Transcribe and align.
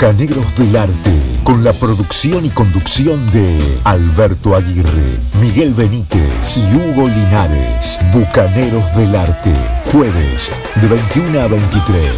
Bucaneros 0.00 0.56
del 0.56 0.76
Arte, 0.76 1.10
con 1.42 1.64
la 1.64 1.72
producción 1.72 2.44
y 2.44 2.50
conducción 2.50 3.28
de 3.32 3.80
Alberto 3.82 4.54
Aguirre, 4.54 5.18
Miguel 5.40 5.74
Benítez 5.74 6.56
y 6.56 6.60
Hugo 6.72 7.08
Linares. 7.08 7.98
Bucaneros 8.12 8.94
del 8.94 9.16
Arte, 9.16 9.52
jueves 9.90 10.52
de 10.80 10.86
21 10.86 11.40
a 11.40 11.48
23 11.48 12.12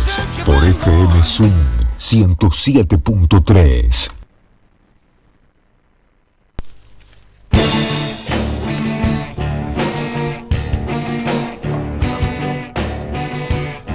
por 0.44 0.62
FM 0.62 1.24
Zoom 1.24 1.54
107.3. 1.98 4.10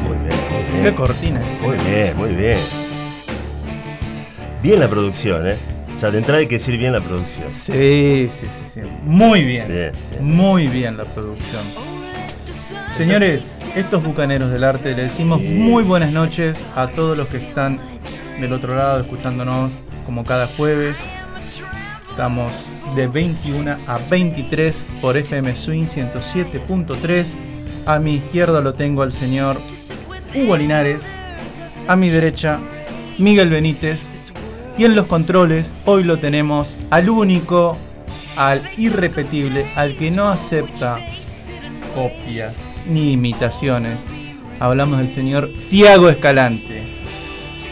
Muy 0.02 0.18
bien, 0.18 0.36
muy 0.50 0.64
bien. 0.74 0.82
Qué 0.82 0.96
cortina. 0.96 1.40
Muy 1.62 1.78
bien, 1.78 2.18
muy 2.18 2.34
bien. 2.34 2.85
Bien 4.66 4.80
la 4.80 4.90
producción, 4.90 5.48
¿eh? 5.48 5.58
O 5.96 6.00
sea, 6.00 6.10
de 6.10 6.18
entrada 6.18 6.40
hay 6.40 6.48
que 6.48 6.56
decir 6.56 6.76
bien 6.80 6.92
la 6.92 7.00
producción. 7.00 7.52
Sí, 7.52 8.28
sí, 8.32 8.48
sí, 8.48 8.72
sí. 8.74 8.80
Muy 9.04 9.44
bien. 9.44 9.68
Bien, 9.68 9.92
bien. 10.10 10.26
Muy 10.26 10.66
bien 10.68 10.98
la 10.98 11.04
producción. 11.04 11.62
Señores, 12.92 13.62
estos 13.76 14.04
bucaneros 14.04 14.50
del 14.50 14.64
arte, 14.64 14.96
le 14.96 15.04
decimos 15.04 15.40
muy 15.44 15.84
buenas 15.84 16.12
noches 16.12 16.66
a 16.76 16.88
todos 16.88 17.16
los 17.16 17.28
que 17.28 17.38
están 17.38 17.80
del 18.42 18.54
otro 18.54 18.74
lado 18.74 19.02
escuchándonos 19.04 19.70
como 20.04 20.24
cada 20.24 20.48
jueves. 20.48 20.98
Estamos 22.10 22.52
de 22.96 23.06
21 23.06 23.70
a 23.70 24.00
23 24.10 24.88
por 25.00 25.16
FM 25.16 25.56
Swing 25.56 25.86
107.3. 25.86 27.36
A 27.86 28.00
mi 28.00 28.16
izquierda 28.16 28.62
lo 28.62 28.74
tengo 28.74 29.04
al 29.04 29.12
señor 29.12 29.62
Hugo 30.34 30.58
Linares. 30.58 31.04
A 31.88 31.96
mi 31.96 32.10
derecha, 32.10 32.60
Miguel 33.20 33.50
Benítez. 33.50 34.25
Y 34.78 34.84
en 34.84 34.94
los 34.94 35.06
controles, 35.06 35.84
hoy 35.86 36.04
lo 36.04 36.20
tenemos 36.20 36.76
al 36.90 37.10
único, 37.10 37.78
al 38.36 38.62
irrepetible, 38.76 39.66
al 39.76 39.96
que 39.96 40.12
no 40.12 40.28
acepta 40.28 41.00
copias 41.96 42.58
ni 42.86 43.14
imitaciones. 43.14 43.98
Hablamos 44.60 45.00
del 45.00 45.14
señor 45.14 45.50
Tiago 45.70 46.10
Escalante. 46.10 46.84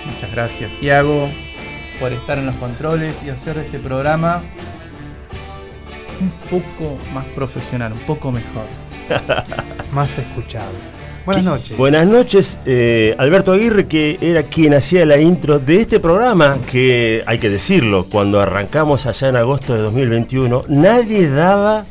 Muchas 0.05 0.31
gracias, 0.31 0.71
Tiago, 0.79 1.29
por 1.99 2.13
estar 2.13 2.37
en 2.37 2.45
los 2.45 2.55
controles 2.55 3.15
y 3.25 3.29
hacer 3.29 3.57
este 3.57 3.79
programa 3.79 4.41
un 6.21 6.31
poco 6.49 6.97
más 7.13 7.25
profesional, 7.35 7.91
un 7.91 7.99
poco 7.99 8.31
mejor. 8.31 8.65
Más 9.93 10.17
escuchable. 10.17 11.02
Buenas 11.25 11.43
noches. 11.45 11.77
Buenas 11.77 12.05
noches, 12.07 12.59
eh, 12.65 13.15
Alberto 13.17 13.53
Aguirre, 13.53 13.87
que 13.87 14.17
era 14.21 14.43
quien 14.43 14.73
hacía 14.73 15.05
la 15.05 15.17
intro 15.17 15.57
de 15.59 15.77
este 15.77 15.99
programa, 16.01 16.57
que 16.69 17.23
hay 17.25 17.37
que 17.37 17.49
decirlo, 17.49 18.07
cuando 18.09 18.41
arrancamos 18.41 19.05
allá 19.05 19.29
en 19.29 19.37
agosto 19.37 19.73
de 19.73 19.81
2021, 19.83 20.65
nadie 20.67 21.29
daba 21.29 21.85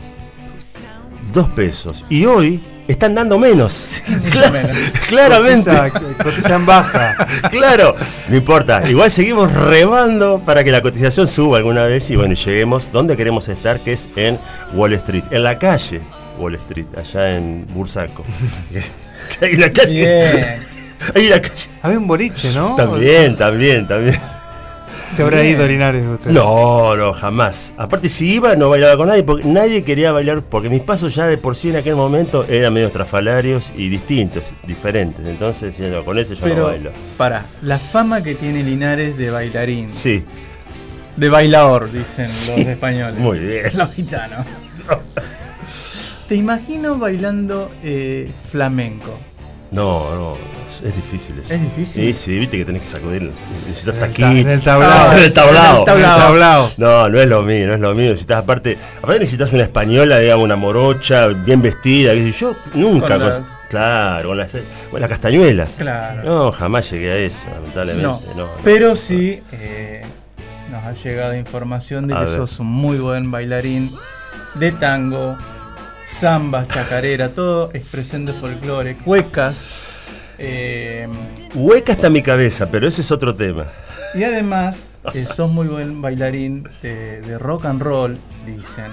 dos 1.33 1.49
pesos. 1.51 2.05
Y 2.11 2.27
hoy 2.27 2.61
están 2.89 3.15
dando 3.15 3.39
menos. 3.39 4.03
Cla- 4.31 4.53
menos. 4.53 4.77
Claramente. 5.09 5.71
Cotiza- 5.71 6.17
Cotizan 6.23 6.67
baja. 6.67 7.27
Claro, 7.51 7.95
no 8.29 8.37
importa. 8.37 8.87
Igual 8.87 9.11
seguimos 9.11 9.51
remando 9.51 10.41
para 10.45 10.63
que 10.63 10.71
la 10.73 10.83
cotización 10.83 11.27
suba 11.27 11.57
alguna 11.57 11.85
vez 11.87 12.11
y 12.11 12.17
bueno, 12.17 12.35
lleguemos 12.35 12.93
donde 12.93 13.17
queremos 13.17 13.49
estar, 13.49 13.81
que 13.81 13.95
es 13.95 14.11
en 14.15 14.39
Wall 14.75 14.93
Street, 14.93 15.25
en 15.31 15.43
la 15.43 15.59
calle 15.59 16.03
Wall 16.39 16.55
Street, 16.57 16.87
allá 16.99 17.35
en 17.37 17.67
Bursaco. 17.73 18.25
Hay 19.41 19.57
la 19.57 19.73
calle. 19.73 19.95
Bien. 19.95 20.47
Hay 21.15 21.29
la 21.31 21.41
calle. 21.43 21.69
Había 21.83 21.99
un 21.99 22.07
boliche, 22.07 22.53
¿no? 22.55 22.77
También, 22.77 23.37
también, 23.37 23.87
también. 23.89 24.17
Se 25.17 25.23
habrá 25.23 25.45
ido 25.45 25.67
Linares 25.67 26.05
usted. 26.07 26.31
No, 26.31 26.97
no, 26.97 27.13
jamás. 27.13 27.75
Aparte, 27.77 28.09
si 28.09 28.33
iba, 28.37 28.57
no 28.57 28.71
bailaba 28.71 28.97
con 28.97 29.09
nadie, 29.09 29.23
porque 29.23 29.45
nadie 29.45 29.85
quería 29.85 30.11
bailar, 30.11 30.43
porque 30.43 30.71
mis 30.71 30.81
pasos 30.81 31.15
ya 31.15 31.27
de 31.27 31.37
por 31.37 31.55
sí 31.55 31.69
en 31.69 31.77
aquel 31.77 31.97
momento 31.97 32.47
eran 32.49 32.73
medio 32.73 32.87
estrafalarios 32.87 33.73
y 33.77 33.91
distintos, 33.91 34.55
diferentes. 34.67 35.27
Entonces, 35.27 35.79
no, 35.81 36.03
con 36.03 36.19
ese 36.19 36.35
yo 36.35 36.47
no 36.55 36.65
bailo. 36.65 36.93
para, 37.19 37.45
la 37.61 37.79
fama 37.79 38.23
que 38.23 38.35
tiene 38.37 38.63
Linares 38.63 39.19
de 39.19 39.31
bailarín, 39.31 39.91
Sí, 39.91 40.25
de 41.15 41.29
bailador, 41.29 41.93
dicen 41.93 42.31
Sí. 42.31 42.53
los 42.57 42.67
españoles. 42.69 43.19
muy 43.21 43.39
bien. 43.39 43.65
Los 43.75 43.93
gitanos. 43.93 44.47
Te 46.33 46.37
imagino 46.39 46.97
bailando 46.97 47.71
eh, 47.85 48.31
flamenco. 48.51 49.19
No, 49.71 50.15
no, 50.15 50.37
es, 50.83 50.97
difícil 50.97 51.39
eso. 51.39 51.53
¿Es 51.53 51.61
difícil? 51.61 52.03
Sí, 52.05 52.15
sí, 52.15 52.39
viste 52.39 52.57
que 52.57 52.65
tenés 52.65 52.81
que 52.81 52.89
sacudir. 52.89 53.31
Necesitas 53.51 53.97
En 53.97 54.01
el 54.01 54.01
ta- 54.01 54.07
taquito. 54.07 54.31
en 54.41 54.49
el 54.49 54.63
tablao. 54.63 55.11
Ah, 55.11 55.13
en 55.19 55.25
el 55.25 55.35
tablao. 55.35 56.71
No, 56.79 57.09
no 57.11 57.21
es 57.21 57.29
lo 57.29 57.43
mío, 57.43 57.67
no 57.67 57.75
es 57.75 57.81
lo 57.81 57.95
mío. 57.95 58.09
Necesitas 58.09 58.39
aparte, 58.39 58.79
aparte 58.97 59.21
necesitas 59.21 59.53
una 59.53 59.65
española, 59.65 60.21
digamos, 60.21 60.43
una 60.47 60.57
morocha, 60.57 61.27
bien 61.27 61.61
vestida, 61.61 62.15
yo, 62.15 62.57
nunca. 62.73 63.09
Con 63.09 63.19
con- 63.19 63.27
las- 63.29 63.43
Claro, 63.69 64.29
con 64.29 64.39
las, 64.39 64.53
con 64.91 65.01
las 65.03 65.11
castañuelas. 65.11 65.75
Claro. 65.75 66.23
No, 66.25 66.51
jamás 66.53 66.91
llegué 66.91 67.11
a 67.13 67.17
eso, 67.17 67.47
lamentablemente. 67.53 68.07
No, 68.07 68.23
no, 68.35 68.43
no. 68.45 68.49
pero 68.65 68.97
sí 68.97 69.43
eh, 69.53 70.01
nos 70.71 70.83
ha 70.83 70.95
llegado 70.95 71.37
información 71.37 72.07
de 72.07 72.15
A 72.15 72.21
que 72.21 72.25
ver. 72.25 72.37
sos 72.37 72.59
un 72.59 72.69
muy 72.69 72.97
buen 72.97 73.31
bailarín 73.31 73.91
de 74.55 74.73
tango, 74.73 75.37
samba, 76.19 76.67
chacarera, 76.69 77.29
todo, 77.31 77.71
expresión 77.75 78.25
de 78.27 78.33
folclore, 78.35 78.97
cuecas. 78.97 79.65
eh, 80.39 81.09
Hueca 81.55 81.93
está 81.93 82.11
mi 82.11 82.23
cabeza, 82.23 82.71
pero 82.71 82.87
ese 82.89 83.01
es 83.03 83.11
otro 83.11 83.35
tema. 83.35 83.65
y 84.15 84.25
además 84.25 84.77
eh, 85.15 85.27
sos 85.35 85.51
muy 85.51 85.67
buen 85.69 86.01
bailarín 86.03 86.65
de, 86.83 87.21
de 87.23 87.39
rock 87.39 87.65
and 87.67 87.83
roll, 87.83 88.19
dicen. 88.47 88.93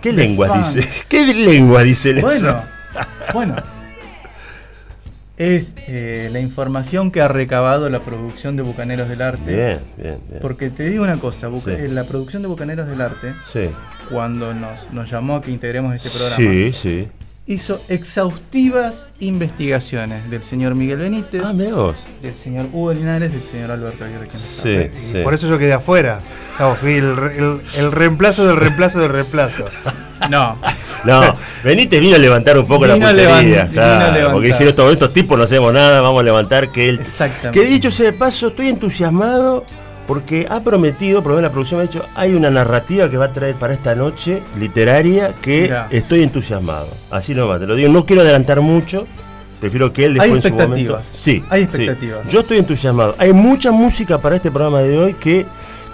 ¿Qué 0.00 0.10
De 0.12 0.16
lengua 0.24 0.48
funk. 0.48 0.64
dice? 0.66 0.88
¿Qué 1.08 1.26
lengua 1.34 1.82
dicen 1.82 2.18
eso? 2.18 2.26
Bueno, 2.26 2.62
bueno. 3.32 3.56
Es 5.36 5.74
eh, 5.88 6.28
la 6.32 6.38
información 6.38 7.10
que 7.10 7.20
ha 7.20 7.26
recabado 7.28 7.88
la 7.88 7.98
producción 8.00 8.54
de 8.56 8.62
Bucaneros 8.62 9.08
del 9.08 9.20
Arte. 9.20 9.52
Bien, 9.52 9.78
bien, 9.96 10.18
bien. 10.28 10.40
Porque 10.40 10.70
te 10.70 10.84
digo 10.88 11.02
una 11.02 11.18
cosa, 11.18 11.48
Buca- 11.48 11.74
Sí. 11.76 11.82
eh, 11.82 11.88
la 11.88 12.04
producción 12.04 12.42
de 12.42 12.48
Bucaneros 12.48 12.86
del 12.88 13.00
Arte, 13.00 13.34
Sí. 13.42 13.68
cuando 14.10 14.54
nos, 14.54 14.92
nos 14.92 15.10
llamó 15.10 15.36
a 15.36 15.42
que 15.42 15.50
integremos 15.50 15.92
este 15.92 16.08
programa, 16.10 16.36
Sí, 16.36 16.72
sí. 16.72 17.08
hizo 17.46 17.80
exhaustivas 17.88 19.08
investigaciones 19.18 20.30
del 20.30 20.44
señor 20.44 20.76
Miguel 20.76 20.98
Benítez, 20.98 21.42
Ah, 21.44 21.52
del 22.22 22.34
señor 22.36 22.66
Hugo 22.72 22.92
Linares, 22.92 23.32
del 23.32 23.42
señor 23.42 23.72
Alberto 23.72 24.04
Aguirre. 24.04 24.28
Sí, 24.30 24.88
sí. 24.98 25.20
Por 25.24 25.34
eso 25.34 25.48
yo 25.48 25.58
quedé 25.58 25.72
afuera. 25.72 26.20
Claro, 26.56 26.76
fui 26.76 26.92
el- 26.92 27.60
el 27.78 27.90
reemplazo 27.92 28.46
del 28.46 28.56
reemplazo 28.56 29.00
del 29.00 29.10
reemplazo. 29.10 29.64
No, 30.30 30.56
No, 31.04 31.36
Benítez 31.62 32.00
vino 32.00 32.16
a 32.16 32.18
levantar 32.18 32.58
un 32.58 32.66
poco 32.66 32.84
Vino 32.84 32.96
la 32.96 33.06
puntería. 33.08 33.68
claro, 33.70 34.32
porque 34.32 34.48
dijeron 34.48 34.74
todos 34.74 34.92
estos 34.92 35.12
tipos 35.12 35.36
no 35.36 35.44
hacemos 35.44 35.72
nada, 35.72 36.00
vamos 36.00 36.20
a 36.20 36.22
levantar 36.24 36.70
que 36.72 36.88
él. 36.88 36.98
Exactamente. 37.00 37.58
Que 37.60 37.66
dicho 37.66 37.90
sea 37.90 38.06
de 38.06 38.12
paso, 38.12 38.48
estoy 38.48 38.68
entusiasmado 38.68 39.64
porque 40.06 40.46
ha 40.50 40.62
prometido, 40.62 41.22
por 41.22 41.32
lo 41.32 41.36
menos 41.36 41.48
la 41.50 41.52
producción 41.52 41.78
me 41.80 41.84
ha 41.84 41.86
dicho, 41.88 42.04
hay 42.14 42.34
una 42.34 42.50
narrativa 42.50 43.08
que 43.08 43.16
va 43.16 43.26
a 43.26 43.32
traer 43.32 43.54
para 43.54 43.72
esta 43.72 43.94
noche 43.94 44.42
literaria 44.58 45.34
que 45.40 45.62
Mirá. 45.62 45.88
estoy 45.90 46.22
entusiasmado. 46.22 46.88
Así 47.10 47.34
nomás, 47.34 47.58
te 47.60 47.66
lo 47.66 47.74
digo, 47.74 47.88
no 47.90 48.04
quiero 48.04 48.20
adelantar 48.22 48.60
mucho. 48.60 49.06
Prefiero 49.60 49.94
que 49.94 50.04
él 50.04 50.20
Hay 50.20 50.30
después 50.30 50.44
en 50.44 50.50
su 50.50 50.62
momento. 50.68 50.74
expectativas. 50.98 51.06
Sí, 51.12 51.42
Hay 51.48 51.60
sí. 51.62 51.64
expectativas. 51.64 52.28
Yo 52.28 52.40
estoy 52.40 52.58
entusiasmado. 52.58 53.14
Hay 53.16 53.32
mucha 53.32 53.70
música 53.72 54.18
para 54.20 54.36
este 54.36 54.50
programa 54.50 54.80
de 54.82 54.98
hoy 54.98 55.14
que 55.14 55.46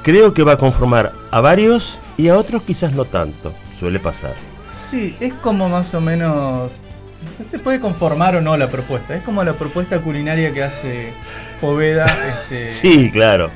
creo 0.03 0.35
que 0.35 0.43
va 0.43 0.53
a 0.55 0.57
conformar 0.57 1.13
a 1.31 1.41
varios 1.41 2.01
y 2.17 2.27
a 2.29 2.37
otros 2.37 2.63
quizás 2.63 2.93
no 2.93 3.05
tanto. 3.05 3.55
Suele 3.79 4.01
pasar. 4.01 4.35
Sí, 4.91 5.17
es 5.21 5.33
como 5.35 5.69
más 5.69 5.95
o 5.95 6.01
menos... 6.01 6.73
Se 7.51 7.59
puede 7.59 7.81
conformar 7.81 8.37
o 8.37 8.41
no 8.41 8.57
la 8.57 8.69
propuesta. 8.69 9.15
Es 9.15 9.23
como 9.23 9.45
la 9.45 9.53
propuesta 9.53 10.01
culinaria 10.01 10.53
que 10.53 10.63
hace 10.63 11.13
Poveda. 11.61 12.07
Este, 12.07 12.69
Sí, 12.69 13.11
claro. 13.11 13.51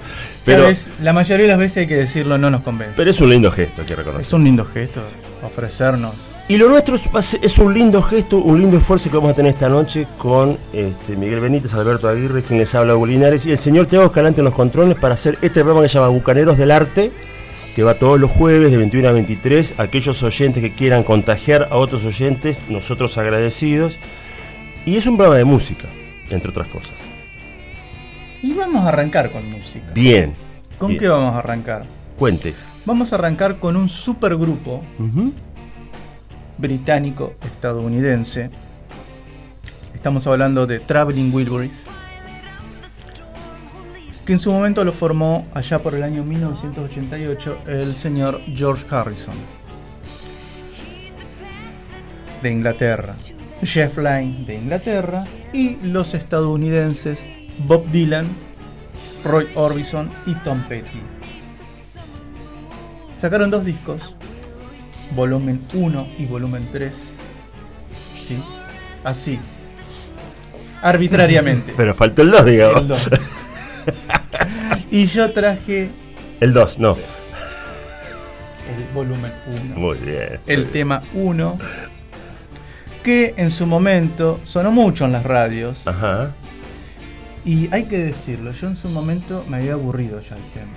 Pero, 0.45 0.65
vez, 0.65 0.91
la 1.01 1.15
mayoría 1.15 1.45
de 1.47 1.53
las 1.53 1.59
veces 1.59 1.79
hay 1.79 1.87
que 1.87 1.97
decirlo, 1.97 2.37
no 2.37 2.51
nos 2.51 2.63
convence. 2.63 2.95
pero 2.97 3.11
es 3.11 3.21
un 3.21 3.31
lindo 3.31 3.51
gesto, 3.51 3.81
hay 3.81 3.87
que 3.87 3.97
reconocer. 3.97 4.27
es 4.27 4.33
un 4.35 4.45
lindo 4.45 4.67
gesto 4.67 5.01
ofrecernos. 5.43 6.15
Y 6.47 6.59
lo 6.59 6.69
nuestro 6.69 6.97
es, 6.97 7.59
un 7.59 7.73
lindo 7.73 8.03
gesto, 8.03 8.37
un 8.37 8.61
lindo 8.61 8.77
esfuerzo 8.77 9.11
que 9.11 9.17
vamos 9.17 9.33
a 9.33 9.35
tener 9.35 9.53
esta 9.53 9.71
noche 9.71 10.07
con 10.19 10.59
este, 10.75 11.17
Miguel 11.17 11.41
Benítez, 11.41 11.73
Alberto 11.73 12.07
Aguirre, 12.07 12.43
quien 12.43 12.59
les 12.59 12.75
habla 12.75 12.95
Hugo 12.95 13.07
Linares, 13.07 13.47
y 13.47 13.53
el 13.53 13.59
señor 13.59 13.87
Teo 13.87 14.05
Escalante 14.05 14.43
en 14.43 14.45
los 14.45 14.55
controles 14.55 14.97
para 14.97 15.15
hacer 15.15 15.39
este 15.41 15.61
programa 15.61 15.83
que 15.83 15.89
se 15.89 15.95
llama 15.95 16.09
Bucaneros 16.09 16.59
del 16.59 16.71
Arte, 16.71 17.13
que 17.75 17.83
va 17.83 17.95
todos 17.95 18.21
los 18.21 18.31
jueves 18.31 18.71
de 18.71 18.77
21 18.77 19.09
a 19.09 19.13
23. 19.13 19.75
Aquellos 19.79 20.23
oyentes 20.23 20.63
que 20.63 20.73
quieran 20.75 21.03
contagiar 21.03 21.69
a 21.71 21.77
otros 21.77 22.05
oyentes, 22.05 22.63
nosotros 22.69 23.19
agradecidos. 23.19 23.99
Y 24.87 24.97
es 24.97 25.07
un 25.07 25.17
programa 25.17 25.39
de 25.39 25.45
música, 25.45 25.89
entre 26.31 26.51
otras 26.51 26.69
cosas. 26.69 26.95
Y 28.43 28.53
vamos 28.53 28.85
a 28.85 28.89
arrancar 28.89 29.31
con 29.31 29.51
música. 29.51 29.87
Bien. 29.95 30.35
¿Con 30.79 30.89
bien. 30.89 31.01
qué 31.01 31.09
vamos 31.09 31.35
a 31.35 31.39
arrancar? 31.39 31.85
Cuente. 32.19 32.55
Vamos 32.85 33.13
a 33.13 33.17
arrancar 33.17 33.59
con 33.59 33.77
un 33.77 33.89
supergrupo 33.89 34.83
Ujú. 34.99 35.33
británico 36.59 37.33
estadounidense. 37.45 38.51
Estamos 39.95 40.27
hablando 40.27 40.67
de 40.67 40.81
Traveling 40.81 41.33
Wilburys. 41.35 41.87
Que 44.25 44.33
en 44.33 44.41
su 44.41 44.51
momento 44.51 44.85
lo 44.85 44.93
formó 44.93 45.47
allá 45.53 45.81
por 45.81 45.95
el 45.95 46.03
año 46.03 46.25
1988 46.25 47.59
el 47.67 47.95
señor 47.95 48.41
George 48.55 48.87
Harrison 48.89 49.35
de 52.43 52.51
Inglaterra, 52.51 53.17
Jeff 53.63 53.99
Lynne 53.99 54.45
de 54.47 54.57
Inglaterra 54.57 55.25
y 55.53 55.77
los 55.77 56.15
estadounidenses 56.15 57.21
Bob 57.59 57.91
Dylan, 57.91 58.27
Roy 59.25 59.47
Orbison 59.55 60.11
y 60.27 60.35
Tom 60.37 60.63
Petty. 60.69 61.01
Sacaron 63.19 63.51
dos 63.51 63.65
discos, 63.65 64.17
volumen 65.15 65.65
1 65.73 66.09
y 66.19 66.27
volumen 66.27 66.69
3. 66.73 67.21
¿Sí? 68.27 68.43
Así. 69.03 69.39
Arbitrariamente. 70.83 71.73
Pero 71.77 71.95
faltó 71.95 72.23
el 72.23 72.31
2, 72.31 72.45
digamos. 72.45 72.81
El 72.83 72.89
dos. 72.89 73.11
y 74.91 75.07
yo 75.07 75.33
traje 75.33 75.91
El 76.41 76.53
2, 76.53 76.79
no. 76.79 76.97
el 78.77 78.85
volumen 78.95 79.33
1. 79.47 79.77
Muy 79.77 79.99
bien. 79.99 80.41
El 80.47 80.67
tema 80.67 81.03
1. 81.15 81.59
Que 83.03 83.35
en 83.37 83.51
su 83.51 83.67
momento 83.67 84.41
sonó 84.45 84.71
mucho 84.71 85.05
en 85.05 85.13
las 85.13 85.25
radios. 85.25 85.87
Ajá. 85.87 86.31
Y 87.45 87.69
hay 87.73 87.85
que 87.85 87.99
decirlo, 87.99 88.53
yo 88.53 88.69
en 88.69 88.77
su 88.77 88.89
momento 88.89 89.45
me 89.49 89.59
había 89.59 89.75
aburrido 89.75 90.21
ya 90.21 90.37
el 90.37 90.43
tema. 90.55 90.73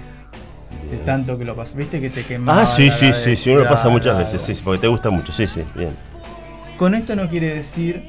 De 0.91 0.97
tanto 0.97 1.37
que 1.37 1.45
lo 1.45 1.55
pasé. 1.55 1.77
Viste 1.77 2.01
que 2.01 2.09
te 2.09 2.23
quemaba. 2.23 2.61
Ah, 2.61 2.65
sí, 2.65 2.91
sí, 2.91 3.13
sí, 3.13 3.35
sí, 3.35 3.49
uno 3.49 3.61
lo 3.61 3.69
pasa 3.69 3.87
muchas 3.89 4.17
veces, 4.17 4.41
sí, 4.41 4.53
sí, 4.53 4.61
porque 4.63 4.81
te 4.81 4.87
gusta 4.87 5.09
mucho, 5.09 5.31
sí, 5.31 5.47
sí, 5.47 5.63
bien. 5.75 5.95
Con 6.77 6.95
esto 6.95 7.15
no 7.15 7.29
quiere 7.29 7.53
decir. 7.55 8.03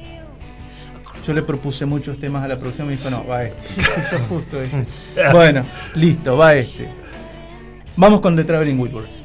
Yo 1.25 1.33
le 1.33 1.43
propuse 1.43 1.85
muchos 1.85 2.19
temas 2.19 2.43
a 2.43 2.47
la 2.47 2.57
producción 2.57 2.87
y 2.87 2.91
me 2.91 2.97
dijo, 2.97 3.09
no, 3.11 3.27
va 3.27 3.43
este. 3.43 4.17
Justo 4.29 4.61
este. 4.61 4.85
Bueno, 5.31 5.63
listo, 5.95 6.37
va 6.37 6.55
este. 6.55 6.89
Vamos 7.95 8.21
con 8.21 8.35
The 8.35 8.43
Traveling 8.43 8.79
Wilburys. 8.79 9.19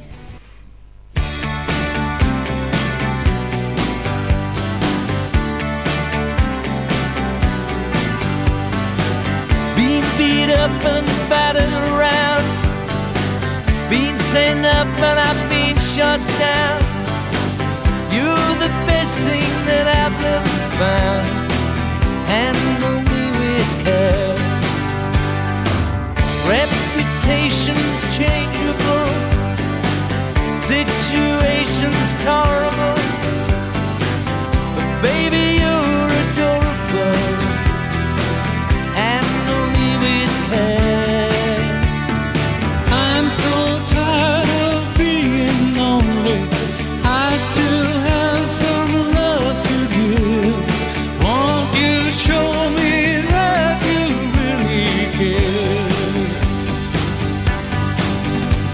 Being 9.75 10.03
beat 10.17 10.49
up 10.51 10.71
and 10.85 11.07
battered 11.29 11.73
around. 11.93 12.45
Being 13.89 14.17
sent 14.17 14.65
up 14.65 14.87
and 15.01 15.19
I've 15.19 15.49
been 15.49 15.77
shut 15.77 16.19
down. 16.37 16.81
You're 18.11 18.55
the 18.59 18.71
best 18.87 19.13
thing 19.25 19.51
that 19.67 19.87
I've 19.87 20.23
ever 20.23 20.59
found. 20.77 21.44
Handle 22.27 22.99
me 23.11 23.23
with 23.39 23.69
care. 23.83 24.35
Reputation's 26.49 28.17
changeable. 28.17 29.11
Situation's 30.57 32.23
tolerable. 32.23 32.94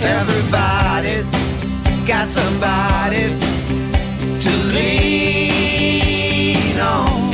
Everybody's 0.03 1.31
got 2.07 2.29
somebody 2.29 3.29
to 4.39 4.49
lean 4.75 6.79
on. 6.79 7.31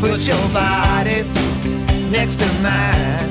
Put 0.00 0.26
your 0.26 0.48
body 0.52 1.22
next 2.10 2.36
to 2.40 2.46
mine 2.62 3.29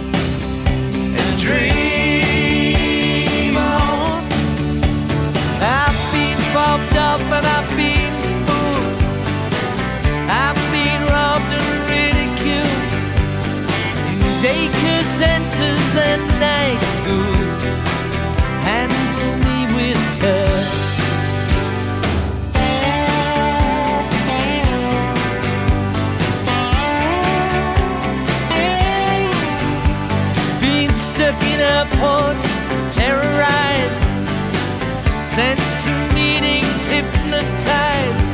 hypnotized, 36.99 38.27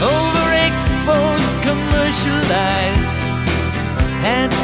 overexposed, 0.00 1.54
commercialized. 1.66 3.18
Handle 4.22 4.57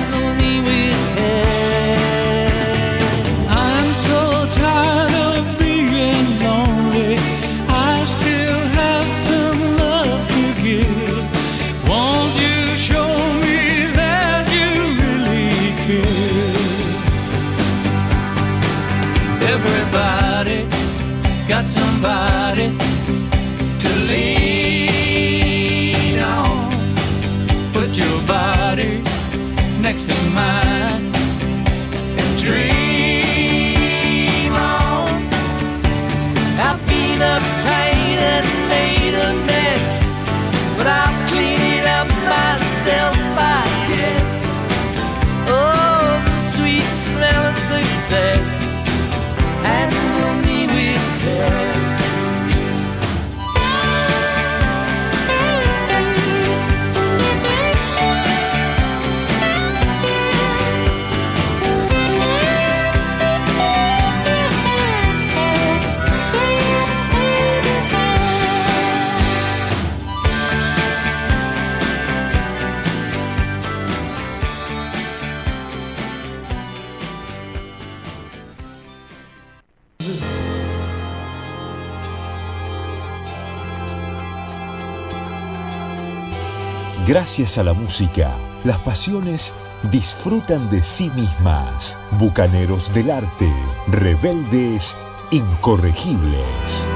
Gracias 87.15 87.59
a 87.59 87.63
la 87.63 87.75
música, 87.75 88.35
las 88.65 88.77
pasiones 88.81 89.55
disfrutan 89.93 90.69
de 90.69 90.83
sí 90.83 91.11
mismas. 91.11 91.97
Bucaneros 92.19 92.93
del 92.93 93.09
arte, 93.09 93.49
rebeldes, 93.87 94.97
incorregibles. 95.31 96.89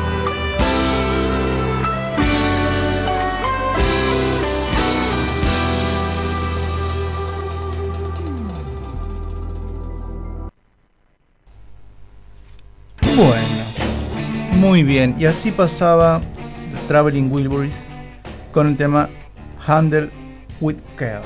Bueno, 13.16 13.64
muy 14.56 14.82
bien. 14.82 15.14
Y 15.16 15.26
así 15.26 15.52
pasaba 15.52 16.20
Traveling 16.88 17.30
Wilburys 17.30 17.86
con 18.50 18.66
el 18.66 18.76
tema 18.76 19.08
Handle 19.68 20.10
with 20.60 20.76
Care. 20.96 21.20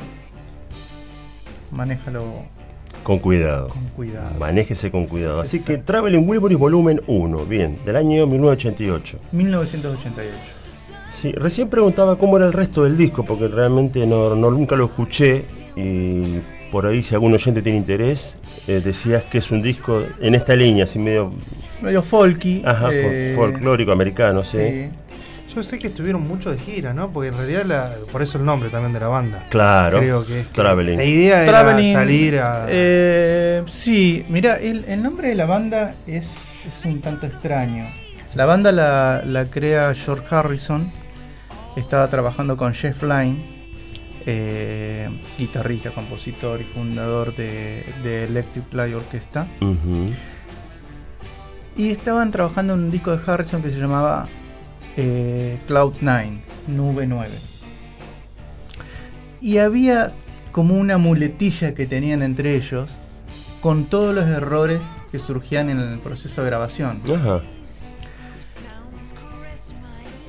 Manéjalo. 1.70 2.25
Con 3.02 3.18
cuidado. 3.18 3.68
Con 3.68 3.84
cuidado. 3.96 4.30
Manéjese 4.38 4.90
con 4.90 5.06
cuidado. 5.06 5.40
Así 5.40 5.61
que 5.61 5.78
Traveling 5.78 6.28
Wilburys 6.28 6.58
volumen 6.58 7.00
1, 7.06 7.44
bien, 7.46 7.78
del 7.84 7.96
año 7.96 8.26
1988. 8.26 9.18
1988. 9.32 10.37
Sí, 11.12 11.32
recién 11.32 11.68
preguntaba 11.68 12.16
cómo 12.16 12.37
era 12.37 12.46
el 12.46 12.52
resto 12.52 12.84
del 12.84 12.96
disco, 12.96 13.25
porque 13.25 13.49
realmente 13.49 14.06
no, 14.06 14.34
no- 14.34 14.50
nunca 14.50 14.76
lo 14.76 14.87
escuché 14.87 15.44
y 15.76 16.40
por 16.70 16.87
ahí 16.87 17.02
si 17.02 17.14
algún 17.14 17.34
oyente 17.34 17.61
tiene 17.61 17.78
interés, 17.78 18.38
eh, 18.66 18.80
decías 18.82 19.25
que 19.25 19.38
es 19.38 19.50
un 19.50 19.62
disco 19.62 20.02
en 20.20 20.34
esta 20.34 20.54
línea, 20.56 20.84
así 20.84 20.99
medio 20.99 21.32
Medio 21.82 22.02
folky. 22.02 22.62
ajá, 22.64 22.88
eh, 22.92 23.32
folclórico 23.37 23.92
americano, 23.92 24.42
sí. 24.42 24.58
sí. 24.58 24.90
Yo 25.54 25.62
sé 25.62 25.78
que 25.78 25.88
estuvieron 25.88 26.26
mucho 26.26 26.50
de 26.50 26.59
gira, 26.59 26.94
¿no? 26.94 27.11
Porque 27.11 27.28
en 27.28 27.37
realidad, 27.37 27.64
la- 27.66 27.90
por 28.11 28.23
eso 28.23 28.38
el 28.38 28.44
nombre 28.44 28.71
también 28.71 28.92
de 28.92 29.00
la 29.00 29.09
banda. 29.09 29.47
Claro, 29.50 29.99
Creo 29.99 30.25
que 30.25 30.40
es 30.40 30.47
que 30.49 30.54
Traveling. 30.54 30.97
La 30.97 31.04
idea 31.04 31.44
Traveling, 31.44 31.90
era 31.90 31.99
salir 32.00 32.38
a. 32.38 32.66
eh, 32.68 33.62
sí, 33.68 34.25
mira, 34.28 34.56
el, 34.56 34.85
el 34.87 35.02
nombre 35.02 35.28
de 35.28 35.35
la 35.35 35.47
banda 35.47 35.94
es, 36.06 36.35
es 36.66 36.85
un 36.85 37.00
tanto 37.00 37.26
extraño. 37.26 37.87
La 38.35 38.47
banda 38.47 38.73
la, 38.73 39.23
la 39.26 39.44
crea 39.47 39.92
George 39.94 40.25
Harrison. 40.35 40.90
Estaba 41.76 42.09
trabajando 42.09 42.56
con 42.56 42.73
Jeff 42.75 43.02
Lynne, 43.02 43.42
eh, 44.26 45.09
guitarrista, 45.38 45.90
compositor 45.90 46.61
y 46.61 46.64
fundador 46.64 47.35
de, 47.35 47.85
de 48.02 48.25
Electric 48.25 48.73
Light 48.73 48.94
Orchestra. 48.94 49.47
Y 51.76 51.90
estaban 51.90 52.30
trabajando 52.30 52.75
en 52.75 52.80
un 52.80 52.90
disco 52.90 53.16
de 53.16 53.23
Harrison 53.26 53.62
que 53.62 53.71
se 53.71 53.78
llamaba 53.78 54.28
eh, 54.96 55.58
Cloud 55.66 55.94
9, 56.00 56.32
Nube 56.68 57.06
9. 57.06 57.30
Y 59.40 59.58
había 59.58 60.12
como 60.52 60.75
una 60.75 60.99
muletilla 60.99 61.75
que 61.75 61.87
tenían 61.87 62.22
entre 62.22 62.54
ellos 62.56 62.96
con 63.61 63.84
todos 63.87 64.14
los 64.14 64.25
errores 64.25 64.80
que 65.11 65.18
surgían 65.18 65.70
en 65.70 65.78
el 65.80 65.99
proceso 65.99 66.42
de 66.42 66.49
grabación. 66.49 67.00
Ajá. 67.14 67.40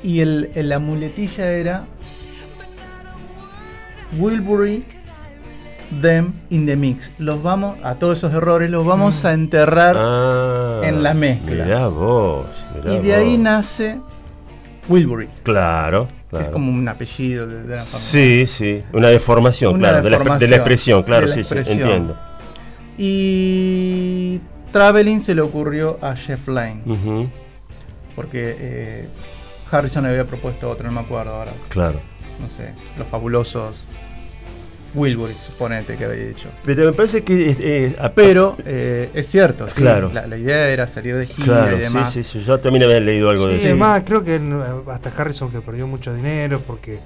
Y 0.02 0.20
el, 0.20 0.52
la 0.56 0.80
muletilla 0.80 1.52
era 1.52 1.86
Wilbury 4.20 4.84
them 6.02 6.34
in 6.50 6.66
the 6.66 6.76
mix. 6.76 7.20
Los 7.20 7.42
vamos, 7.42 7.78
a 7.84 7.96
todos 7.96 8.18
esos 8.20 8.34
errores, 8.34 8.70
los 8.70 8.86
vamos 8.86 9.24
a 9.26 9.34
enterrar 9.34 9.96
Ah, 9.98 10.82
en 10.84 11.04
la 11.04 11.14
mezcla. 11.14 11.64
Mirá 11.66 11.88
vos. 11.88 12.48
mirá 12.76 12.94
y 12.94 13.00
de 13.02 13.16
ahí 13.16 13.38
nace 13.38 14.00
Wilbury. 14.90 15.30
Claro, 15.44 16.08
claro. 16.30 16.46
Es 16.46 16.52
como 16.52 16.72
un 16.72 16.88
apellido 16.88 17.48
de, 17.48 17.64
de 17.64 17.76
la 17.76 17.82
familia. 17.82 18.00
Sí, 18.00 18.48
sí, 18.48 18.84
una 18.94 19.08
deformación, 19.10 19.76
Una 19.76 19.90
claro, 19.90 20.04
de 20.04 20.10
la- 20.10 20.10
De, 20.10 20.12
la, 20.12 20.20
deformación, 20.20 20.54
expresión, 20.54 21.04
claro, 21.04 21.28
la 21.28 21.34
sí, 21.34 21.40
expresión. 21.40 21.76
sí, 21.78 21.82
entiendo. 21.84 22.18
Y 22.98 24.42
Traveling 24.72 25.20
se 25.20 25.36
le 25.36 25.42
ocurrió 25.42 25.98
a 26.02 26.16
Jeff 26.16 26.48
Ujú, 26.48 27.30
porque 28.16 28.56
eh, 28.60 29.08
Harrison 29.72 30.06
había 30.06 30.26
propuesto 30.26 30.70
otro, 30.70 30.86
no 30.88 30.92
me 30.94 31.02
acuerdo 31.02 31.34
ahora, 31.36 31.52
Claro. 31.70 32.00
no 32.42 32.50
sé, 32.50 32.74
los 32.98 33.08
fabulosos 33.08 33.86
Wilbury, 34.96 35.34
suponete 35.34 35.96
que 35.98 36.06
había 36.06 36.26
dicho. 36.28 36.50
Pero 36.64 36.86
me 36.86 36.94
parece 36.94 37.24
que. 37.24 37.56
eh, 37.60 37.96
a- 38.00 38.10
Pero 38.12 38.56
eh, 38.66 39.10
es 39.14 39.28
cierto, 39.28 39.68
sí, 39.68 39.74
Claro. 39.76 40.12
la, 40.14 40.28
la 40.28 40.38
idea 40.38 40.70
era 40.70 40.86
salir 40.88 41.18
de 41.18 41.26
gira 41.26 41.46
Claro, 41.46 41.78
y 41.78 41.80
demás. 41.82 42.12
sí, 42.12 42.24
sí, 42.24 42.40
sí, 42.40 42.46
yo 42.46 42.60
también 42.60 42.84
había 42.84 43.00
leído 43.00 43.30
algo 43.30 43.48
de 43.48 43.54
Y 43.54 43.58
eso. 43.58 43.66
además, 43.68 44.04
creo 44.06 44.24
que 44.24 44.40
hasta 44.92 45.10
Harrison 45.10 45.50
que 45.52 45.62
perdió 45.62 45.88
mucho 45.88 46.14
dinero 46.14 46.62
porque 46.66 47.00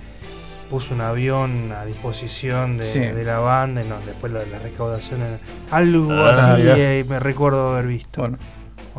puso 0.69 0.93
un 0.93 0.99
avión 0.99 1.71
a 1.71 1.85
disposición 1.85 2.75
de, 2.77 2.83
Sí. 2.83 2.99
de 2.99 3.23
la 3.23 3.39
banda 3.39 3.81
y 3.83 3.87
no, 3.87 3.95
después 4.05 4.33
la, 4.33 4.39
la 4.45 4.59
recaudación 4.59 5.21
era 5.21 5.39
algo 5.71 6.11
Ah, 6.11 6.55
así, 6.55 6.63
ya. 6.63 6.77
eh, 6.77 7.05
me 7.07 7.19
recuerdo 7.21 7.69
haber 7.69 7.87
visto. 7.87 8.19
Bueno, 8.19 8.37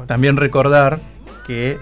también 0.07 0.38
recordar 0.38 0.99
que 1.47 1.76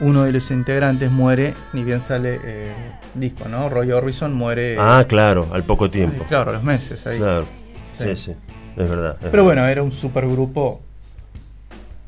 uno 0.00 0.24
de 0.24 0.32
los 0.32 0.50
integrantes 0.50 1.10
muere, 1.10 1.52
ni 1.74 1.84
bien 1.84 2.00
sale 2.00 2.40
eh, 2.42 2.72
disco, 3.14 3.48
¿no? 3.48 3.68
Roy 3.68 3.92
Orbison 3.92 4.32
muere. 4.34 4.76
Ah, 4.78 5.04
claro, 5.08 5.48
al 5.52 5.64
poco 5.64 5.88
tiempo. 5.90 6.24
claro, 6.28 6.50
a 6.50 6.54
los 6.54 6.64
meses 6.64 7.06
ahí. 7.06 7.18
Claro. 7.18 7.46
Sí, 7.92 8.04
Sí. 8.08 8.16
sí. 8.16 8.34
Es 8.76 8.88
verdad. 8.88 9.12
es 9.12 9.18
Pero 9.30 9.30
verdad. 9.30 9.44
bueno, 9.44 9.66
era 9.66 9.82
un 9.82 9.92
supergrupo. 9.92 10.80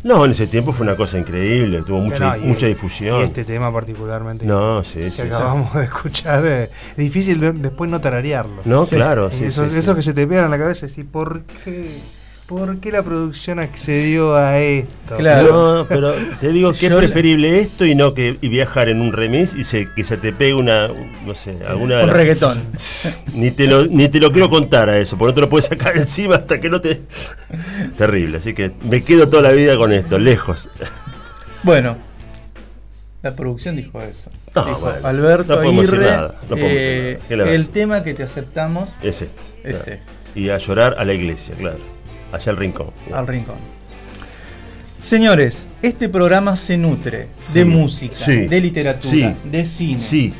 No, 0.02 0.24
en 0.24 0.30
ese 0.32 0.46
tiempo 0.46 0.72
fue 0.72 0.84
una 0.84 0.94
cosa 0.96 1.18
increíble, 1.18 1.82
tuvo 1.82 1.98
mucha, 2.00 2.36
No, 2.36 2.44
y- 2.44 2.48
mucha 2.48 2.66
difusión. 2.66 3.20
Y 3.20 3.24
este 3.24 3.44
tema 3.44 3.72
particularmente 3.72 4.46
No, 4.46 4.84
sí, 4.84 5.00
que 5.00 5.10
sí. 5.10 5.16
sí. 5.16 5.22
acabamos 5.22 5.74
de 5.74 5.84
escuchar, 5.84 6.46
eh, 6.46 6.70
es 6.90 6.96
difícil 6.96 7.40
de- 7.40 7.52
después 7.52 7.90
no 7.90 8.00
tararearlo. 8.00 8.62
No, 8.64 8.84
Sí. 8.84 8.94
claro, 8.96 9.30
sí. 9.32 9.46
eso, 9.46 9.64
sí, 9.64 9.70
sí. 9.72 9.78
eso 9.78 9.96
que 9.96 10.02
se 10.02 10.12
te 10.12 10.26
pegan 10.26 10.44
en 10.44 10.50
la 10.52 10.58
cabeza 10.58 10.86
y 10.96 11.02
¿por 11.04 11.42
qué? 11.64 11.98
¿Por 12.46 12.78
qué 12.78 12.92
la 12.92 13.02
producción 13.02 13.58
accedió 13.58 14.36
a 14.36 14.60
esto? 14.60 15.16
Claro. 15.16 15.78
No, 15.78 15.86
pero 15.88 16.14
te 16.40 16.50
digo 16.50 16.72
que 16.72 16.86
es 16.86 16.92
preferible 16.96 17.58
esto 17.58 17.84
y 17.84 17.96
no 17.96 18.14
que 18.14 18.38
y 18.40 18.48
viajar 18.48 18.88
en 18.88 19.00
un 19.00 19.12
remis 19.12 19.52
y 19.54 19.64
se, 19.64 19.92
que 19.92 20.04
se 20.04 20.16
te 20.16 20.32
pegue 20.32 20.54
una, 20.54 20.88
no 21.26 21.34
sé, 21.34 21.56
alguna... 21.66 22.04
Un 22.04 22.10
reggaetón. 22.10 22.62
Ni 23.34 23.50
te, 23.50 23.66
lo, 23.66 23.86
ni 23.86 24.08
te 24.08 24.20
lo 24.20 24.30
quiero 24.30 24.48
contar 24.48 24.88
a 24.88 24.98
eso, 24.98 25.18
porque 25.18 25.32
no 25.32 25.34
te 25.34 25.40
lo 25.40 25.48
puedes 25.50 25.64
sacar 25.64 25.96
encima 25.96 26.36
hasta 26.36 26.60
que 26.60 26.70
no 26.70 26.80
te... 26.80 27.02
Terrible, 27.98 28.38
así 28.38 28.54
que 28.54 28.70
me 28.88 29.02
quedo 29.02 29.28
toda 29.28 29.42
la 29.42 29.50
vida 29.50 29.76
con 29.76 29.92
esto, 29.92 30.18
lejos. 30.18 30.70
Bueno, 31.64 31.96
la 33.22 33.34
producción 33.34 33.74
dijo 33.74 34.00
eso. 34.00 34.30
No, 34.54 34.64
dijo, 34.64 34.78
bueno, 34.78 35.06
Alberto 35.06 35.56
no 35.56 35.62
podemos 35.62 35.82
decir 35.82 35.98
Aguirre, 35.98 36.16
nada, 36.16 36.38
no 36.42 36.48
podemos 36.48 36.72
decir 36.72 36.88
eh, 36.88 37.12
nada. 37.14 37.26
¿Qué 37.28 37.36
le 37.36 37.42
vas 37.42 37.52
a 37.52 37.54
el 37.56 37.68
tema 37.70 38.02
que 38.04 38.14
te 38.14 38.22
aceptamos 38.22 38.90
Es 39.02 39.22
este. 39.22 39.26
es 39.64 39.78
claro. 39.78 39.78
este, 39.78 40.00
Y 40.40 40.48
a 40.50 40.58
llorar 40.58 40.94
a 40.96 41.04
la 41.04 41.12
iglesia, 41.12 41.54
claro. 41.56 41.95
Allá 42.32 42.50
al 42.52 42.56
rincón. 42.56 42.90
al 43.14 43.26
rincón. 43.26 43.56
Señores, 45.02 45.68
este 45.82 46.08
programa 46.08 46.56
se 46.56 46.76
nutre 46.76 47.28
Sí, 47.38 47.60
de 47.60 47.64
música, 47.64 48.14
sí, 48.14 48.46
de 48.48 48.60
literatura, 48.60 49.10
sí, 49.10 49.36
de 49.44 49.64
cine. 49.64 49.98
Sí, 49.98 50.34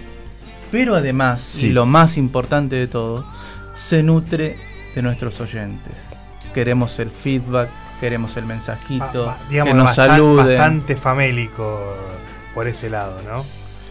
Pero 0.73 0.97
además, 0.97 1.41
Sí. 1.43 1.67
y 1.69 1.73
lo 1.73 1.87
más 1.87 2.17
importante 2.19 2.75
de 2.75 2.89
todo, 2.89 3.25
se 3.77 4.03
nutre 4.03 4.57
de 4.97 5.01
nuestros 5.03 5.41
oyentes. 5.41 6.09
Queremos 6.53 6.99
el 6.99 7.11
feedback, 7.13 7.71
queremos 8.01 8.37
el 8.37 8.47
mensajito, 8.47 9.27
Ba- 9.27 9.39
ba- 9.39 9.47
digamos, 9.49 9.73
que 9.73 9.77
nos 9.79 9.87
bastan- 9.97 10.09
saluden. 10.11 10.47
bastante 10.59 10.97
famélico 10.97 11.95
por 12.53 12.67
ese 12.67 12.91
lado, 12.91 13.23
¿no? 13.23 13.45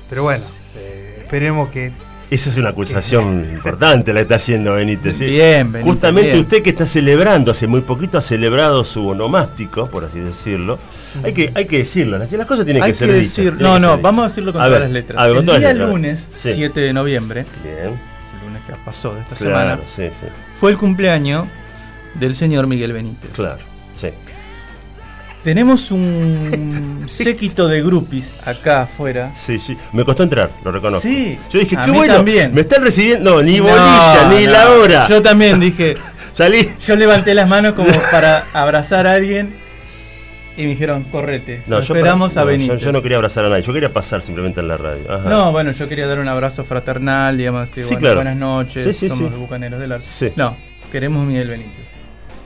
Pero 0.09 0.23
bueno, 0.23 0.43
eh, 0.75 1.19
esperemos 1.19 1.69
que 1.69 1.93
esa 2.31 2.49
es 2.49 2.57
una 2.57 2.69
acusación 2.69 3.45
importante 3.53 4.13
la 4.13 4.21
está 4.21 4.35
haciendo 4.35 4.73
Benítez. 4.73 5.17
¿sí? 5.17 5.25
Bien, 5.25 5.71
Benítez, 5.71 5.91
Justamente 5.93 6.29
bien. 6.31 6.41
usted 6.41 6.61
que 6.63 6.69
está 6.71 6.85
celebrando, 6.85 7.51
hace 7.51 7.67
muy 7.67 7.81
poquito 7.81 8.17
ha 8.17 8.21
celebrado 8.21 8.83
su 8.83 9.07
onomástico, 9.07 9.87
por 9.89 10.05
así 10.05 10.19
decirlo. 10.19 10.79
Hay 11.23 11.33
que, 11.33 11.51
hay 11.55 11.65
que 11.65 11.77
decirlo, 11.79 12.17
las, 12.17 12.31
las 12.31 12.45
cosas 12.45 12.65
tienen 12.65 12.83
Hay 12.83 12.91
que 12.91 12.97
que 12.99 13.05
ser 13.05 13.13
dichas, 13.13 13.35
decir, 13.37 13.43
tienen 13.57 13.63
no, 13.63 13.73
que 13.75 13.79
no, 13.81 13.97
vamos 14.01 14.19
a 14.19 14.23
dichas. 14.23 14.35
decirlo 14.35 14.53
con 14.53 14.61
A 14.61 14.65
todas 14.65 14.79
ver, 14.79 14.89
las 14.89 14.91
letras. 14.91 15.19
a 15.19 15.27
ver, 15.27 15.35
con 15.37 15.49
el 15.49 15.59
día 15.59 15.69
letras. 15.73 15.89
lunes, 15.89 16.27
Sí. 16.31 16.53
7 16.55 16.79
de 16.81 16.93
noviembre, 16.93 17.45
Bien, 17.63 17.77
el 17.77 18.45
lunes 18.47 18.63
que 18.67 18.73
pasó 18.83 19.13
de 19.15 19.21
esta 19.21 19.35
claro, 19.35 19.81
semana, 19.85 20.11
sí, 20.19 20.27
fue 20.59 20.71
el 20.71 20.77
cumpleaños 20.77 21.47
del 22.15 22.35
señor 22.35 22.67
Miguel 22.67 22.91
Benítez. 22.93 23.31
claro, 23.31 23.59
sí. 23.93 24.09
Tenemos 25.45 25.91
un 25.91 27.05
séquito 27.07 27.67
de 27.69 27.81
grupis 27.81 28.33
acá 28.45 28.81
afuera. 28.81 29.31
Sí, 29.35 29.59
sí. 29.59 29.77
Me 29.93 30.03
costó 30.03 30.23
entrar, 30.23 30.49
lo 30.63 30.71
reconozco. 30.73 31.07
Sí, 31.07 31.37
Yo 31.51 31.59
dije, 31.59 31.77
a 31.77 31.85
qué 31.85 31.91
mí 31.91 31.97
bueno. 31.97 32.15
también. 32.15 32.53
Me 32.53 32.61
están 32.61 32.83
recibiendo. 32.83 33.35
No, 33.35 33.41
ni 33.43 33.59
No, 33.59 33.63
bolilla, 33.65 34.29
ni 34.29 34.45
no. 34.45 34.51
la 34.51 34.69
hora. 34.71 35.07
Yo 35.07 35.21
también 35.21 35.59
dije, 35.61 35.95
Salí. 36.33 36.67
yo 36.85 36.95
levanté 36.97 37.33
las 37.33 37.47
manos 37.47 37.73
como 37.75 37.91
para 38.11 38.43
abrazar 38.53 39.05
a 39.07 39.13
alguien 39.13 39.53
y 40.57 40.63
me 40.63 40.69
dijeron, 40.69 41.03
correte. 41.11 41.61
No, 41.67 41.79
yo 41.79 41.93
esperamos 41.93 42.33
para- 42.33 42.51
a 42.51 42.57
no, 42.57 42.75
yo, 42.77 42.91
no 42.91 43.01
quería 43.03 43.17
abrazar 43.17 43.45
a 43.45 43.49
nadie, 43.49 43.61
yo 43.61 43.71
quería 43.71 43.93
pasar 43.93 44.23
simplemente 44.23 44.61
en 44.61 44.67
la 44.67 44.77
radio. 44.77 45.03
Ajá. 45.13 45.29
No, 45.29 45.51
bueno, 45.51 45.71
yo 45.73 45.87
quería 45.87 46.07
dar 46.07 46.17
un 46.19 46.27
abrazo 46.27 46.63
fraternal, 46.65 47.37
digamos, 47.37 47.69
decir, 47.69 47.83
Sí, 47.83 47.89
bueno, 47.93 47.99
claro. 47.99 48.15
buenas 48.15 48.37
noches, 48.37 48.83
Sí, 48.83 48.93
sí, 48.93 49.09
somos 49.09 49.25
sí. 49.25 49.29
los 49.31 49.39
bucaneros 49.39 49.79
del 49.79 49.91
arte. 49.91 50.07
Sí. 50.09 50.31
No, 50.35 50.57
queremos 50.91 51.23
Miguel 51.25 51.49
Benítez. 51.49 51.84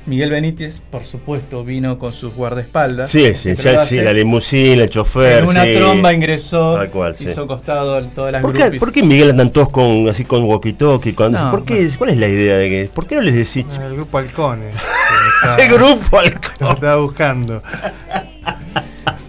Miguel 0.09 0.31
Benítez, 0.31 0.81
por 0.89 1.03
supuesto, 1.03 1.63
vino 1.63 1.99
con 1.99 2.11
sus 2.11 2.33
guardaespaldas. 2.33 3.11
Sí, 3.11 3.35
sí, 3.35 3.53
ya, 3.53 3.73
lo 3.73 3.79
sí, 3.85 4.01
la 4.01 4.11
limusina, 4.11 4.83
el 4.83 4.89
chofer. 4.89 5.43
En 5.43 5.49
una 5.49 5.63
sí. 5.65 5.75
tromba 5.75 6.11
ingresó, 6.13 6.75
Tal 6.75 6.89
cual, 6.89 7.13
sí. 7.13 7.29
hizo 7.29 7.45
costado 7.45 7.95
a 7.95 8.01
todas 8.01 8.31
las 8.31 8.41
¿Por 8.41 8.53
qué, 8.53 8.71
por 8.79 8.91
qué 8.91 9.03
Miguel 9.03 9.29
andan 9.29 9.51
todos 9.51 9.69
con 9.69 10.09
así 10.09 10.25
con 10.25 10.43
walkie-talkie? 10.45 11.13
Con, 11.13 11.31
No, 11.33 11.51
¿por 11.51 11.63
qué, 11.63 11.87
¿Cuál 11.95 12.09
es 12.09 12.17
la 12.17 12.27
idea 12.27 12.57
de 12.57 12.69
que.? 12.69 12.89
¿Por 12.91 13.05
qué 13.05 13.15
no 13.15 13.21
les 13.21 13.35
decís? 13.35 13.77
El 13.77 13.93
grupo 13.93 14.17
Halcones 14.17 14.75
El 15.59 15.67
grupo 15.73 16.17
me 16.17 16.17
alcohol. 16.19 16.73
estaba 16.73 16.95
buscando. 16.97 17.61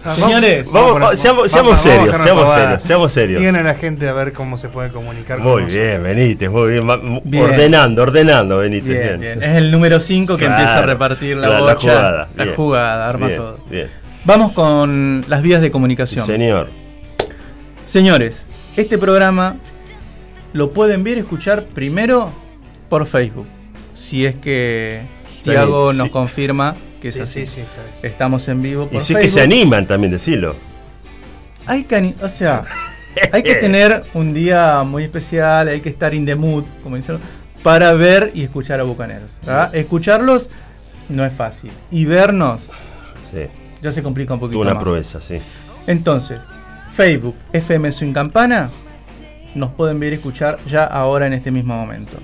Ah, 0.03 0.15
Señores, 0.15 0.65
Vamos, 0.71 1.19
seamos, 1.19 1.51
vamos- 1.51 1.51
seamos 1.51 1.51
vamos 1.53 1.73
a 1.73 1.77
serios, 1.77 2.17
seamos 2.17 2.51
serios, 2.53 2.83
seamos 2.83 3.11
serios. 3.13 3.39
Digan 3.39 3.55
a 3.55 3.61
la 3.61 3.73
gente 3.75 4.07
a 4.09 4.13
ver 4.13 4.33
cómo 4.33 4.57
se 4.57 4.67
puede 4.69 4.89
comunicar 4.89 5.37
con 5.37 5.45
Muy 5.47 5.61
nosotros. 5.63 5.73
bien, 5.83 6.03
Benítez, 6.03 6.49
muy 6.49 6.71
bien. 6.71 6.87
Bien. 7.25 7.43
Ordenando, 7.43 8.01
ordenando, 8.01 8.57
Benítez. 8.57 8.87
Bien, 8.89 9.19
Bien, 9.19 9.39
bien. 9.39 9.43
Es 9.43 9.57
el 9.57 9.71
número 9.71 9.99
5 9.99 10.37
que 10.37 10.45
Claro. 10.45 10.59
empieza 10.61 10.79
a 10.79 10.83
repartir 10.83 11.37
la, 11.37 11.49
La- 11.49 11.53
la 11.61 11.73
bocha. 11.75 11.75
jugada, 11.91 12.27
La 12.35 12.43
bien. 12.45 12.55
jugada, 12.55 13.09
arma 13.09 13.27
Bien, 13.27 13.39
todo. 13.39 13.59
bien. 13.69 13.87
Vamos 14.25 14.53
con 14.53 15.23
las 15.27 15.41
vías 15.43 15.61
de 15.61 15.69
comunicación. 15.69 16.25
Señor. 16.25 16.69
Señores, 17.85 18.49
este 18.77 18.97
programa 18.97 19.55
lo 20.53 20.71
pueden 20.71 21.03
ver 21.03 21.17
y 21.17 21.19
escuchar 21.21 21.63
primero 21.63 22.31
por 22.89 23.05
Facebook. 23.05 23.47
Si 23.93 24.25
es 24.25 24.35
que 24.35 25.01
Tiago 25.43 25.93
nos 25.93 26.07
sí. 26.07 26.11
confirma 26.11 26.75
que 27.01 27.09
es 27.09 27.15
Sí, 27.15 27.21
así. 27.21 27.45
sí, 27.45 27.53
sí, 27.55 27.61
está- 27.61 28.07
Estamos 28.07 28.47
en 28.47 28.61
vivo 28.61 28.87
por 28.87 29.01
Y 29.01 29.03
sí 29.03 29.15
que 29.15 29.27
se 29.27 29.41
animan 29.41 29.85
también, 29.87 30.11
decirlo. 30.11 30.55
Hay 31.65 31.83
que, 31.83 32.15
o 32.21 32.29
sea, 32.29 32.63
hay 33.33 33.43
que 33.43 33.55
tener 33.65 34.03
un 34.13 34.33
día 34.33 34.83
muy 34.83 35.03
especial, 35.03 35.67
hay 35.67 35.81
que 35.81 35.89
estar 35.89 36.13
in 36.13 36.25
the 36.25 36.35
mood, 36.35 36.63
como 36.83 36.95
dicen, 36.95 37.19
para 37.63 37.93
ver 37.93 38.31
y 38.33 38.43
escuchar 38.43 38.79
a 38.79 38.83
Bucaneros. 38.83 39.31
¿verdad? 39.45 39.75
Escucharlos 39.75 40.49
no 41.09 41.25
es 41.25 41.33
fácil. 41.33 41.71
Y 41.91 42.05
vernos 42.05 42.69
Sí, 43.31 43.47
ya 43.81 43.91
se 43.91 44.01
complica 44.03 44.33
un 44.33 44.39
poquito 44.39 44.59
una 44.59 44.73
más. 44.75 44.83
proeza, 44.83 45.19
sí. 45.21 45.39
Entonces, 45.87 46.39
Facebook, 46.93 47.35
FM 47.53 47.91
Swing 47.91 48.13
Campana, 48.13 48.69
nos 49.55 49.71
pueden 49.71 49.99
ver 49.99 50.13
y 50.13 50.15
escuchar 50.17 50.57
ya 50.69 50.83
ahora 50.85 51.27
en 51.27 51.33
este 51.33 51.51
mismo 51.51 51.75
momento. 51.75 52.17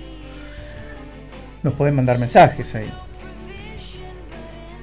Nos 1.63 1.73
pueden 1.73 1.95
mandar 1.95 2.17
mensajes 2.19 2.73
ahí. 2.75 2.91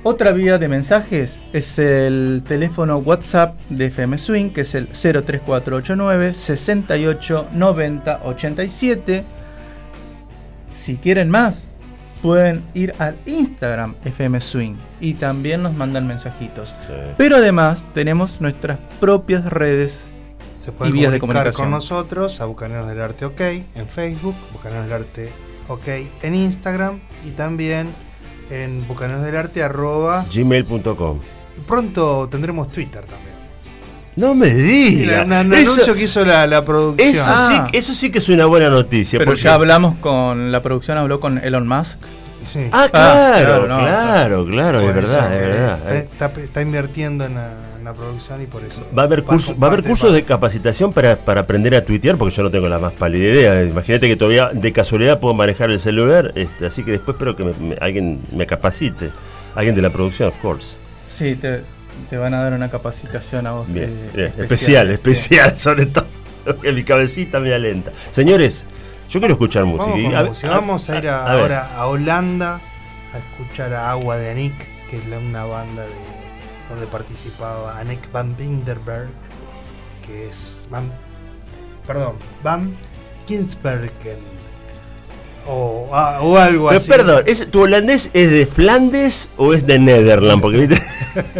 Otra 0.07 0.33
vía 0.33 0.59
de 0.59 0.69
mensajes 0.69 1.41
es 1.55 1.79
el 1.79 2.43
teléfono 2.47 2.99
WhatsApp 2.99 3.59
de 3.71 3.87
FM 3.87 4.19
Swing, 4.19 4.51
que 4.51 4.61
es 4.61 4.75
el 4.75 4.87
03489 4.89 6.35
68 6.35 7.49
90 7.55 8.21
87. 8.23 9.25
Si 10.75 10.97
quieren 10.97 11.31
más, 11.31 11.55
pueden 12.21 12.63
ir 12.75 12.95
al 12.99 13.17
Instagram 13.25 13.95
FM 14.05 14.41
Swing 14.41 14.75
y 15.01 15.15
también 15.15 15.63
nos 15.63 15.73
mandan 15.73 16.07
mensajitos. 16.07 16.75
sí. 16.87 16.93
Pero 17.17 17.37
además 17.37 17.87
tenemos 17.95 18.43
nuestras 18.43 18.79
propias 19.01 19.47
redes. 19.47 20.09
Se 20.61 20.71
pueden 20.71 20.95
Y 20.95 20.99
vías 20.99 21.13
de 21.13 21.19
comunicación. 21.19 21.65
con 21.65 21.71
nosotros 21.71 22.43
a 22.43 22.45
Bucaneros 22.45 22.89
del 22.89 23.01
Arte 23.01 23.25
OK 23.25 23.41
en 23.41 23.89
Facebook, 23.91 24.35
Bucaneros 24.53 24.85
del 24.85 24.93
Arte 24.93 25.33
OK 25.69 25.89
en 26.23 26.35
Instagram 26.35 27.01
y 27.27 27.31
también 27.31 27.89
en 28.51 28.87
Bucaneros 28.87 29.23
del 29.23 29.37
Arte 29.37 29.63
arroba. 29.63 30.25
Gmail.com. 30.33 31.19
y 31.57 31.61
Pronto 31.67 32.29
tendremos 32.31 32.71
Twitter 32.71 33.01
también. 33.03 33.35
No 34.17 34.35
me 34.35 34.49
digas. 34.49 35.27
Un 35.27 35.33
un 35.33 35.55
Eso- 35.55 35.73
anuncio 35.73 35.95
que 35.95 36.05
hizo 36.05 36.25
la, 36.25 36.47
la 36.47 36.65
producción. 36.65 37.09
Eso, 37.15 37.25
Ah. 37.35 37.69
sí, 37.71 37.77
eso 37.79 37.95
sí 37.95 38.11
que 38.11 38.19
es 38.19 38.29
una 38.29 38.47
buena 38.47 38.69
noticia. 38.71 39.19
Pero 39.19 39.33
porque- 39.33 39.43
ya 39.43 39.55
hablamos 39.55 39.97
con 39.99 40.53
la 40.53 40.63
producción, 40.63 40.99
habló 40.99 41.19
con 41.19 41.39
Elon 41.39 41.67
Musk. 41.67 41.99
Sí. 42.45 42.69
Ah, 42.71 42.85
Ah, 42.85 42.89
claro, 42.91 43.45
claro, 43.45 43.67
no, 43.69 43.79
claro, 43.79 44.47
claro, 44.47 44.81
es 44.83 44.95
verdad, 44.95 45.33
eso, 45.35 45.35
es 45.35 45.43
eh, 45.43 45.47
verdad. 45.51 45.95
Está, 45.97 46.27
está- 46.27 46.41
está 46.43 46.63
invirtiendo 46.63 47.25
en 47.25 47.35
la, 47.37 47.51
en 47.85 47.91
la 47.91 47.93
producción 47.93 48.41
y 48.43 48.47
por 48.47 48.64
eso. 48.64 48.83
Va 48.97 49.03
a 49.03 49.05
haber, 49.05 49.25
curso- 49.25 49.55
va 49.59 49.67
a 49.69 49.71
haber 49.71 49.85
cursos 49.85 50.12
de 50.12 50.23
capacitación 50.25 50.93
para, 50.93 51.17
para 51.17 51.43
aprender 51.43 51.75
a 51.75 51.85
tuitear, 51.85 52.17
porque 52.17 52.35
yo 52.35 52.43
no 52.43 52.50
tengo 52.50 52.67
la 52.69 52.79
más 52.79 52.93
pálida 52.95 53.25
idea. 53.29 53.62
Imagínate 53.62 54.09
que 54.09 54.17
todavía 54.17 54.50
de 54.53 54.73
casualidad 54.73 55.21
puedo 55.21 55.35
manejar 55.35 55.71
el 55.71 55.79
celular, 55.79 56.33
este, 56.35 56.67
así 56.67 56.83
que 56.83 56.93
después 56.93 57.14
espero 57.17 57.37
que 57.37 57.45
me- 57.45 57.53
me- 57.55 57.76
alguien 57.81 58.21
me 58.33 58.47
capacite. 58.47 59.11
Alguien 59.55 59.75
de 59.75 59.83
la 59.83 59.91
producción, 59.91 60.29
of 60.31 60.38
course. 60.38 60.76
Sí, 61.07 61.35
te, 61.37 61.62
te 62.09 62.17
van 62.17 62.33
a 62.35 62.43
dar 62.43 62.55
una 62.55 62.71
capacitación 62.71 63.47
a 63.47 63.53
vos. 63.53 63.71
Bien, 63.73 63.91
eh, 63.91 64.11
bien, 64.14 64.33
especial, 64.38 64.91
especial, 64.91 65.57
sobre 65.59 65.87
todo. 65.87 66.07
Que 66.62 66.73
mi 66.73 66.85
cabecita 66.85 67.38
me 67.41 67.53
alenta. 67.55 67.93
Señores, 68.11 68.67
yo 69.11 69.21
quiero 69.21 69.35
escuchar 69.35 69.64
música. 69.67 69.91
Vamos, 69.93 70.14
a- 70.14 70.25
música. 70.25 70.49
Vamos 70.49 70.91
a 70.91 70.99
ir 70.99 71.09
a- 71.09 71.25
a 71.26 71.35
ver. 71.35 71.43
ahora 71.43 71.71
a 71.76 71.87
Holanda 71.87 72.61
a 73.12 73.19
escuchar 73.19 73.73
a 73.75 73.91
Agua 73.91 74.17
de 74.17 74.31
Anik, 74.31 74.55
que 74.91 74.97
es 74.97 75.07
la- 75.07 75.19
una 75.19 75.45
banda 75.45 75.83
de, 75.83 75.88
donde 76.71 76.87
participaba 76.87 77.78
Anik 77.78 78.11
van 78.12 78.37
Binderberg, 78.37 79.09
que 80.06 80.28
es 80.28 80.66
Van, 80.71 80.90
perdón, 81.87 82.14
Van 82.42 82.75
Kinsbergen 83.26 84.18
o, 85.47 85.90
ah, 85.92 86.21
o 86.23 86.38
algo 86.38 86.68
Pero 86.68 86.78
así. 86.80 86.88
perdón, 86.90 87.23
¿es, 87.26 87.50
¿tu 87.50 87.61
holandés 87.62 88.11
es 88.14 88.30
de 88.30 88.47
Flandes 88.47 89.28
o 89.37 89.52
es 89.52 89.66
de 89.66 89.78
Netherlands? 89.78 90.40
Porque, 90.40 90.66
¿viste? 90.66 90.83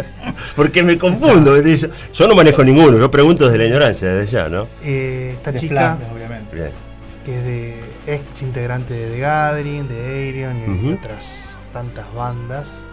Porque 0.55 0.83
me 0.83 0.97
confundo. 0.99 1.53
¿viste? 1.53 1.75
Yo, 1.87 1.87
yo 2.13 2.27
no 2.27 2.35
manejo 2.35 2.63
ninguno, 2.63 2.99
yo 2.99 3.09
pregunto 3.09 3.45
desde 3.45 3.57
la 3.57 3.65
ignorancia, 3.65 4.13
desde 4.13 4.31
ya, 4.31 4.47
¿no? 4.47 4.67
Eh, 4.83 5.31
esta 5.37 5.51
De 5.51 5.59
chica 5.59 5.73
Flandes, 5.97 6.07
obviamente. 6.13 6.55
Bien. 6.55 6.69
que 7.25 7.35
es 7.35 7.43
de 7.45 7.79
ex 8.05 8.41
integrante 8.43 8.93
de 8.93 9.11
The 9.15 9.19
Gathering, 9.19 9.87
de 9.87 10.05
Aerion 10.05 10.85
y 10.85 10.93
otras 10.93 11.25
tantas 11.73 12.05
bandas 12.13 12.87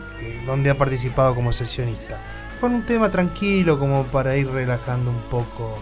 donde 0.46 0.70
ha 0.70 0.78
participado 0.78 1.34
como 1.34 1.52
sesionista. 1.52 2.18
Con 2.60 2.74
un 2.74 2.82
tema 2.82 3.10
tranquilo 3.10 3.78
como 3.78 4.04
para 4.04 4.36
ir 4.36 4.48
relajando 4.48 5.10
un 5.10 5.20
poco. 5.30 5.78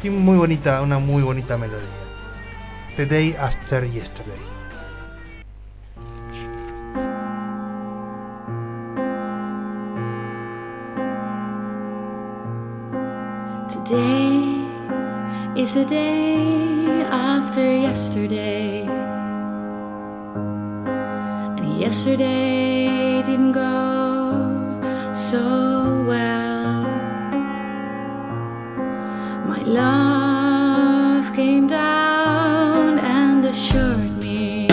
Tiene 0.00 0.18
muy 0.18 0.36
bonita, 0.36 0.80
una 0.82 0.98
muy 0.98 1.22
bonita 1.22 1.56
melodía. 1.56 1.88
The 2.96 3.06
Day 3.06 3.36
After 3.38 3.84
Yesterday. 3.84 4.38
Today 13.68 14.64
is 15.56 15.76
a 15.76 15.84
day 15.84 17.02
after 17.10 17.60
yesterday. 17.60 18.86
And 21.56 21.80
yesterday 21.80 22.93
so 25.34 26.04
well. 26.06 26.82
My 29.52 29.62
love 29.80 31.34
came 31.34 31.66
down 31.66 33.00
and 33.00 33.44
assured 33.44 34.12
me 34.22 34.68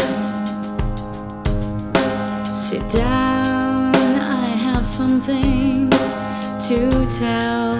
Sit 2.54 2.84
down, 2.91 3.95
I 4.43 4.45
have 4.67 4.86
something 4.86 5.89
to 6.67 6.80
tell. 7.19 7.71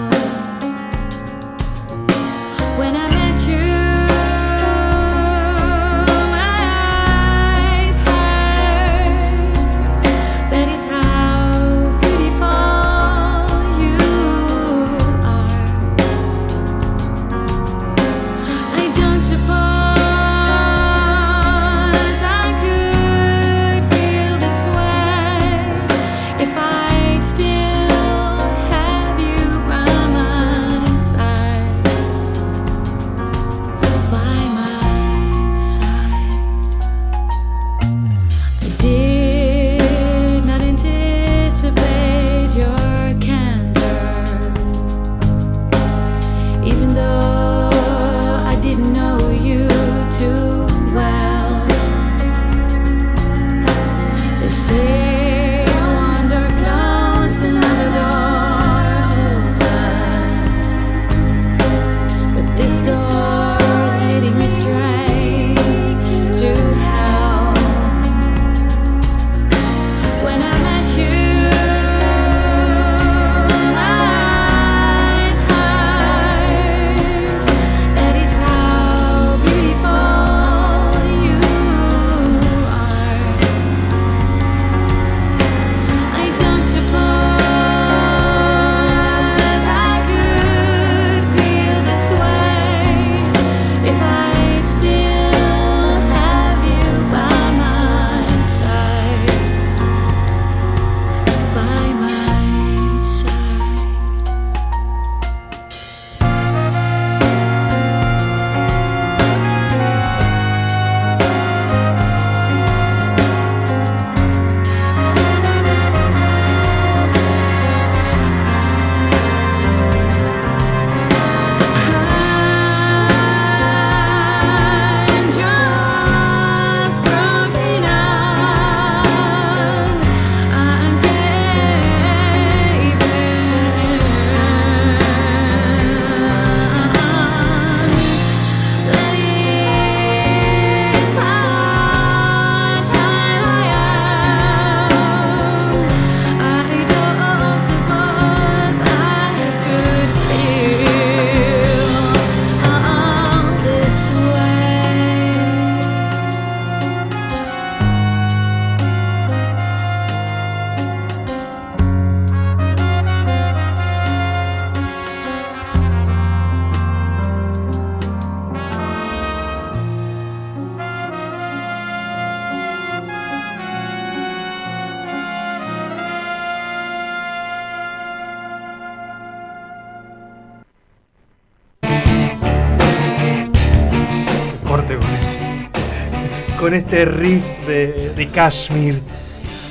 Con 186.72 186.78
este 186.78 187.04
riff 187.04 187.44
de, 187.66 188.14
de 188.16 188.28
Kashmir 188.28 188.98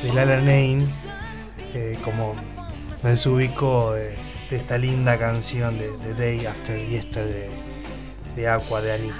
de 0.04 0.14
Lala 0.14 0.40
Nain, 0.40 0.88
eh, 1.74 1.98
como 2.04 2.36
me 3.02 3.10
desubico 3.10 3.94
de, 3.94 4.12
de 4.52 4.58
esta 4.58 4.78
linda 4.78 5.18
canción 5.18 5.80
de, 5.80 5.90
de 5.98 6.14
Day 6.14 6.46
After 6.46 6.78
Yesterday 6.88 7.50
de 8.36 8.48
Aqua 8.48 8.82
de 8.84 8.92
Anik. 8.92 9.14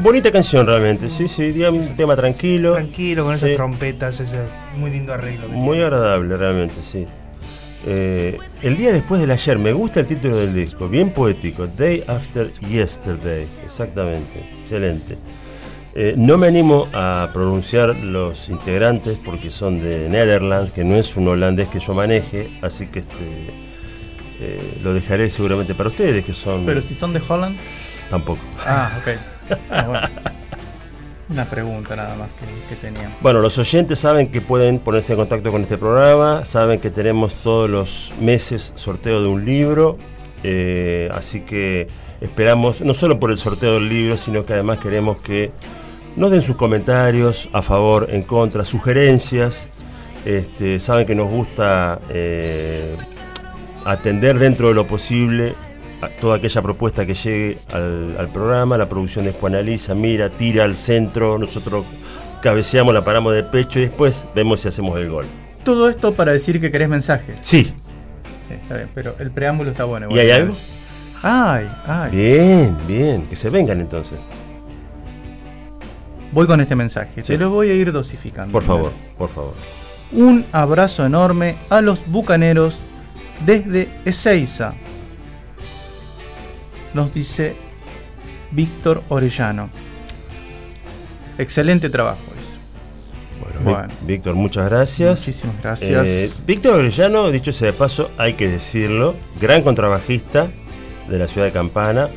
Bonita 0.00 0.32
canción 0.32 0.64
realmente, 0.66 1.10
sí, 1.10 1.28
sí, 1.28 1.52
un 1.64 1.86
tema 1.94 2.16
tranquilo. 2.16 2.72
Tranquilo, 2.72 3.24
con 3.24 3.34
esas 3.34 3.50
Sí. 3.50 3.56
trompetas, 3.56 4.18
ese 4.20 4.38
muy 4.78 4.90
lindo 4.90 5.12
arreglo. 5.12 5.48
Muy 5.48 5.72
tiene. 5.76 5.84
agradable 5.84 6.34
realmente, 6.38 6.82
sí. 6.82 7.06
Eh, 7.86 8.38
el 8.62 8.78
día 8.78 8.94
después 8.94 9.20
del 9.20 9.30
ayer, 9.32 9.58
me 9.58 9.74
gusta 9.74 10.00
el 10.00 10.06
título 10.06 10.38
del 10.38 10.54
disco, 10.54 10.88
bien 10.88 11.10
poético, 11.12 11.66
Day 11.66 12.02
After 12.06 12.48
Yesterday, 12.60 13.46
exactamente, 13.66 14.40
excelente. 14.62 15.18
Eh, 15.98 16.12
no 16.14 16.36
me 16.36 16.46
animo 16.46 16.88
a 16.92 17.30
pronunciar 17.32 17.96
los 17.96 18.50
integrantes 18.50 19.18
porque 19.24 19.50
son 19.50 19.80
de 19.80 20.10
Netherlands, 20.10 20.70
que 20.70 20.84
no 20.84 20.94
es 20.94 21.16
un 21.16 21.26
holandés 21.26 21.68
que 21.68 21.80
yo 21.80 21.94
maneje, 21.94 22.50
así 22.60 22.86
que 22.86 22.98
este, 22.98 23.14
eh, 24.40 24.78
lo 24.82 24.92
dejaré 24.92 25.30
seguramente 25.30 25.74
para 25.74 25.88
ustedes, 25.88 26.22
que 26.22 26.34
son... 26.34 26.66
Pero 26.66 26.82
si 26.82 26.94
son 26.94 27.14
de 27.14 27.22
Holland. 27.26 27.58
Tampoco. 28.10 28.40
Ah, 28.66 28.90
ok. 29.00 29.08
Ah, 29.70 29.84
bueno. 29.86 30.08
Una 31.30 31.44
pregunta 31.44 31.96
nada 31.96 32.14
más 32.16 32.28
que, 32.32 32.74
que 32.74 32.80
tenía. 32.80 33.10
Bueno, 33.22 33.40
los 33.40 33.56
oyentes 33.56 33.98
saben 33.98 34.30
que 34.30 34.40
pueden 34.40 34.80
ponerse 34.80 35.14
en 35.14 35.20
contacto 35.20 35.50
con 35.50 35.62
este 35.62 35.78
programa, 35.78 36.44
saben 36.44 36.78
que 36.78 36.90
tenemos 36.90 37.36
todos 37.36 37.70
los 37.70 38.12
meses 38.20 38.72
sorteo 38.74 39.22
de 39.22 39.28
un 39.28 39.44
libro, 39.46 39.98
eh, 40.42 41.08
así 41.14 41.40
que 41.40 41.88
esperamos, 42.20 42.80
no 42.80 42.92
solo 42.92 43.18
por 43.18 43.30
el 43.30 43.38
sorteo 43.38 43.74
del 43.74 43.88
libro, 43.88 44.16
sino 44.16 44.44
que 44.44 44.52
además 44.52 44.78
queremos 44.78 45.16
que 45.18 45.52
nos 46.16 46.30
den 46.30 46.42
sus 46.42 46.56
comentarios 46.56 47.48
a 47.52 47.62
favor, 47.62 48.08
en 48.10 48.22
contra, 48.22 48.64
sugerencias. 48.64 49.80
Este, 50.24 50.80
saben 50.80 51.06
que 51.06 51.14
nos 51.14 51.30
gusta 51.30 52.00
eh, 52.10 52.96
atender 53.84 54.38
dentro 54.38 54.68
de 54.68 54.74
lo 54.74 54.86
posible 54.86 55.54
a 56.00 56.08
toda 56.08 56.36
aquella 56.36 56.60
propuesta 56.62 57.06
que 57.06 57.14
llegue 57.14 57.58
al, 57.72 58.16
al 58.18 58.28
programa, 58.28 58.76
la 58.76 58.88
producción 58.88 59.24
después 59.24 59.52
analiza, 59.52 59.94
mira, 59.94 60.28
tira 60.30 60.64
al 60.64 60.76
centro, 60.76 61.38
nosotros 61.38 61.84
cabeceamos, 62.42 62.92
la 62.92 63.04
paramos 63.04 63.34
de 63.34 63.44
pecho 63.44 63.78
y 63.78 63.82
después 63.82 64.26
vemos 64.34 64.60
si 64.60 64.68
hacemos 64.68 64.98
el 64.98 65.08
gol. 65.08 65.26
Todo 65.64 65.88
esto 65.88 66.12
para 66.12 66.32
decir 66.32 66.60
que 66.60 66.70
querés 66.70 66.88
mensajes. 66.88 67.38
Sí, 67.42 67.72
Sí, 68.48 68.54
está 68.54 68.76
bien, 68.76 68.88
pero 68.94 69.16
el 69.18 69.30
preámbulo 69.30 69.70
está 69.70 69.84
bueno. 69.84 70.08
¿Y 70.10 70.18
hay 70.18 70.30
algo? 70.30 70.54
Ay, 71.22 71.68
ay. 71.86 72.10
bien, 72.12 72.76
bien, 72.86 73.26
que 73.26 73.34
se 73.34 73.50
vengan 73.50 73.80
entonces, 73.80 74.18
Voy 76.36 76.46
con 76.46 76.60
este 76.60 76.76
mensaje. 76.76 77.12
Sí. 77.24 77.32
Te 77.32 77.38
lo 77.38 77.48
voy 77.48 77.70
a 77.70 77.74
ir 77.74 77.90
dosificando. 77.90 78.52
por 78.52 78.62
favor, 78.62 78.92
por 79.16 79.30
favor. 79.30 79.54
Un 80.12 80.44
abrazo 80.52 81.06
enorme 81.06 81.56
a 81.70 81.80
los 81.80 82.06
bucaneros 82.06 82.82
desde 83.46 83.88
Ezeiza. 84.04 84.74
Nos 86.92 87.14
dice 87.14 87.56
Víctor 88.50 89.02
Orellano. 89.08 89.70
Excelente 91.38 91.88
trabajo. 91.88 92.18
dice. 92.36 92.58
Bueno, 93.40 93.60
Bueno. 93.64 93.94
Víctor, 94.02 94.34
muchas 94.34 94.68
gracias. 94.68 95.20
Muchísimas 95.20 95.62
gracias. 95.62 96.06
Eh, 96.06 96.30
Víctor 96.46 96.74
Orellano, 96.80 97.30
dicho 97.30 97.50
sea 97.50 97.68
de 97.68 97.72
paso, 97.72 98.10
hay 98.18 98.34
que 98.34 98.46
decirlo, 98.46 99.14
gran 99.40 99.62
contrabajista 99.62 100.48
de 101.08 101.18
la 101.18 101.28
ciudad 101.28 101.46
de 101.46 101.52
Campana. 101.52 102.10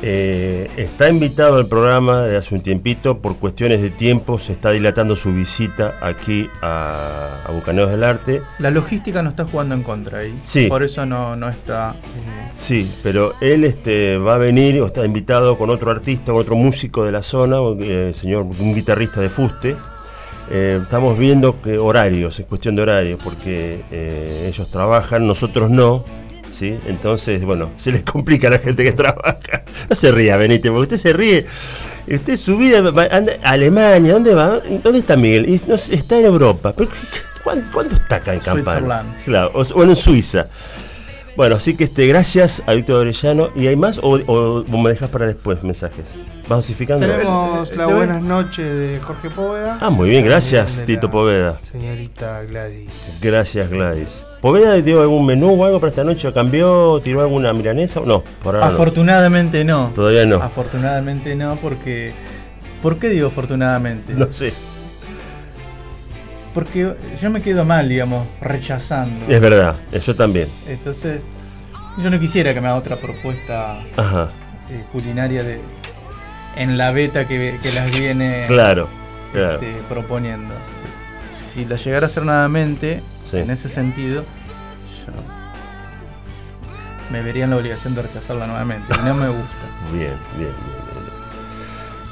Eh, 0.00 0.70
está 0.76 1.08
invitado 1.08 1.56
al 1.56 1.66
programa 1.66 2.20
de 2.22 2.36
hace 2.36 2.54
un 2.54 2.60
tiempito, 2.60 3.18
por 3.18 3.36
cuestiones 3.36 3.82
de 3.82 3.90
tiempo 3.90 4.38
se 4.38 4.52
está 4.52 4.70
dilatando 4.70 5.16
su 5.16 5.32
visita 5.32 5.96
aquí 6.00 6.48
a, 6.62 7.40
a 7.44 7.50
Bucaneros 7.50 7.90
del 7.90 8.04
Arte. 8.04 8.40
La 8.60 8.70
logística 8.70 9.22
no 9.24 9.30
está 9.30 9.44
jugando 9.44 9.74
en 9.74 9.82
contra 9.82 10.18
ahí. 10.20 10.36
Sí. 10.38 10.68
Por 10.68 10.84
eso 10.84 11.04
no, 11.04 11.34
no 11.34 11.48
está. 11.48 11.96
eh, 12.04 12.48
Sí, 12.54 12.88
pero 13.02 13.34
él 13.40 13.64
este, 13.64 14.18
va 14.18 14.34
a 14.34 14.38
venir 14.38 14.80
o 14.80 14.86
está 14.86 15.04
invitado 15.04 15.58
con 15.58 15.68
otro 15.68 15.90
artista, 15.90 16.30
con 16.30 16.42
otro 16.42 16.54
músico 16.54 17.04
de 17.04 17.10
la 17.10 17.22
zona, 17.22 17.56
eh, 17.80 18.12
señor, 18.14 18.42
un 18.44 18.74
guitarrista 18.74 19.20
de 19.20 19.30
fuste. 19.30 19.76
Estamos 20.50 21.18
viendo 21.18 21.60
que 21.60 21.76
horarios, 21.76 22.38
es 22.40 22.46
cuestión 22.46 22.74
de 22.74 22.80
horarios, 22.80 23.20
porque 23.22 23.84
ellos 24.48 24.70
trabajan, 24.70 25.26
nosotros 25.26 25.68
no. 25.68 26.04
¿Sí? 26.58 26.78
Entonces, 26.86 27.44
bueno, 27.44 27.70
se 27.76 27.92
les 27.92 28.02
complica 28.02 28.48
a 28.48 28.52
la 28.52 28.58
gente 28.58 28.82
que 28.84 28.92
trabaja. 28.92 29.62
No 29.88 29.94
se 29.94 30.10
ría, 30.12 30.36
Benítez, 30.36 30.70
porque 30.70 30.94
usted 30.94 30.98
se 30.98 31.12
ríe. 31.12 31.46
Usted 32.10 32.36
su 32.36 32.56
vida 32.58 32.80
va- 32.90 33.08
anda 33.10 33.34
a 33.42 33.50
Alemania, 33.52 34.12
¿dónde 34.14 34.34
va? 34.34 34.60
¿Dónde 34.82 34.98
está 34.98 35.16
Miguel? 35.16 35.48
Y 35.48 35.60
no 35.66 35.76
sé, 35.76 35.94
está 35.94 36.18
en 36.18 36.24
Europa. 36.26 36.72
¿Pero 36.76 36.90
cuándo, 37.44 37.70
cuándo 37.72 37.94
está 37.94 38.16
acá 38.16 38.34
en 38.34 38.40
Campana? 38.40 39.14
Claro, 39.24 39.50
o, 39.54 39.60
o 39.62 39.82
en 39.84 39.94
Suiza. 39.94 40.46
Bueno, 41.36 41.54
así 41.54 41.76
que 41.76 41.84
este, 41.84 42.06
gracias 42.08 42.62
a 42.66 42.72
Víctor 42.74 42.96
Orellano. 43.02 43.50
¿Y 43.54 43.68
hay 43.68 43.76
más 43.76 43.98
o, 43.98 44.18
o 44.26 44.64
vos 44.64 44.82
me 44.82 44.90
dejas 44.90 45.08
para 45.10 45.26
después 45.26 45.62
mensajes? 45.62 46.14
¿Vas 46.48 46.58
dosificando? 46.60 47.06
Tenemos 47.06 47.70
Eh, 47.70 47.76
la 47.76 47.84
voy- 47.86 47.94
buenas 47.94 48.22
noches 48.22 48.64
de 48.76 48.98
Jorge 49.00 49.30
Poveda. 49.30 49.78
Ah, 49.80 49.90
muy 49.90 50.08
bien, 50.08 50.24
gracias, 50.24 50.82
Tito 50.84 51.08
Poveda. 51.10 51.60
Señorita 51.62 52.42
Gladys. 52.42 53.18
Gracias, 53.22 53.70
Gladys. 53.70 54.24
¿Poveda 54.40 54.74
dio 54.80 55.00
algún 55.00 55.26
menú 55.26 55.60
o 55.60 55.64
algo 55.64 55.80
para 55.80 55.90
esta 55.90 56.04
noche? 56.04 56.32
¿Cambió? 56.32 57.00
¿Tiró 57.02 57.22
alguna 57.22 57.52
milanesa? 57.52 58.00
No, 58.00 58.22
por 58.42 58.54
ahora 58.54 58.68
no. 58.68 58.74
Afortunadamente 58.74 59.64
no. 59.64 59.90
Todavía 59.94 60.26
no. 60.26 60.36
Afortunadamente 60.36 61.34
no, 61.34 61.56
porque. 61.56 62.12
¿Por 62.82 62.98
qué 62.98 63.08
digo 63.08 63.26
afortunadamente? 63.26 64.14
No 64.14 64.30
sé. 64.30 64.52
Porque 66.54 66.94
yo 67.20 67.30
me 67.30 67.42
quedo 67.42 67.64
mal, 67.64 67.88
digamos, 67.88 68.26
rechazando. 68.40 69.26
Es 69.28 69.40
verdad, 69.40 69.76
eh, 69.92 69.98
yo 69.98 70.14
también. 70.14 70.48
Entonces, 70.68 71.20
yo 71.98 72.08
no 72.08 72.20
quisiera 72.20 72.54
que 72.54 72.60
me 72.60 72.68
haga 72.68 72.76
otra 72.76 73.00
propuesta 73.00 73.80
Ajá, 73.96 74.30
eh, 74.70 74.84
culinaria 74.92 75.42
de 75.42 75.60
en 76.56 76.78
la 76.78 76.90
beta 76.92 77.26
que, 77.26 77.58
que 77.62 77.70
las 77.72 77.90
viene 77.90 78.44
claro, 78.48 78.88
claro. 79.32 79.60
este, 79.60 79.74
proponiendo. 79.88 80.54
Si 81.32 81.64
la 81.64 81.76
llegara 81.76 82.06
a 82.06 82.08
hacer 82.08 82.24
nuevamente, 82.24 83.02
Sí. 83.30 83.38
en 83.38 83.50
ese 83.50 83.68
sentido, 83.68 84.22
yo 84.22 85.12
me 87.10 87.22
vería 87.22 87.44
en 87.44 87.50
la 87.50 87.56
obligación 87.56 87.94
de 87.94 88.02
rechazarla 88.02 88.46
nuevamente. 88.46 88.94
Y 89.00 89.06
no 89.06 89.14
me 89.14 89.28
gusta. 89.28 89.66
Bien, 89.92 90.14
bien, 90.36 90.50
bien, 90.50 90.52
bien, 90.58 91.04
bien. 91.04 91.18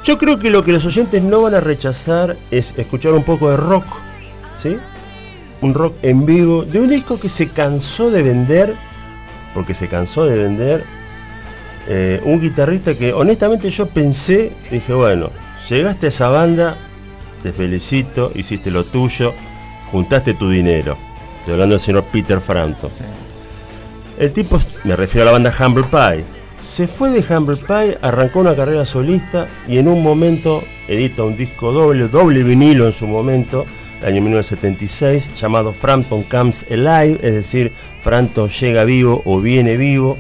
Yo 0.04 0.18
creo 0.18 0.38
que 0.38 0.50
lo 0.50 0.62
que 0.62 0.72
los 0.72 0.84
oyentes 0.84 1.22
no 1.22 1.42
van 1.42 1.54
a 1.54 1.60
rechazar 1.60 2.36
es 2.50 2.74
escuchar 2.76 3.12
un 3.12 3.24
poco 3.24 3.50
de 3.50 3.56
rock, 3.56 3.84
¿sí? 4.56 4.78
Un 5.62 5.74
rock 5.74 5.96
en 6.02 6.26
vivo, 6.26 6.64
de 6.64 6.80
un 6.80 6.88
disco 6.88 7.18
que 7.18 7.28
se 7.28 7.48
cansó 7.48 8.10
de 8.10 8.22
vender, 8.22 8.76
porque 9.54 9.74
se 9.74 9.88
cansó 9.88 10.26
de 10.26 10.36
vender, 10.36 10.84
eh, 11.88 12.20
un 12.24 12.40
guitarrista 12.40 12.94
que 12.94 13.12
honestamente 13.12 13.70
yo 13.70 13.88
pensé, 13.88 14.52
dije, 14.70 14.92
bueno, 14.92 15.30
llegaste 15.68 16.06
a 16.06 16.08
esa 16.10 16.28
banda, 16.28 16.76
te 17.42 17.52
felicito, 17.52 18.30
hiciste 18.34 18.70
lo 18.70 18.84
tuyo, 18.84 19.34
juntaste 19.90 20.34
tu 20.34 20.50
dinero. 20.50 21.05
Estoy 21.46 21.52
hablando 21.54 21.74
del 21.74 21.80
señor 21.80 22.04
Peter 22.12 22.40
Frampton. 22.40 22.90
Sí. 22.90 23.04
El 24.18 24.32
tipo, 24.32 24.58
me 24.82 24.96
refiero 24.96 25.22
a 25.22 25.26
la 25.26 25.38
banda 25.38 25.54
Humble 25.64 25.84
Pie, 25.84 26.24
se 26.60 26.88
fue 26.88 27.10
de 27.10 27.22
Humble 27.32 27.54
Pie, 27.56 27.98
arrancó 28.02 28.40
una 28.40 28.56
carrera 28.56 28.84
solista 28.84 29.46
y 29.68 29.78
en 29.78 29.86
un 29.86 30.02
momento 30.02 30.64
edita 30.88 31.22
un 31.22 31.36
disco 31.36 31.70
doble, 31.70 32.08
doble 32.08 32.42
vinilo 32.42 32.86
en 32.86 32.92
su 32.92 33.06
momento, 33.06 33.64
el 34.00 34.06
año 34.08 34.22
1976, 34.22 35.30
llamado 35.40 35.72
Frampton 35.72 36.24
Comes 36.24 36.66
Alive, 36.68 37.20
es 37.22 37.34
decir, 37.34 37.72
Frampton 38.00 38.48
llega 38.48 38.82
vivo 38.84 39.22
o 39.24 39.40
viene 39.40 39.76
vivo. 39.76 40.18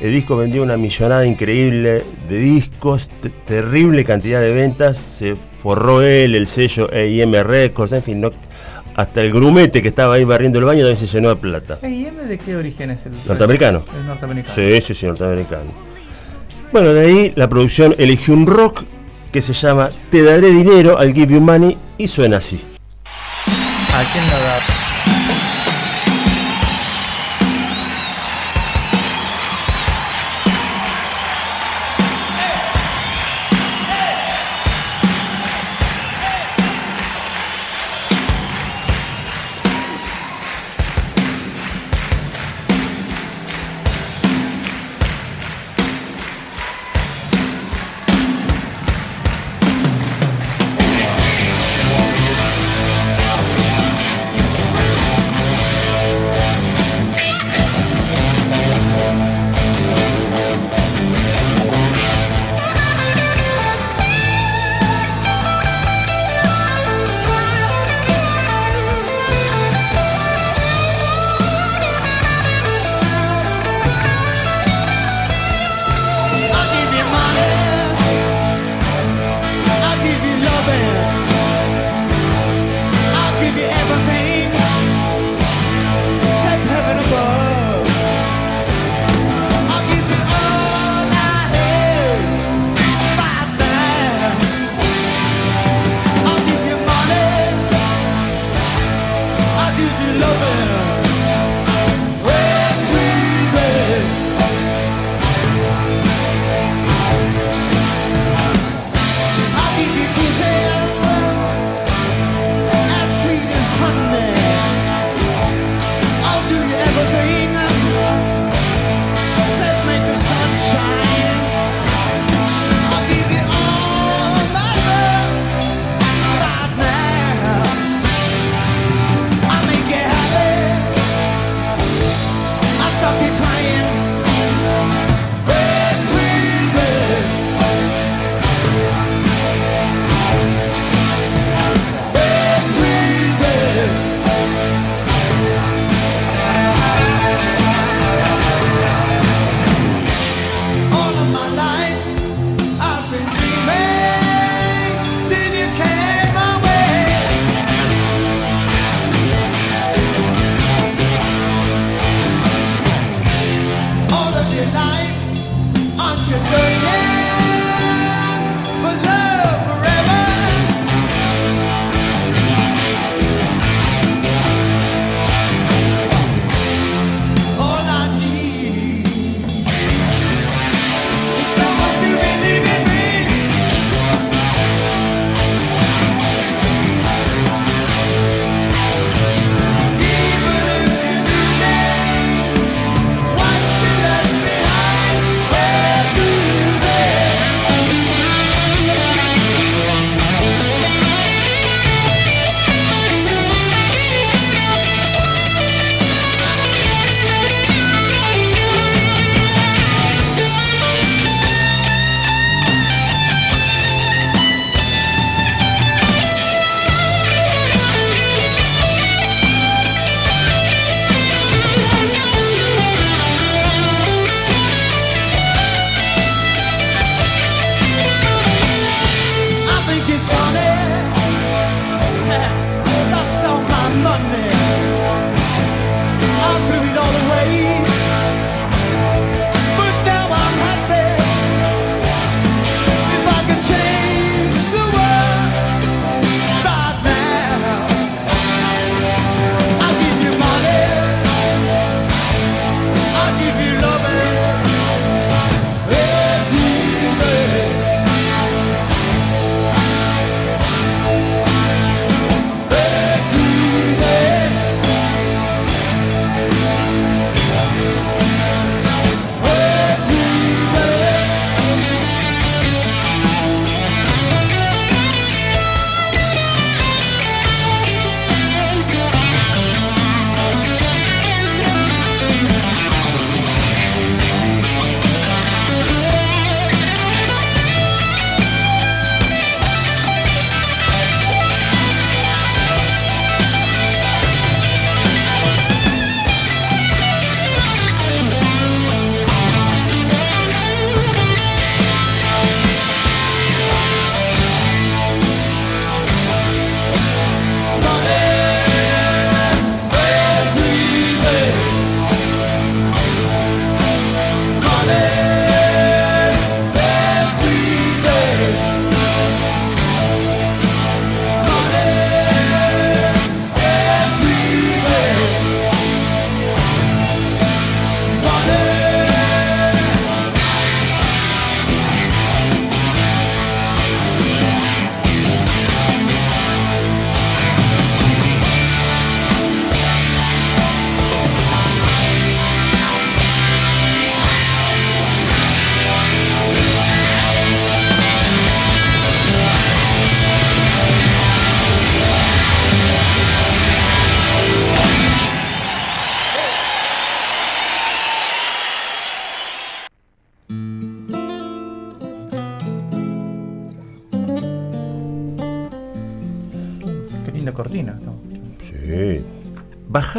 El 0.00 0.12
disco 0.12 0.36
vendió 0.36 0.62
una 0.62 0.76
millonada 0.76 1.26
increíble 1.26 2.04
de 2.28 2.38
discos, 2.38 3.08
te- 3.20 3.30
terrible 3.30 4.04
cantidad 4.04 4.40
de 4.40 4.52
ventas, 4.52 4.96
se 4.96 5.34
forró 5.60 6.02
él, 6.02 6.36
el 6.36 6.46
sello 6.46 6.88
AIM 6.92 7.32
Records, 7.42 7.90
en 7.92 8.02
fin, 8.04 8.20
no- 8.20 8.30
hasta 8.98 9.20
el 9.20 9.30
grumete 9.32 9.80
que 9.80 9.86
estaba 9.86 10.14
ahí 10.14 10.24
barriendo 10.24 10.58
el 10.58 10.64
baño 10.64 10.80
también 10.80 10.96
se 10.96 11.06
llenó 11.06 11.28
de 11.28 11.36
plata. 11.36 11.78
¿EIM 11.82 12.16
de 12.26 12.36
qué 12.36 12.56
origen 12.56 12.90
es 12.90 13.06
el 13.06 13.12
Norteamericano. 13.28 13.84
Es 13.96 14.04
norteamericano. 14.04 14.54
Sí, 14.56 14.80
sí, 14.80 14.92
sí, 14.92 15.06
norteamericano. 15.06 15.70
Bueno, 16.72 16.92
de 16.92 17.06
ahí 17.06 17.32
la 17.36 17.48
producción 17.48 17.94
eligió 17.96 18.34
un 18.34 18.44
rock 18.48 18.82
que 19.32 19.40
se 19.40 19.52
llama 19.52 19.90
Te 20.10 20.24
daré 20.24 20.48
dinero, 20.48 20.98
I'll 21.00 21.14
give 21.14 21.32
you 21.32 21.40
money, 21.40 21.78
y 21.96 22.08
suena 22.08 22.38
así. 22.38 22.60
¿A 23.94 24.12
quién 24.12 24.26
la 24.26 24.38
da? 24.40 24.87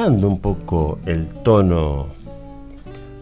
un 0.09 0.39
poco 0.39 0.99
el 1.05 1.27
tono 1.27 2.07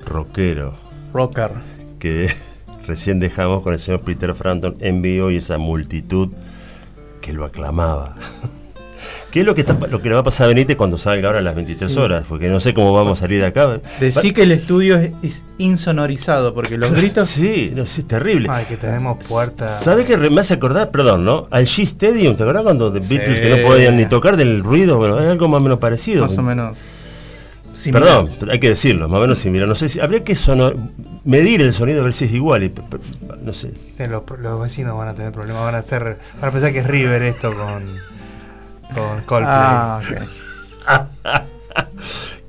rockero. 0.06 0.74
Rocker. 1.14 1.52
Que 2.00 2.30
recién 2.86 3.20
dejamos 3.20 3.62
con 3.62 3.74
el 3.74 3.80
señor 3.80 4.02
Peter 4.02 4.34
Frampton 4.34 4.78
en 4.80 5.02
vivo 5.02 5.30
y 5.32 5.38
esa 5.38 5.58
multitud 5.58 6.30
que 7.22 7.34
lo 7.34 7.46
aclamaba. 7.46 8.17
¿Qué 9.32 9.42
es 9.42 9.46
lo 9.46 9.54
que, 9.54 9.62
está, 9.62 9.74
lo 9.90 10.02
que 10.02 10.08
le 10.10 10.16
va 10.16 10.22
a 10.22 10.24
pasar 10.24 10.46
a 10.46 10.48
Benítez 10.48 10.78
cuando 10.78 10.98
salga 10.98 11.28
ahora 11.28 11.40
a 11.40 11.42
las 11.42 11.54
23 11.54 11.92
Sí. 11.92 12.00
horas? 12.00 12.26
Porque 12.28 12.48
no 12.48 12.60
sé 12.62 12.74
cómo 12.74 12.94
vamos 12.94 13.20
a 13.20 13.22
salir 13.22 13.42
de 13.42 13.48
acá. 13.48 13.80
Decí 14.00 14.32
que 14.32 14.44
el 14.44 14.52
estudio 14.54 14.96
es, 14.98 15.12
es 15.22 15.44
insonorizado, 15.58 16.54
porque 16.54 16.78
los 16.78 16.92
gritos. 16.92 17.28
Sí, 17.30 17.72
no, 17.76 17.86
sí, 17.86 18.02
es 18.02 18.08
terrible. 18.08 18.48
Ay, 18.50 18.66
que 18.66 18.78
tenemos 18.78 19.26
puertas. 19.28 19.84
¿Sabes 19.84 20.06
qué 20.06 20.18
me 20.18 20.40
hace 20.42 20.54
acordar? 20.56 20.92
Perdón, 20.92 21.26
¿no? 21.26 21.48
Al 21.52 21.66
G 21.66 21.84
Stadium, 21.84 22.36
¿te 22.36 22.44
acordás 22.44 22.64
cuando 22.64 22.94
Sí. 23.02 23.16
Beatles 23.18 23.40
que 23.42 23.50
no 23.62 23.68
podían 23.68 23.98
ni 23.98 24.06
tocar 24.06 24.38
del 24.38 24.64
ruido? 24.64 24.98
Bueno, 24.98 25.20
es 25.20 25.28
algo 25.30 25.48
más 25.50 25.60
o 25.60 25.64
menos 25.64 25.80
parecido. 25.80 26.22
Más 26.28 26.38
o 26.38 26.42
menos. 26.42 26.80
similar. 27.74 28.04
Perdón, 28.30 28.50
hay 28.50 28.60
que 28.60 28.70
decirlo, 28.70 29.08
más 29.10 29.18
o 29.18 29.22
menos 29.22 29.40
similar. 29.40 29.68
No 29.68 29.76
sé 29.76 29.90
si 29.90 30.00
habría 30.00 30.24
que 30.24 30.36
sonor, 30.36 30.78
medir 31.26 31.62
el 31.62 31.74
sonido 31.74 32.00
a 32.02 32.04
ver 32.06 32.14
si 32.14 32.26
es 32.26 32.32
igual. 32.32 32.64
y 32.64 32.72
no 33.44 33.54
sé. 33.54 33.72
Eh, 34.00 34.08
Los, 34.08 34.24
los 34.40 34.62
vecinos 34.62 34.98
van 34.98 35.10
a 35.10 35.14
tener 35.16 35.32
problemas, 35.34 35.64
van 35.64 35.76
a 35.76 35.80
hacer, 35.80 36.18
van 36.42 36.50
a 36.50 36.52
pensar 36.54 36.72
que 36.72 36.80
es 36.80 36.88
River 36.88 37.22
esto 37.24 37.50
con, 37.54 37.84
con 38.96 39.22
Coldplay. 39.26 39.56
Ah, 39.56 40.00
ok. 40.02 41.08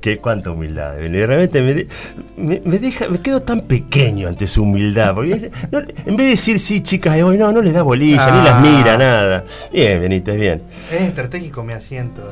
Qué 0.00 0.18
cuánta 0.18 0.52
humildad. 0.52 0.94
Realmente 0.96 1.60
me, 1.60 1.74
de- 1.74 1.88
me, 2.36 2.62
me 2.64 2.78
deja, 2.78 3.08
me 3.08 3.20
quedo 3.20 3.42
tan 3.42 3.62
pequeño 3.62 4.28
ante 4.28 4.46
su 4.46 4.62
humildad. 4.62 5.12
Porque 5.14 5.50
no- 5.72 5.80
en 5.80 6.16
vez 6.16 6.26
de 6.26 6.30
decir 6.30 6.58
sí, 6.60 6.82
chicas, 6.82 7.20
hoy 7.20 7.36
no, 7.36 7.50
no 7.52 7.60
les 7.60 7.72
da 7.74 7.82
bolilla, 7.82 8.30
ni 8.30 8.38
las 8.44 8.54
Ah. 8.54 8.60
mira, 8.60 8.96
nada. 8.96 9.44
Bien, 9.72 10.00
Benítez, 10.00 10.36
bien. 10.38 10.62
Es 10.92 11.00
estratégico 11.02 11.64
mi 11.64 11.72
asiento 11.72 12.22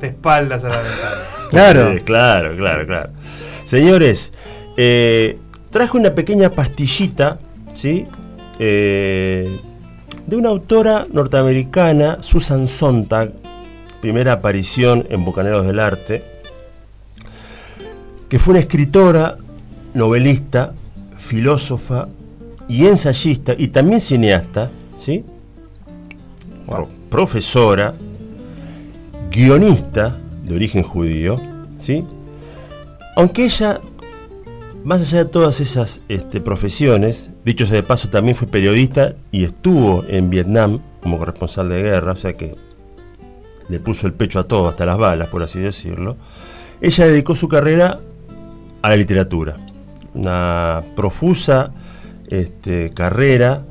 de 0.00 0.06
espaldas 0.08 0.64
a 0.64 0.68
la 0.70 0.76
ventana. 0.78 1.16
Claro. 1.50 1.94
Claro, 2.04 2.54
claro, 2.58 2.86
claro. 2.86 3.10
Señores, 3.64 4.34
eh, 4.76 5.38
traje 5.70 5.96
una 5.96 6.14
pequeña 6.14 6.50
pastillita, 6.50 7.38
¿sí? 7.72 8.06
Eh, 8.58 9.58
de 10.28 10.36
una 10.36 10.50
autora 10.50 11.06
norteamericana, 11.10 12.18
Susan 12.20 12.68
Sontag, 12.68 13.32
primera 14.02 14.34
aparición 14.34 15.06
en 15.08 15.24
Bucaneros 15.24 15.66
del 15.66 15.78
Arte, 15.80 16.22
que 18.28 18.38
fue 18.38 18.52
una 18.52 18.60
escritora, 18.60 19.38
novelista, 19.94 20.74
filósofa 21.16 22.08
y 22.68 22.86
ensayista, 22.86 23.54
y 23.56 23.68
también 23.68 24.02
cineasta, 24.02 24.68
¿sí? 24.98 25.24
Pro- 26.66 26.90
profesora, 27.08 27.94
guionista 29.30 30.14
de 30.44 30.54
origen 30.54 30.82
judío, 30.82 31.40
¿sí? 31.78 32.04
Aunque 33.16 33.46
ella, 33.46 33.80
más 34.84 35.00
allá 35.00 35.24
de 35.24 35.30
todas 35.30 35.60
esas 35.60 36.02
este, 36.10 36.42
profesiones, 36.42 37.30
dicho 37.48 37.64
sea 37.64 37.76
de 37.76 37.82
paso, 37.82 38.10
también 38.10 38.36
fue 38.36 38.46
periodista 38.46 39.14
y 39.32 39.44
estuvo 39.44 40.04
en 40.06 40.28
Vietnam 40.28 40.80
como 41.02 41.18
corresponsal 41.18 41.70
de 41.70 41.82
guerra, 41.82 42.12
o 42.12 42.16
sea 42.16 42.34
que 42.34 42.54
le 43.68 43.80
puso 43.80 44.06
el 44.06 44.12
pecho 44.12 44.38
a 44.38 44.44
todo, 44.44 44.68
hasta 44.68 44.84
las 44.84 44.98
balas, 44.98 45.28
por 45.28 45.42
así 45.42 45.58
decirlo. 45.58 46.16
Ella 46.80 47.06
dedicó 47.06 47.34
su 47.34 47.48
carrera 47.48 48.00
a 48.82 48.88
la 48.90 48.96
literatura, 48.96 49.56
una 50.12 50.84
profusa 50.94 51.72
este, 52.28 52.90
carrera. 52.90 53.64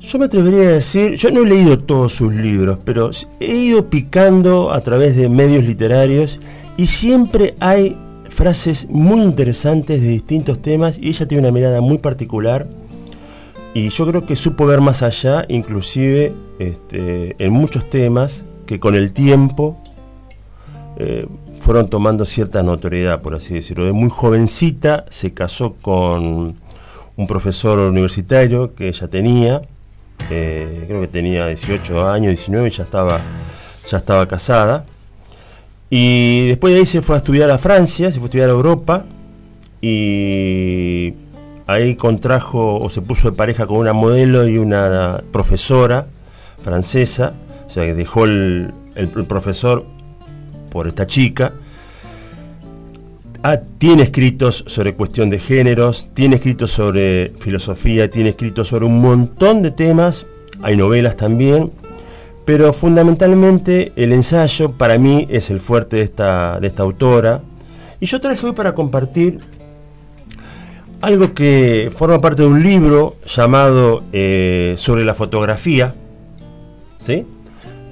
Yo 0.00 0.18
me 0.18 0.26
atrevería 0.26 0.68
a 0.68 0.72
decir, 0.72 1.14
yo 1.14 1.30
no 1.30 1.44
he 1.44 1.46
leído 1.46 1.78
todos 1.78 2.12
sus 2.12 2.34
libros, 2.34 2.78
pero 2.84 3.10
he 3.40 3.54
ido 3.54 3.88
picando 3.88 4.72
a 4.72 4.82
través 4.82 5.16
de 5.16 5.30
medios 5.30 5.64
literarios 5.64 6.38
y 6.76 6.86
siempre 6.86 7.54
hay 7.60 7.96
frases 8.38 8.88
muy 8.88 9.22
interesantes 9.22 10.00
de 10.00 10.06
distintos 10.06 10.62
temas 10.62 10.96
y 11.02 11.08
ella 11.08 11.26
tiene 11.26 11.40
una 11.40 11.50
mirada 11.50 11.80
muy 11.80 11.98
particular 11.98 12.68
y 13.74 13.88
yo 13.88 14.06
creo 14.06 14.26
que 14.26 14.36
supo 14.36 14.64
ver 14.64 14.80
más 14.80 15.02
allá, 15.02 15.44
inclusive 15.48 16.32
este, 16.60 17.34
en 17.44 17.52
muchos 17.52 17.90
temas 17.90 18.44
que 18.64 18.78
con 18.78 18.94
el 18.94 19.12
tiempo 19.12 19.82
eh, 20.98 21.26
fueron 21.58 21.90
tomando 21.90 22.24
cierta 22.24 22.62
notoriedad, 22.62 23.22
por 23.22 23.34
así 23.34 23.54
decirlo. 23.54 23.84
De 23.84 23.92
muy 23.92 24.08
jovencita 24.08 25.04
se 25.08 25.34
casó 25.34 25.74
con 25.74 26.54
un 27.16 27.26
profesor 27.26 27.80
universitario 27.80 28.72
que 28.76 28.86
ella 28.86 29.08
tenía, 29.08 29.62
eh, 30.30 30.84
creo 30.86 31.00
que 31.00 31.08
tenía 31.08 31.48
18 31.48 32.08
años, 32.08 32.28
19, 32.28 32.68
y 32.68 32.70
ya 32.70 32.84
estaba, 32.84 33.18
ya 33.90 33.98
estaba 33.98 34.28
casada. 34.28 34.84
Y 35.90 36.48
después 36.48 36.74
de 36.74 36.80
ahí 36.80 36.86
se 36.86 37.00
fue 37.02 37.14
a 37.16 37.18
estudiar 37.18 37.50
a 37.50 37.58
Francia, 37.58 38.10
se 38.10 38.18
fue 38.18 38.24
a 38.24 38.28
estudiar 38.28 38.48
a 38.50 38.52
Europa 38.52 39.04
y 39.80 41.14
ahí 41.66 41.94
contrajo 41.94 42.78
o 42.80 42.90
se 42.90 43.00
puso 43.00 43.30
de 43.30 43.36
pareja 43.36 43.66
con 43.66 43.78
una 43.78 43.92
modelo 43.92 44.46
y 44.48 44.58
una 44.58 45.22
profesora 45.32 46.06
francesa, 46.62 47.32
o 47.66 47.70
sea 47.70 47.84
que 47.84 47.94
dejó 47.94 48.24
el, 48.24 48.72
el- 48.94 49.08
profesor 49.08 49.84
por 50.70 50.86
esta 50.86 51.06
chica. 51.06 51.54
Ah, 53.42 53.60
tiene 53.78 54.02
escritos 54.02 54.64
sobre 54.66 54.94
cuestión 54.94 55.30
de 55.30 55.38
géneros, 55.38 56.08
tiene 56.12 56.36
escritos 56.36 56.72
sobre 56.72 57.30
filosofía, 57.38 58.10
tiene 58.10 58.30
escritos 58.30 58.68
sobre 58.68 58.84
un 58.84 59.00
montón 59.00 59.62
de 59.62 59.70
temas, 59.70 60.26
hay 60.60 60.76
novelas 60.76 61.16
también, 61.16 61.70
pero 62.48 62.72
fundamentalmente 62.72 63.92
el 63.94 64.10
ensayo 64.10 64.72
para 64.72 64.96
mí 64.96 65.26
es 65.28 65.50
el 65.50 65.60
fuerte 65.60 65.96
de 65.96 66.02
esta, 66.02 66.58
de 66.58 66.68
esta 66.68 66.82
autora. 66.82 67.42
Y 68.00 68.06
yo 68.06 68.22
traje 68.22 68.46
hoy 68.46 68.52
para 68.52 68.74
compartir 68.74 69.40
algo 71.02 71.34
que 71.34 71.92
forma 71.94 72.22
parte 72.22 72.40
de 72.40 72.48
un 72.48 72.62
libro 72.62 73.16
llamado 73.26 74.02
eh, 74.14 74.76
Sobre 74.78 75.04
la 75.04 75.12
fotografía, 75.12 75.94
¿sí? 77.04 77.26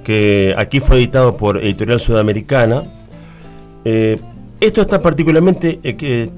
que 0.03 0.55
aquí 0.57 0.79
fue 0.79 0.97
editado 0.97 1.37
por 1.37 1.63
Editorial 1.63 1.99
Sudamericana. 1.99 2.81
Eh, 3.85 4.19
esto 4.59 4.81
está 4.81 5.03
particularmente 5.03 5.79
eh, 5.83 6.29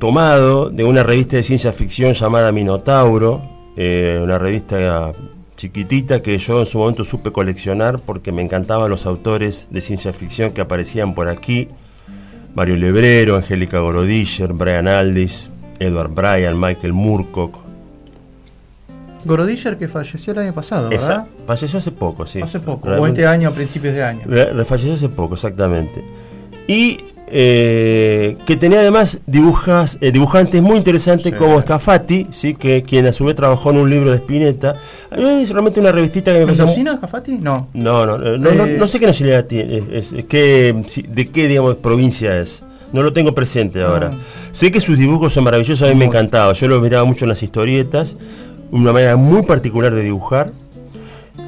tomado 0.00 0.70
de 0.70 0.82
una 0.82 1.04
revista 1.04 1.36
de 1.36 1.44
ciencia 1.44 1.72
ficción 1.72 2.14
llamada 2.14 2.50
Minotauro, 2.50 3.42
una 3.76 4.38
revista 4.38 5.14
chiquitita 5.64 6.20
que 6.20 6.36
yo 6.36 6.60
en 6.60 6.66
su 6.66 6.78
momento 6.78 7.04
supe 7.04 7.32
coleccionar 7.32 7.98
porque 7.98 8.32
me 8.32 8.42
encantaban 8.42 8.90
los 8.90 9.06
autores 9.06 9.66
de 9.70 9.80
ciencia 9.80 10.12
ficción 10.12 10.52
que 10.52 10.60
aparecían 10.60 11.14
por 11.14 11.28
aquí. 11.28 11.68
Mario 12.54 12.76
Lebrero, 12.76 13.36
Angélica 13.36 13.78
Gorodischer, 13.78 14.52
Brian 14.52 14.88
Aldis, 14.88 15.50
Edward 15.78 16.10
Bryan, 16.10 16.60
Michael 16.60 16.92
Moorcock. 16.92 17.56
Gorodischer 19.24 19.78
que 19.78 19.88
falleció 19.88 20.34
el 20.34 20.40
año 20.40 20.52
pasado, 20.52 20.90
Esa, 20.90 21.08
¿verdad? 21.08 21.26
falleció 21.46 21.78
hace 21.78 21.92
poco, 21.92 22.26
sí. 22.26 22.42
Hace 22.42 22.60
poco. 22.60 22.86
O 22.86 23.06
este 23.06 23.26
año, 23.26 23.48
a 23.48 23.52
principios 23.52 23.94
de 23.94 24.04
año. 24.04 24.26
Falleció 24.66 24.92
hace 24.92 25.08
poco, 25.08 25.34
exactamente. 25.34 26.04
Y 26.68 26.98
eh, 27.26 28.36
que 28.46 28.56
tenía 28.56 28.80
además 28.80 29.20
dibujas, 29.26 29.98
eh, 30.00 30.12
dibujantes 30.12 30.60
muy 30.62 30.76
interesantes 30.76 31.32
Sí. 31.32 31.38
como 31.38 31.60
Scafati, 31.60 32.28
¿sí? 32.30 32.54
que 32.54 32.82
quien 32.82 33.06
a 33.06 33.12
su 33.12 33.24
vez 33.24 33.34
trabajó 33.34 33.70
en 33.70 33.78
un 33.78 33.90
libro 33.90 34.10
de 34.10 34.16
Spinetta. 34.18 34.76
A 35.10 35.16
mí 35.16 35.42
es 35.42 35.50
realmente 35.50 35.80
una 35.80 35.90
revistita 35.92 36.32
que 36.32 36.40
me 36.40 36.44
pareció... 36.46 36.64
mu- 36.66 36.70
¿Mendocino, 36.72 37.00
Cafati? 37.00 37.38
No. 37.38 37.68
No, 37.74 38.06
no, 38.06 38.18
no, 38.18 38.36
no, 38.38 38.50
no, 38.52 38.64
Eh. 38.66 38.76
no 38.78 38.86
sé 38.86 39.00
qué 39.00 39.06
nacionalidad 39.06 39.46
tiene, 39.46 39.76
es, 39.78 39.84
es- 39.90 40.12
es 40.12 40.24
que, 40.24 40.84
si- 40.86 41.02
de 41.02 41.28
qué, 41.30 41.48
digamos, 41.48 41.76
provincia 41.76 42.38
es. 42.40 42.62
No 42.92 43.02
lo 43.02 43.12
tengo 43.12 43.34
presente 43.34 43.82
ahora. 43.82 44.10
Ah. 44.12 44.16
Sé 44.52 44.70
que 44.70 44.80
sus 44.80 44.96
dibujos 44.98 45.32
son 45.32 45.42
maravillosos, 45.44 45.88
a 45.88 45.90
mí 45.92 45.98
me 45.98 46.04
encantaba. 46.04 46.52
Yo 46.52 46.68
los 46.68 46.80
miraba 46.80 47.04
mucho 47.04 47.24
en 47.24 47.30
las 47.30 47.42
historietas, 47.42 48.16
una 48.70 48.92
manera 48.92 49.16
muy 49.16 49.42
particular 49.42 49.92
de 49.92 50.02
dibujar. 50.02 50.52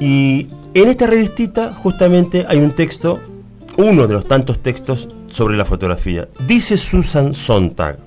Y 0.01 0.47
en 0.73 0.89
esta 0.89 1.07
revistita 1.07 1.71
justamente 1.73 2.45
hay 2.49 2.57
un 2.57 2.71
texto, 2.71 3.19
uno 3.77 4.07
de 4.07 4.13
los 4.15 4.27
tantos 4.27 4.59
textos 4.59 5.07
sobre 5.37 5.55
la 5.55 5.65
fotografía. 5.65 6.27
Dice 6.47 6.77
Susan 6.77 7.31
Sontag. 7.31 7.99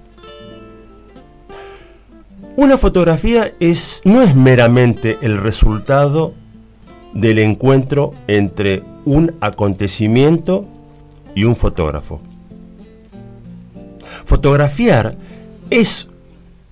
Una 2.57 2.77
fotografía 2.77 3.53
es, 3.61 4.03
no 4.05 4.21
es 4.21 4.35
meramente 4.35 5.17
el 5.23 5.39
resultado 5.39 6.35
del 7.15 7.39
encuentro 7.39 8.15
entre 8.27 8.83
un 9.05 9.37
acontecimiento 9.41 10.67
y 11.37 11.45
un 11.45 11.55
fotógrafo. 11.55 12.21
Fotografiar 14.25 15.17
es 15.71 16.09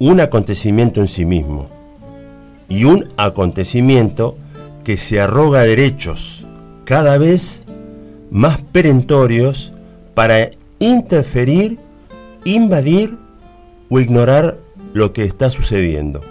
un 0.00 0.18
acontecimiento 0.20 1.00
en 1.00 1.06
sí 1.06 1.24
mismo 1.24 1.68
y 2.68 2.82
un 2.82 3.06
acontecimiento 3.16 4.36
que 4.82 4.96
se 4.96 5.20
arroga 5.20 5.62
derechos 5.62 6.46
cada 6.84 7.16
vez 7.16 7.64
más 8.30 8.59
perentorios 8.72 9.72
para 10.18 10.50
interferir, 10.80 11.78
invadir 12.44 13.16
o 13.88 14.00
ignorar 14.00 14.58
lo 14.92 15.12
que 15.12 15.22
está 15.22 15.48
sucediendo. 15.48 16.22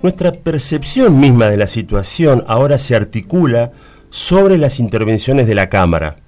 Nuestra 0.00 0.30
percepción 0.30 1.18
misma 1.18 1.46
de 1.46 1.56
la 1.56 1.66
situación 1.66 2.44
ahora 2.46 2.78
se 2.78 2.94
articula 2.94 3.72
sobre 4.10 4.58
las 4.58 4.78
intervenciones 4.78 5.48
de 5.48 5.56
la 5.56 5.68
cámara. 5.68 6.18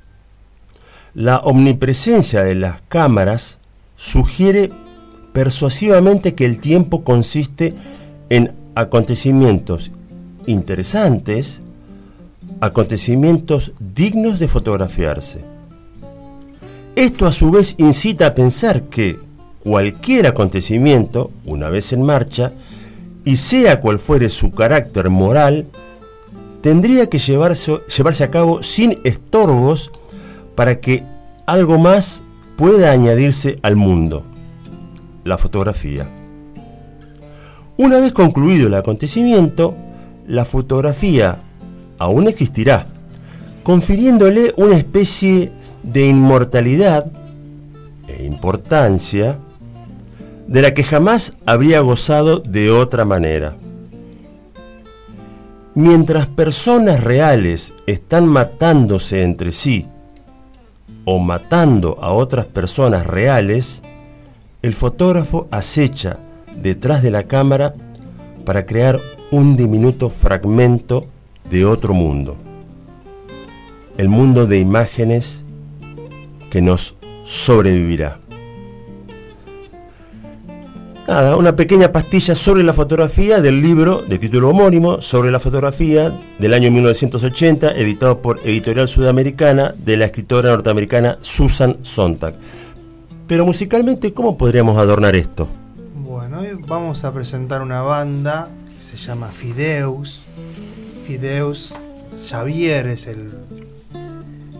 La 1.14 1.38
omnipresencia 1.38 2.42
de 2.42 2.56
las 2.56 2.80
cámaras 2.88 3.60
sugiere 3.94 4.72
persuasivamente 5.32 6.34
que 6.34 6.46
el 6.46 6.58
tiempo 6.58 7.04
consiste 7.04 7.74
en 8.28 8.54
acontecimientos 8.74 9.92
interesantes 10.46 11.62
acontecimientos 12.60 13.72
dignos 13.78 14.38
de 14.38 14.48
fotografiarse. 14.48 15.44
Esto 16.96 17.26
a 17.26 17.32
su 17.32 17.50
vez 17.50 17.74
incita 17.78 18.26
a 18.26 18.34
pensar 18.34 18.84
que 18.84 19.18
cualquier 19.60 20.26
acontecimiento, 20.26 21.30
una 21.44 21.68
vez 21.68 21.92
en 21.92 22.02
marcha, 22.02 22.52
y 23.24 23.36
sea 23.36 23.80
cual 23.80 23.98
fuere 23.98 24.28
su 24.28 24.52
carácter 24.52 25.10
moral, 25.10 25.66
tendría 26.60 27.08
que 27.08 27.18
llevarse, 27.18 27.80
llevarse 27.96 28.24
a 28.24 28.30
cabo 28.30 28.62
sin 28.62 28.98
estorbos 29.04 29.92
para 30.54 30.80
que 30.80 31.04
algo 31.46 31.78
más 31.78 32.22
pueda 32.56 32.90
añadirse 32.90 33.58
al 33.62 33.76
mundo, 33.76 34.24
la 35.24 35.38
fotografía. 35.38 36.08
Una 37.76 38.00
vez 38.00 38.12
concluido 38.12 38.66
el 38.66 38.74
acontecimiento, 38.74 39.76
la 40.26 40.44
fotografía 40.44 41.38
aún 41.98 42.28
existirá, 42.28 42.86
confiriéndole 43.62 44.54
una 44.56 44.76
especie 44.76 45.52
de 45.82 46.06
inmortalidad 46.06 47.06
e 48.06 48.24
importancia 48.24 49.38
de 50.46 50.62
la 50.62 50.72
que 50.72 50.82
jamás 50.82 51.36
habría 51.44 51.80
gozado 51.80 52.38
de 52.40 52.70
otra 52.70 53.04
manera. 53.04 53.56
Mientras 55.74 56.26
personas 56.26 57.04
reales 57.04 57.74
están 57.86 58.26
matándose 58.26 59.22
entre 59.22 59.52
sí 59.52 59.86
o 61.04 61.18
matando 61.18 61.98
a 62.00 62.12
otras 62.12 62.46
personas 62.46 63.06
reales, 63.06 63.82
el 64.62 64.74
fotógrafo 64.74 65.46
acecha 65.50 66.18
detrás 66.60 67.02
de 67.02 67.10
la 67.10 67.24
cámara 67.24 67.74
para 68.44 68.66
crear 68.66 69.00
un 69.30 69.56
diminuto 69.56 70.10
fragmento 70.10 71.06
de 71.50 71.64
otro 71.64 71.94
mundo. 71.94 72.36
El 73.96 74.08
mundo 74.08 74.46
de 74.46 74.58
imágenes 74.58 75.44
que 76.50 76.62
nos 76.62 76.96
sobrevivirá. 77.24 78.18
Nada, 81.08 81.36
una 81.36 81.56
pequeña 81.56 81.90
pastilla 81.90 82.34
sobre 82.34 82.62
la 82.62 82.74
fotografía 82.74 83.40
del 83.40 83.62
libro 83.62 84.02
de 84.02 84.18
título 84.18 84.50
homónimo 84.50 85.00
sobre 85.00 85.30
la 85.30 85.40
fotografía 85.40 86.12
del 86.38 86.52
año 86.52 86.70
1980, 86.70 87.72
editado 87.78 88.20
por 88.20 88.40
Editorial 88.44 88.88
Sudamericana 88.88 89.74
de 89.78 89.96
la 89.96 90.04
escritora 90.04 90.50
norteamericana 90.50 91.16
Susan 91.22 91.78
Sontag. 91.80 92.34
Pero 93.26 93.46
musicalmente, 93.46 94.12
¿cómo 94.12 94.36
podríamos 94.36 94.76
adornar 94.76 95.16
esto? 95.16 95.48
Bueno, 95.96 96.40
hoy 96.40 96.62
vamos 96.66 97.02
a 97.04 97.12
presentar 97.14 97.62
una 97.62 97.80
banda 97.80 98.50
que 98.76 98.84
se 98.84 98.98
llama 98.98 99.28
Fideus. 99.28 100.20
Fideus 101.08 101.74
Xavier 102.28 102.86
es 102.88 103.06
el 103.06 103.30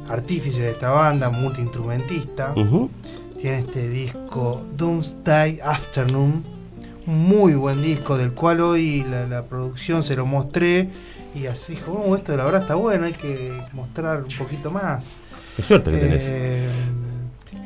artífice 0.09 0.63
de 0.63 0.71
esta 0.71 0.89
banda, 0.89 1.29
multiinstrumentista. 1.29 2.55
Ujú. 2.57 2.89
Tiene 3.37 3.59
este 3.59 3.87
disco 3.91 4.65
Doomsday 4.75 5.61
Afternoon, 5.63 6.43
un 7.07 7.19
muy 7.29 7.53
buen 7.53 7.83
disco 7.83 8.17
del 8.17 8.33
cual 8.33 8.63
hoy 8.63 9.05
la, 9.11 9.27
la 9.27 9.45
producción 9.45 10.03
se 10.03 10.17
lo 10.17 10.25
mostré 10.25 10.89
y 11.35 11.45
así 11.45 11.75
dijo, 11.75 11.93
"Oh, 11.93 12.17
esto 12.17 12.35
la 12.35 12.47
verdad 12.47 12.63
está 12.63 12.77
bueno, 12.77 13.05
hay 13.05 13.13
que 13.13 13.53
mostrar 13.75 14.23
un 14.23 14.35
poquito 14.39 14.71
más. 14.71 15.17
Qué 15.55 15.63
suerte 15.63 15.91
que 15.91 15.99
tenés. 15.99 16.25
Eh, 16.29 16.67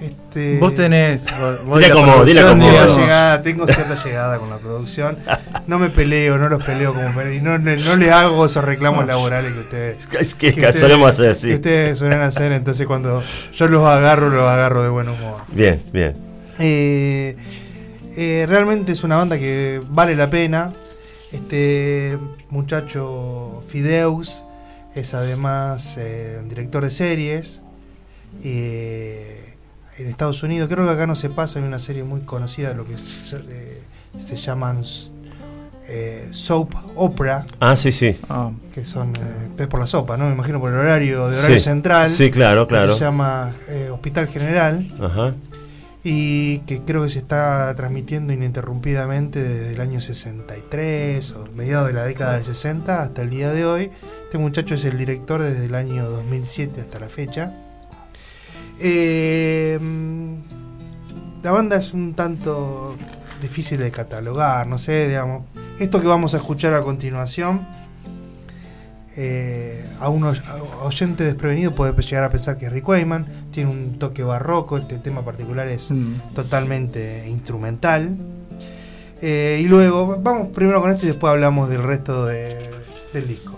este, 0.02 0.58
Vos 0.58 0.74
tenés. 0.74 1.22
vos- 1.66 1.78
Dile 1.78 1.90
como- 1.90 2.24
dile 2.24 2.42
como- 2.42 2.58
tengo, 2.64 2.96
llegada, 2.98 3.42
tengo 3.42 3.66
cierta 3.66 4.02
llegada 4.04 4.38
con 4.38 4.50
la 4.50 4.56
producción. 4.56 5.16
No 5.66 5.78
me 5.78 5.90
peleo, 5.90 6.38
no 6.38 6.48
los 6.48 6.62
peleo 6.64 6.92
como 6.92 7.12
me- 7.12 7.34
y 7.36 7.40
no, 7.40 7.58
no, 7.58 7.76
no 7.76 7.96
le 7.96 8.10
hago 8.10 8.44
esos 8.46 8.64
reclamos 8.64 9.06
laborales 9.06 9.52
que 9.52 9.60
ustedes 9.60 9.96
Es 10.20 10.34
que, 10.34 10.52
que 10.52 10.60
ustedes- 10.60 10.80
solemos 10.80 11.08
hacer, 11.10 11.28
que 11.30 11.34
sí. 11.36 11.54
ustedes 11.54 11.98
suelen 11.98 12.20
hacer, 12.20 12.52
entonces 12.52 12.86
cuando 12.86 13.22
yo 13.54 13.68
los 13.68 13.84
agarro, 13.86 14.28
los 14.30 14.42
agarro 14.48 14.82
de 14.82 14.88
buen 14.88 15.08
humor. 15.08 15.42
Bien, 15.52 15.82
bien. 15.92 16.16
Eh, 16.58 17.36
eh, 18.16 18.44
realmente 18.48 18.92
es 18.92 19.04
una 19.04 19.16
banda 19.16 19.38
que 19.38 19.80
vale 19.90 20.14
la 20.16 20.28
pena. 20.30 20.72
Este 21.32 22.18
muchacho 22.50 23.62
Fideus 23.68 24.44
es 24.94 25.14
además 25.14 25.96
eh, 25.98 26.40
director 26.48 26.84
de 26.84 26.90
series. 26.90 27.62
eh, 28.44 29.51
en 29.98 30.06
Estados 30.08 30.42
Unidos, 30.42 30.68
creo 30.70 30.84
que 30.86 30.92
acá 30.92 31.06
no 31.06 31.16
se 31.16 31.28
pasa, 31.30 31.58
hay 31.58 31.64
una 31.64 31.78
serie 31.78 32.02
muy 32.04 32.20
conocida, 32.22 32.72
lo 32.74 32.84
que 32.86 32.94
es, 32.94 33.32
eh, 33.48 33.82
se 34.18 34.36
llaman 34.36 34.82
eh, 35.88 36.28
soap 36.30 36.74
opera, 36.96 37.44
Ah, 37.60 37.76
sí, 37.76 37.92
sí. 37.92 38.18
ah, 38.28 38.50
que 38.72 38.84
son 38.84 39.10
eh, 39.16 39.48
es 39.58 39.66
por 39.66 39.80
la 39.80 39.86
sopa, 39.86 40.16
¿no? 40.16 40.26
Me 40.26 40.32
imagino 40.32 40.60
por 40.60 40.70
el 40.72 40.78
horario 40.78 41.28
de 41.28 41.36
horario 41.36 41.56
Sí. 41.56 41.60
central. 41.60 42.08
Sí, 42.10 42.30
claro, 42.30 42.66
que 42.66 42.74
claro. 42.74 42.94
Se 42.94 43.00
llama 43.04 43.50
eh, 43.68 43.90
Hospital 43.92 44.28
General 44.28 44.90
Ajá. 45.00 45.34
y 46.04 46.58
que 46.60 46.80
creo 46.82 47.02
que 47.04 47.10
se 47.10 47.18
está 47.18 47.72
transmitiendo 47.76 48.32
ininterrumpidamente 48.32 49.42
desde 49.42 49.74
el 49.74 49.80
año 49.80 50.00
63 50.00 51.32
o 51.32 51.44
mediados 51.54 51.88
de 51.88 51.92
la 51.94 52.04
década 52.04 52.34
del 52.34 52.44
60 52.44 53.02
hasta 53.02 53.22
el 53.22 53.30
día 53.30 53.50
de 53.52 53.66
hoy. 53.66 53.90
Este 54.24 54.38
muchacho 54.38 54.74
es 54.76 54.84
el 54.84 54.96
director 54.96 55.42
desde 55.42 55.66
el 55.66 55.74
año 55.74 56.08
2007 56.08 56.80
hasta 56.80 56.98
la 57.00 57.08
fecha. 57.08 57.52
Eh, 58.78 59.78
la 61.42 61.50
banda 61.50 61.76
es 61.76 61.92
un 61.92 62.14
tanto 62.14 62.96
difícil 63.40 63.78
de 63.78 63.90
catalogar, 63.90 64.66
no 64.66 64.78
sé, 64.78 65.08
digamos. 65.08 65.42
Esto 65.78 66.00
que 66.00 66.06
vamos 66.06 66.34
a 66.34 66.36
escuchar 66.38 66.74
a 66.74 66.82
continuación, 66.82 67.66
eh, 69.16 69.84
a 70.00 70.08
un 70.08 70.24
oyente 70.82 71.24
desprevenido 71.24 71.74
puede 71.74 71.92
llegar 72.00 72.24
a 72.24 72.30
pensar 72.30 72.56
que 72.56 72.66
es 72.66 72.72
Rick 72.72 72.88
Wayman, 72.88 73.26
tiene 73.50 73.70
un 73.70 73.98
toque 73.98 74.22
barroco, 74.22 74.78
este 74.78 74.98
tema 74.98 75.24
particular 75.24 75.68
es 75.68 75.90
mm. 75.90 76.34
totalmente 76.34 77.28
instrumental. 77.28 78.16
Eh, 79.20 79.60
y 79.62 79.68
luego, 79.68 80.18
vamos 80.20 80.48
primero 80.54 80.80
con 80.80 80.90
esto 80.90 81.04
y 81.06 81.08
después 81.10 81.30
hablamos 81.30 81.68
del 81.68 81.82
resto 81.82 82.26
de- 82.26 82.70
del 83.12 83.28
disco. 83.28 83.51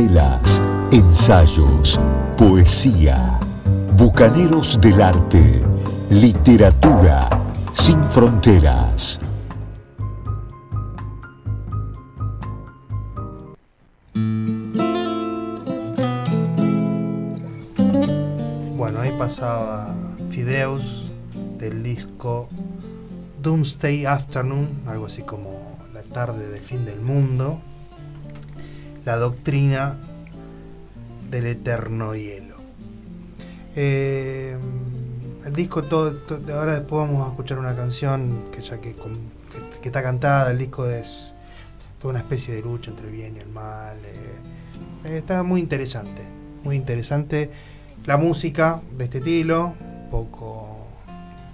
Novelas, 0.00 0.62
ensayos, 0.90 2.00
poesía. 2.36 3.38
Bucaneros 3.96 4.80
del 4.80 5.02
arte. 5.02 5.62
Literatura 6.08 7.28
sin 7.74 8.02
fronteras. 8.04 9.20
Bueno, 18.76 19.00
ahí 19.00 19.12
pasaba 19.18 19.94
Fideus 20.30 21.06
del 21.58 21.82
disco 21.82 22.48
Doomsday 23.42 24.06
Afternoon, 24.06 24.82
algo 24.86 25.06
así 25.06 25.22
como 25.22 25.78
la 25.92 26.02
tarde 26.02 26.48
del 26.48 26.62
fin 26.62 26.84
del 26.84 27.00
mundo, 27.00 27.60
la 29.04 29.16
doctrina 29.16 29.96
del 31.30 31.46
eterno 31.46 32.14
hielo. 32.14 32.56
Eh, 33.76 34.56
el 35.46 35.52
disco, 35.54 35.84
todo, 35.84 36.12
to- 36.16 36.40
ahora 36.52 36.74
después 36.74 37.08
vamos 37.08 37.26
a 37.26 37.30
escuchar 37.30 37.58
una 37.58 37.74
canción 37.74 38.44
que 38.52 38.60
ya 38.60 38.78
que, 38.80 38.94
está 39.82 40.02
cantada, 40.02 40.50
el 40.50 40.58
disco 40.58 40.86
es 40.88 41.34
toda 42.00 42.12
una 42.12 42.20
especie 42.20 42.54
de 42.54 42.62
lucha 42.62 42.90
entre 42.90 43.06
el 43.06 43.12
bien 43.12 43.36
y 43.36 43.40
el 43.40 43.48
mal. 43.48 43.96
eh, 44.04 45.16
está 45.16 45.42
muy 45.42 45.60
interesante, 45.60 46.22
muy 46.62 46.76
interesante 46.76 47.50
la 48.04 48.16
música 48.16 48.80
de 48.96 49.04
este 49.04 49.18
estilo, 49.18 49.74
un 50.04 50.10
poco 50.10 50.86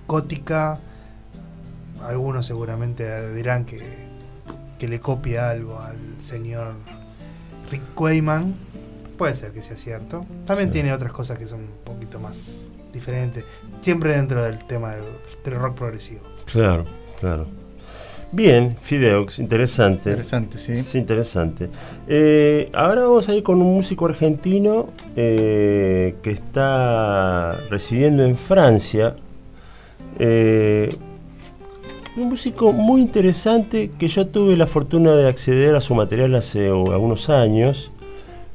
gótica. 0.09 0.81
Algunos 2.03 2.47
seguramente 2.47 3.35
dirán 3.35 3.65
que, 3.65 3.83
que 4.79 4.89
le 4.89 5.01
copia 5.01 5.51
algo 5.51 5.79
al 5.81 5.97
señor 6.21 6.75
Rick 7.71 8.01
Wayman. 8.01 8.55
Puede 9.19 9.35
ser 9.35 9.53
que 9.53 9.63
sea 9.63 9.77
cierto. 9.77 10.27
También 10.45 10.71
tiene 10.71 10.93
otras 10.93 11.13
cosas 11.13 11.39
que 11.39 11.49
son 11.49 11.61
un 11.61 11.71
poquito 11.85 12.21
más 12.21 12.65
diferentes. 12.93 13.45
Siempre 13.81 14.15
dentro 14.15 14.43
del 14.43 14.59
tema 14.59 14.95
del, 14.95 15.05
del 15.45 15.55
rock 15.55 15.77
progresivo. 15.77 16.21
Claro, 16.45 16.85
claro. 17.19 17.47
Bien, 18.33 18.77
Fideox, 18.81 19.39
interesante. 19.39 20.11
Interesante, 20.11 20.59
sí. 20.59 20.73
Es 20.73 20.95
interesante. 20.95 21.71
Eh, 22.09 22.71
ahora 22.75 23.05
vamos 23.05 23.29
a 23.29 23.35
ir 23.35 23.43
con 23.43 23.63
un 23.63 23.75
músico 23.75 24.07
argentino 24.07 24.89
eh, 25.15 26.17
que 26.23 26.33
está 26.33 27.53
residiendo 27.71 28.25
en 28.25 28.37
Francia. 28.37 29.17
Eh, 30.19 30.95
un 32.17 32.31
músico 32.31 32.73
muy 32.73 33.03
interesante 33.03 33.91
que 33.99 34.09
yo 34.09 34.27
tuve 34.27 34.57
la 34.57 34.67
fortuna 34.67 35.13
de 35.13 35.29
acceder 35.29 35.75
a 35.75 35.81
su 35.81 35.95
material 35.95 36.35
hace 36.35 36.69
algunos 36.69 37.29
años. 37.29 37.93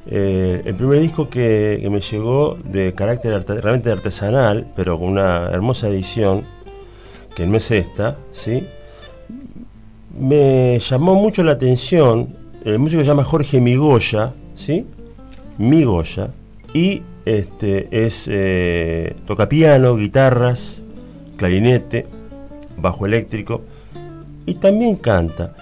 Eh, 0.06 0.62
el 0.64 0.74
primer 0.74 1.00
disco 1.00 1.28
que, 1.28 1.86
me 1.90 2.00
llegó 2.00 2.58
de 2.64 2.92
carácter 2.94 3.44
realmente 3.46 3.92
artesanal, 3.92 4.66
pero 4.74 4.98
con 4.98 5.10
una 5.10 5.48
hermosa 5.50 5.88
edición, 5.88 6.42
que 7.36 7.46
no 7.46 7.56
es 7.56 7.70
esta, 7.70 8.16
¿sí? 8.32 8.64
me 10.18 10.78
llamó 10.78 11.14
mucho 11.14 11.44
la 11.44 11.52
atención. 11.52 12.36
El 12.64 12.78
músico 12.78 13.02
se 13.02 13.06
llama 13.06 13.24
Jorge 13.24 13.60
Migoya, 13.60 14.34
¿sí? 14.54 14.86
Migoya. 15.58 16.30
Y 16.74 17.02
este 17.24 17.88
es 18.04 18.28
eh, 18.30 19.14
toca 19.26 19.48
piano, 19.48 19.96
guitarras, 19.96 20.84
clarinete, 21.36 22.06
bajo 22.76 23.06
eléctrico 23.06 23.62
y 24.46 24.54
también 24.54 24.96
canta. 24.96 25.54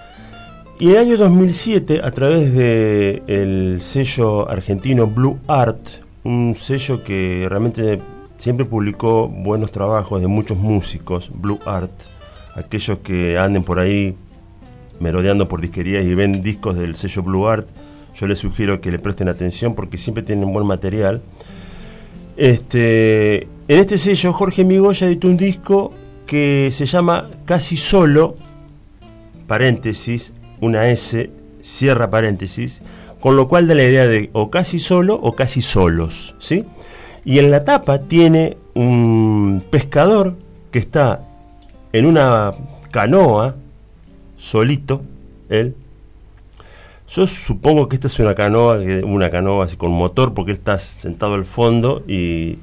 Y 0.79 0.85
en 0.85 0.91
el 0.91 0.97
año 0.97 1.17
2007, 1.17 2.01
a 2.03 2.11
través 2.11 2.53
del 2.53 3.21
el 3.27 3.77
sello 3.81 4.49
argentino 4.49 5.05
Blue 5.05 5.37
Art, 5.47 5.79
un 6.23 6.55
sello 6.55 7.03
que 7.03 7.45
realmente 7.47 7.99
siempre 8.37 8.65
publicó 8.65 9.27
buenos 9.27 9.71
trabajos 9.71 10.21
de 10.21 10.27
muchos 10.27 10.57
músicos, 10.57 11.31
Blue 11.33 11.59
Art, 11.65 11.91
aquellos 12.55 12.97
que 12.99 13.37
anden 13.37 13.63
por 13.63 13.77
ahí 13.77 14.15
merodeando 14.99 15.47
por 15.47 15.61
disquerías 15.61 16.03
y 16.05 16.15
ven 16.15 16.41
discos 16.41 16.75
del 16.75 16.95
sello 16.95 17.23
Blue 17.23 17.47
Art, 17.47 17.67
yo 18.15 18.27
les 18.27 18.39
sugiero 18.39 18.81
que 18.81 18.91
le 18.91 18.99
presten 18.99 19.29
atención 19.29 19.75
porque 19.75 19.97
siempre 19.97 20.23
tienen 20.23 20.51
buen 20.51 20.65
material. 20.65 21.21
Este, 22.37 23.43
en 23.67 23.79
este 23.79 23.97
sello 23.97 24.33
Jorge 24.33 24.63
Migoya 24.63 25.07
editó 25.07 25.27
un 25.27 25.37
disco 25.37 25.93
que 26.31 26.69
se 26.71 26.85
llama 26.85 27.29
Casi 27.43 27.75
Solo, 27.75 28.37
paréntesis, 29.47 30.31
una 30.61 30.87
S, 30.87 31.29
cierra 31.61 32.09
paréntesis, 32.09 32.81
con 33.19 33.35
lo 33.35 33.49
cual 33.49 33.67
da 33.67 33.75
la 33.75 33.83
idea 33.83 34.07
de 34.07 34.29
o 34.31 34.49
casi 34.49 34.79
solo 34.79 35.15
o 35.15 35.35
casi 35.35 35.61
solos, 35.61 36.35
¿sí? 36.39 36.63
Y 37.25 37.39
en 37.39 37.51
la 37.51 37.65
tapa 37.65 38.03
tiene 38.03 38.55
un 38.75 39.61
pescador 39.69 40.37
que 40.71 40.79
está 40.79 41.27
en 41.91 42.05
una 42.05 42.53
canoa, 42.91 43.57
solito, 44.37 45.01
él. 45.49 45.75
Yo 47.09 47.27
supongo 47.27 47.89
que 47.89 47.97
esta 47.97 48.07
es 48.07 48.17
una 48.19 48.35
canoa, 48.35 48.79
una 49.03 49.29
canoa 49.29 49.65
así 49.65 49.75
con 49.75 49.91
motor, 49.91 50.33
porque 50.33 50.51
él 50.51 50.59
está 50.59 50.79
sentado 50.79 51.33
al 51.33 51.43
fondo 51.43 52.05
y, 52.07 52.55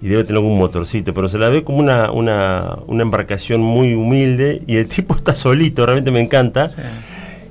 y 0.00 0.08
debe 0.08 0.24
tener 0.24 0.38
algún 0.38 0.58
motorcito, 0.58 1.14
pero 1.14 1.28
se 1.28 1.38
la 1.38 1.48
ve 1.48 1.62
como 1.62 1.78
una, 1.78 2.10
una, 2.10 2.78
una 2.86 3.02
embarcación 3.02 3.60
muy 3.60 3.94
humilde 3.94 4.62
y 4.66 4.76
el 4.76 4.88
tipo 4.88 5.14
está 5.14 5.34
solito, 5.34 5.86
realmente 5.86 6.10
me 6.10 6.20
encanta. 6.20 6.70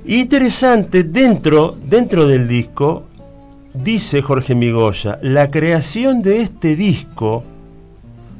Y 0.04 0.20
interesante, 0.20 1.02
dentro, 1.02 1.76
dentro 1.84 2.26
del 2.26 2.46
disco, 2.46 3.04
dice 3.74 4.22
Jorge 4.22 4.54
Migoya, 4.54 5.18
la 5.22 5.50
creación 5.50 6.22
de 6.22 6.42
este 6.42 6.76
disco 6.76 7.42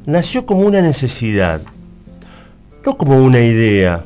nació 0.07 0.47
como 0.47 0.63
una 0.63 0.81
necesidad, 0.81 1.61
no 2.85 2.97
como 2.97 3.19
una 3.19 3.41
idea. 3.41 4.05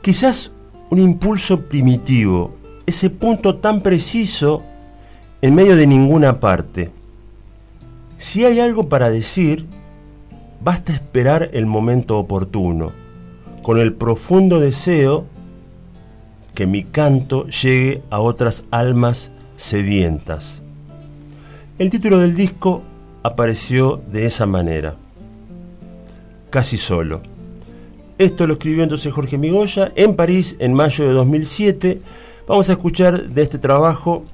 Quizás 0.00 0.52
un 0.90 0.98
impulso 0.98 1.60
primitivo, 1.60 2.54
ese 2.86 3.10
punto 3.10 3.56
tan 3.56 3.82
preciso 3.82 4.62
en 5.42 5.54
medio 5.54 5.76
de 5.76 5.86
ninguna 5.86 6.40
parte. 6.40 6.90
Si 8.24 8.42
hay 8.46 8.58
algo 8.58 8.88
para 8.88 9.10
decir, 9.10 9.66
basta 10.62 10.94
esperar 10.94 11.50
el 11.52 11.66
momento 11.66 12.18
oportuno, 12.18 12.90
con 13.62 13.78
el 13.78 13.92
profundo 13.92 14.60
deseo 14.60 15.26
que 16.54 16.66
mi 16.66 16.84
canto 16.84 17.46
llegue 17.48 18.02
a 18.08 18.20
otras 18.20 18.64
almas 18.70 19.30
sedientas. 19.56 20.62
El 21.78 21.90
título 21.90 22.18
del 22.18 22.34
disco 22.34 22.82
apareció 23.22 24.00
de 24.10 24.24
esa 24.24 24.46
manera, 24.46 24.96
casi 26.48 26.78
solo. 26.78 27.20
Esto 28.16 28.46
lo 28.46 28.54
escribió 28.54 28.84
entonces 28.84 29.12
Jorge 29.12 29.36
Migoya 29.36 29.92
en 29.96 30.16
París 30.16 30.56
en 30.60 30.72
mayo 30.72 31.06
de 31.06 31.12
2007. 31.12 32.00
Vamos 32.48 32.70
a 32.70 32.72
escuchar 32.72 33.28
de 33.28 33.42
este 33.42 33.58
trabajo 33.58 34.24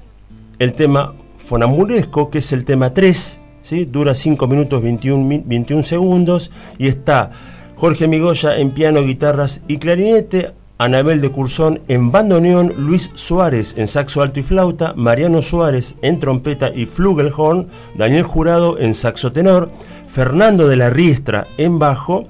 el 0.59 0.75
tema 0.75 1.13
fonamuresco, 1.39 2.29
que 2.29 2.37
es 2.37 2.53
el 2.53 2.63
tema 2.63 2.93
3, 2.93 3.40
¿sí? 3.61 3.85
dura 3.85 4.13
5 4.15 4.47
minutos 4.47 4.81
21, 4.81 5.23
mi- 5.23 5.43
21 5.45 5.83
segundos 5.83 6.51
y 6.77 6.87
está 6.87 7.31
Jorge 7.75 8.07
Migoya 8.07 8.57
en 8.57 8.71
piano, 8.71 9.01
guitarras 9.03 9.61
y 9.67 9.77
clarinete, 9.77 10.51
Anabel 10.77 11.21
de 11.21 11.29
Cursón 11.31 11.81
en 11.87 12.11
bandoneón, 12.11 12.73
Luis 12.77 13.11
Suárez 13.13 13.75
en 13.77 13.87
saxo 13.87 14.21
alto 14.23 14.39
y 14.39 14.43
flauta, 14.43 14.93
Mariano 14.95 15.41
Suárez 15.43 15.95
en 16.01 16.19
trompeta 16.19 16.71
y 16.73 16.85
flugelhorn, 16.87 17.67
Daniel 17.95 18.23
Jurado 18.23 18.79
en 18.79 18.93
saxo 18.95 19.31
tenor, 19.31 19.69
Fernando 20.07 20.67
de 20.67 20.75
la 20.77 20.89
Riestra 20.89 21.45
en 21.57 21.77
bajo 21.77 22.25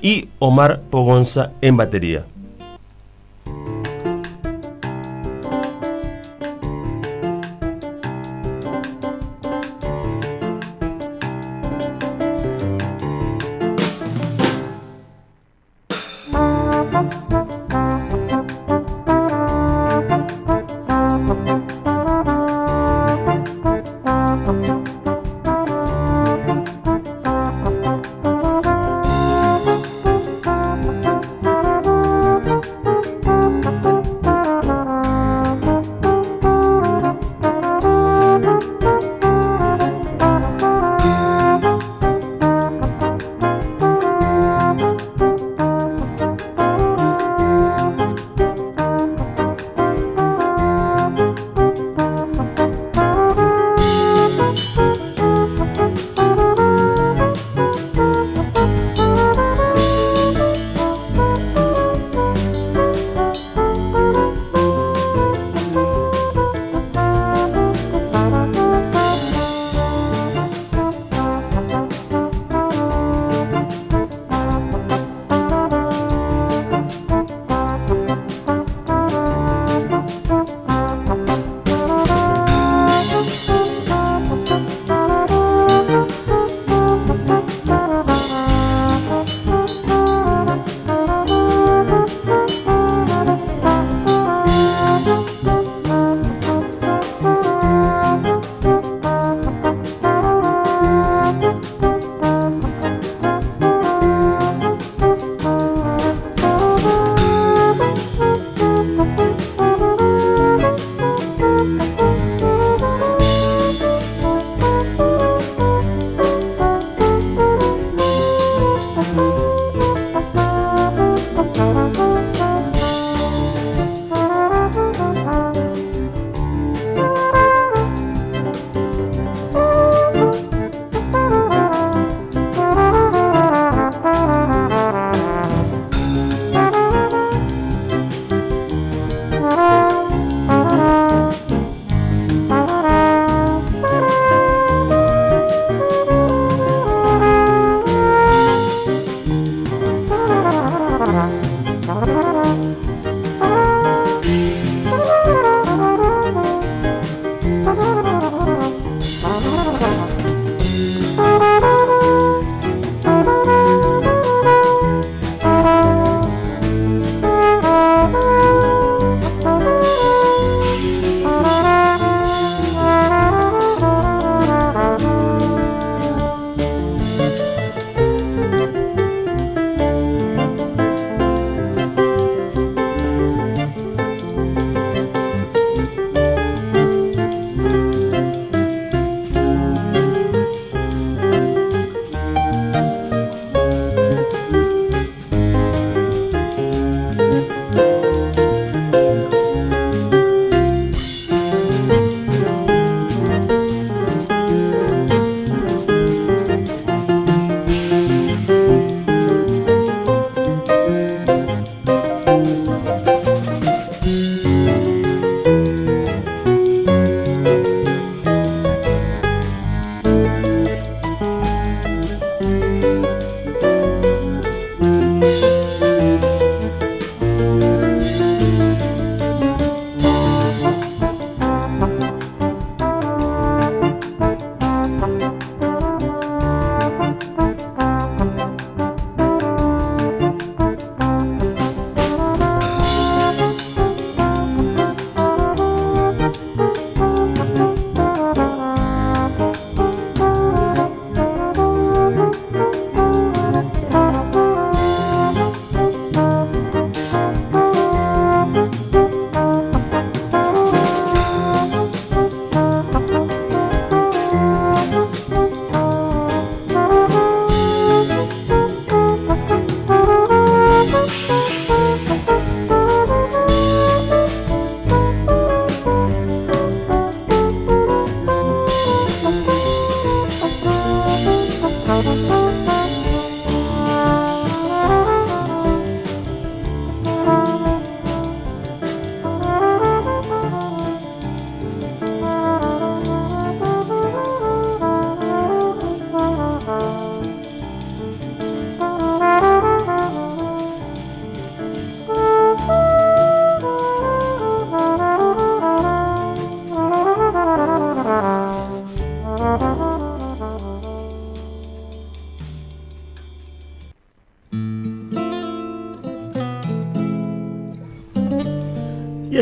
y 0.00 0.28
Omar 0.38 0.80
Pogonza 0.90 1.50
en 1.60 1.76
batería. 1.76 2.24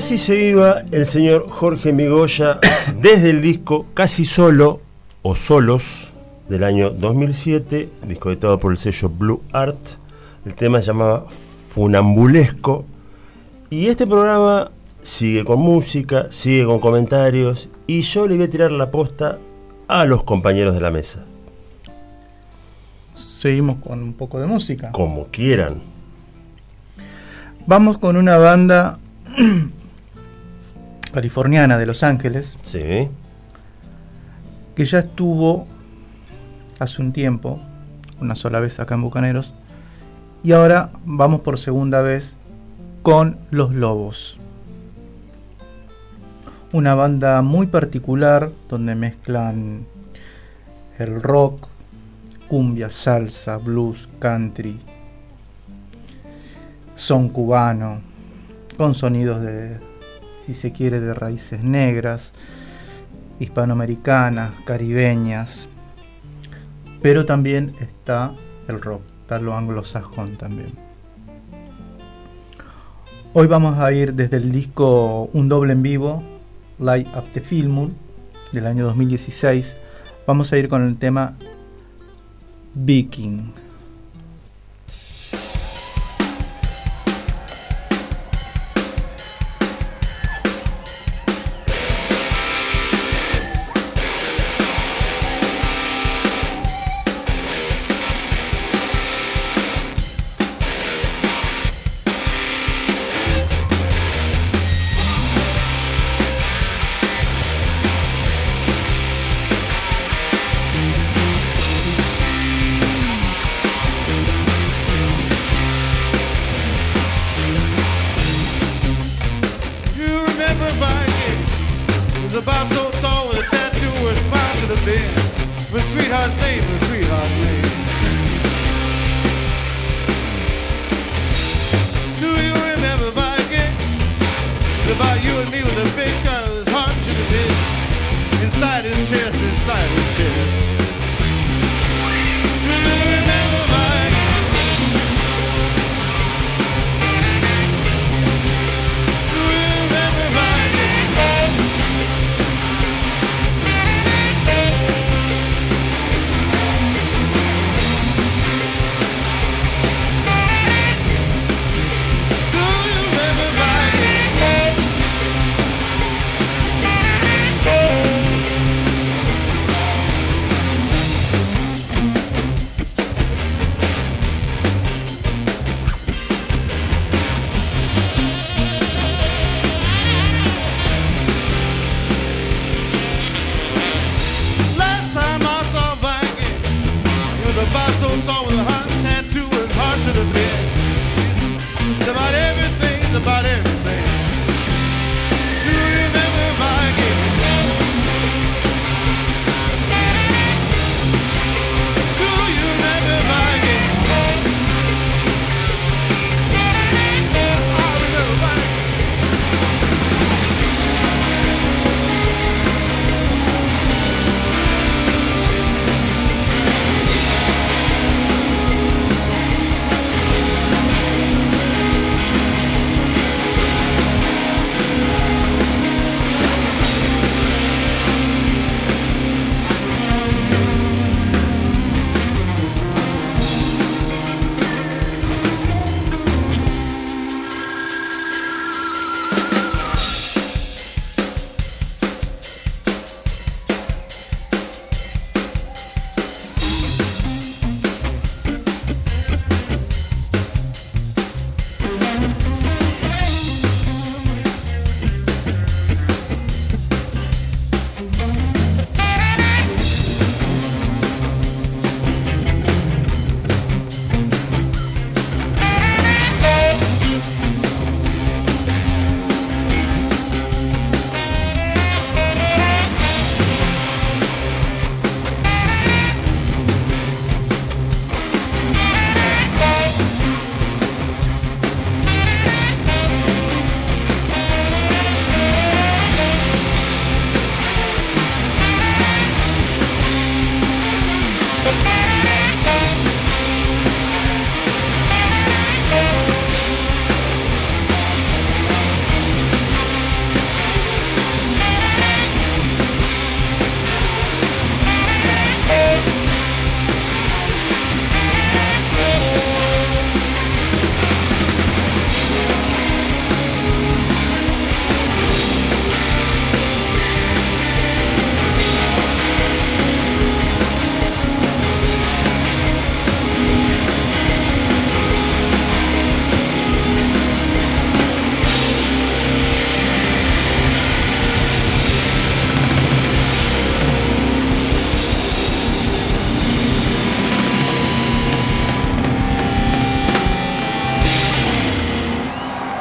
Así 0.07 0.19
se 0.19 0.41
iba 0.41 0.85
el 0.93 1.05
señor 1.05 1.49
Jorge 1.51 1.93
Migoya 1.93 2.61
desde 3.03 3.31
el 3.31 3.43
disco 3.43 3.87
Casi 3.93 4.25
Solo 4.25 4.81
o 5.23 5.35
Solos 5.35 6.13
del 6.49 6.63
año 6.63 6.91
2007, 6.91 7.89
disco 8.07 8.31
editado 8.31 8.61
por 8.61 8.71
el 8.71 8.77
sello 8.77 9.09
Blue 9.09 9.43
Art. 9.51 9.77
El 10.45 10.55
tema 10.55 10.79
se 10.79 10.87
llamaba 10.87 11.27
Funambulesco. 11.29 12.85
Y 13.69 13.89
este 13.89 14.07
programa 14.07 14.71
sigue 15.03 15.45
con 15.45 15.59
música, 15.59 16.29
sigue 16.31 16.65
con 16.67 16.79
comentarios 16.79 17.69
y 17.89 18.03
yo 18.03 18.29
le 18.29 18.37
voy 18.37 18.45
a 18.45 18.51
tirar 18.51 18.71
la 18.71 18.93
posta 18.93 19.39
a 19.89 20.05
los 20.05 20.23
compañeros 20.23 20.75
de 20.75 20.83
la 20.83 20.93
mesa, 20.93 21.25
Seguimos 23.15 23.83
con 23.83 24.01
un 24.05 24.13
poco 24.13 24.39
de 24.39 24.47
música. 24.47 24.93
como 24.93 25.27
quieran. 25.33 25.81
Vamos 27.67 27.99
con 27.99 28.17
una 28.17 28.37
banda 28.37 29.01
californiana 31.17 31.79
de 31.79 31.87
Los 31.87 32.03
Ángeles 32.03 32.59
Sí, 32.63 33.09
que 34.75 34.85
ya 34.85 34.99
estuvo 34.99 35.67
hace 36.79 37.01
un 37.01 37.15
tiempo, 37.15 37.59
una 38.21 38.35
sola 38.35 38.61
vez 38.61 38.79
acá 38.81 38.97
en 38.97 39.01
Bucaneros, 39.01 39.55
y 40.45 40.53
ahora 40.53 40.91
vamos 41.07 41.41
por 41.41 41.59
segunda 41.59 42.03
vez 42.03 42.37
con 43.01 43.39
Los 43.51 43.73
Lobos. 43.73 44.39
Una 46.75 46.95
banda 46.95 47.41
muy 47.41 47.67
particular 47.67 48.53
donde 48.69 48.95
mezclan 48.95 49.87
el 50.99 51.23
rock, 51.23 51.69
cumbia, 52.47 52.91
salsa, 52.91 53.57
blues, 53.57 54.07
country, 54.19 54.79
son 56.95 57.31
cubano, 57.31 58.03
con 58.77 58.95
sonidos 58.95 59.41
de, 59.41 59.86
si 60.47 60.55
se 60.55 60.71
quiere, 60.71 61.01
de 61.01 61.13
raíces 61.13 61.65
negras, 61.65 62.33
hispanoamericanas, 63.41 64.55
caribeñas, 64.65 65.69
pero 67.03 67.27
también 67.27 67.75
está 67.81 68.33
el 68.69 68.81
rock, 68.81 69.03
está 69.23 69.41
lo 69.41 69.57
anglosajón 69.57 70.37
también. 70.37 70.71
Hoy 73.33 73.49
vamos 73.49 73.77
a 73.79 73.91
ir 73.93 74.15
desde 74.15 74.37
el 74.37 74.53
disco 74.53 75.29
Un 75.33 75.49
doble 75.49 75.73
en 75.73 75.83
vivo, 75.83 76.23
Light 76.79 77.09
of 77.17 77.29
the 77.35 77.41
Film, 77.41 77.91
del 78.53 78.67
año 78.69 78.85
2016. 78.85 79.77
Vamos 80.29 80.53
a 80.53 80.59
ir 80.59 80.69
con 80.69 80.87
el 80.87 80.97
tema 80.97 81.35
Viking. 82.73 83.66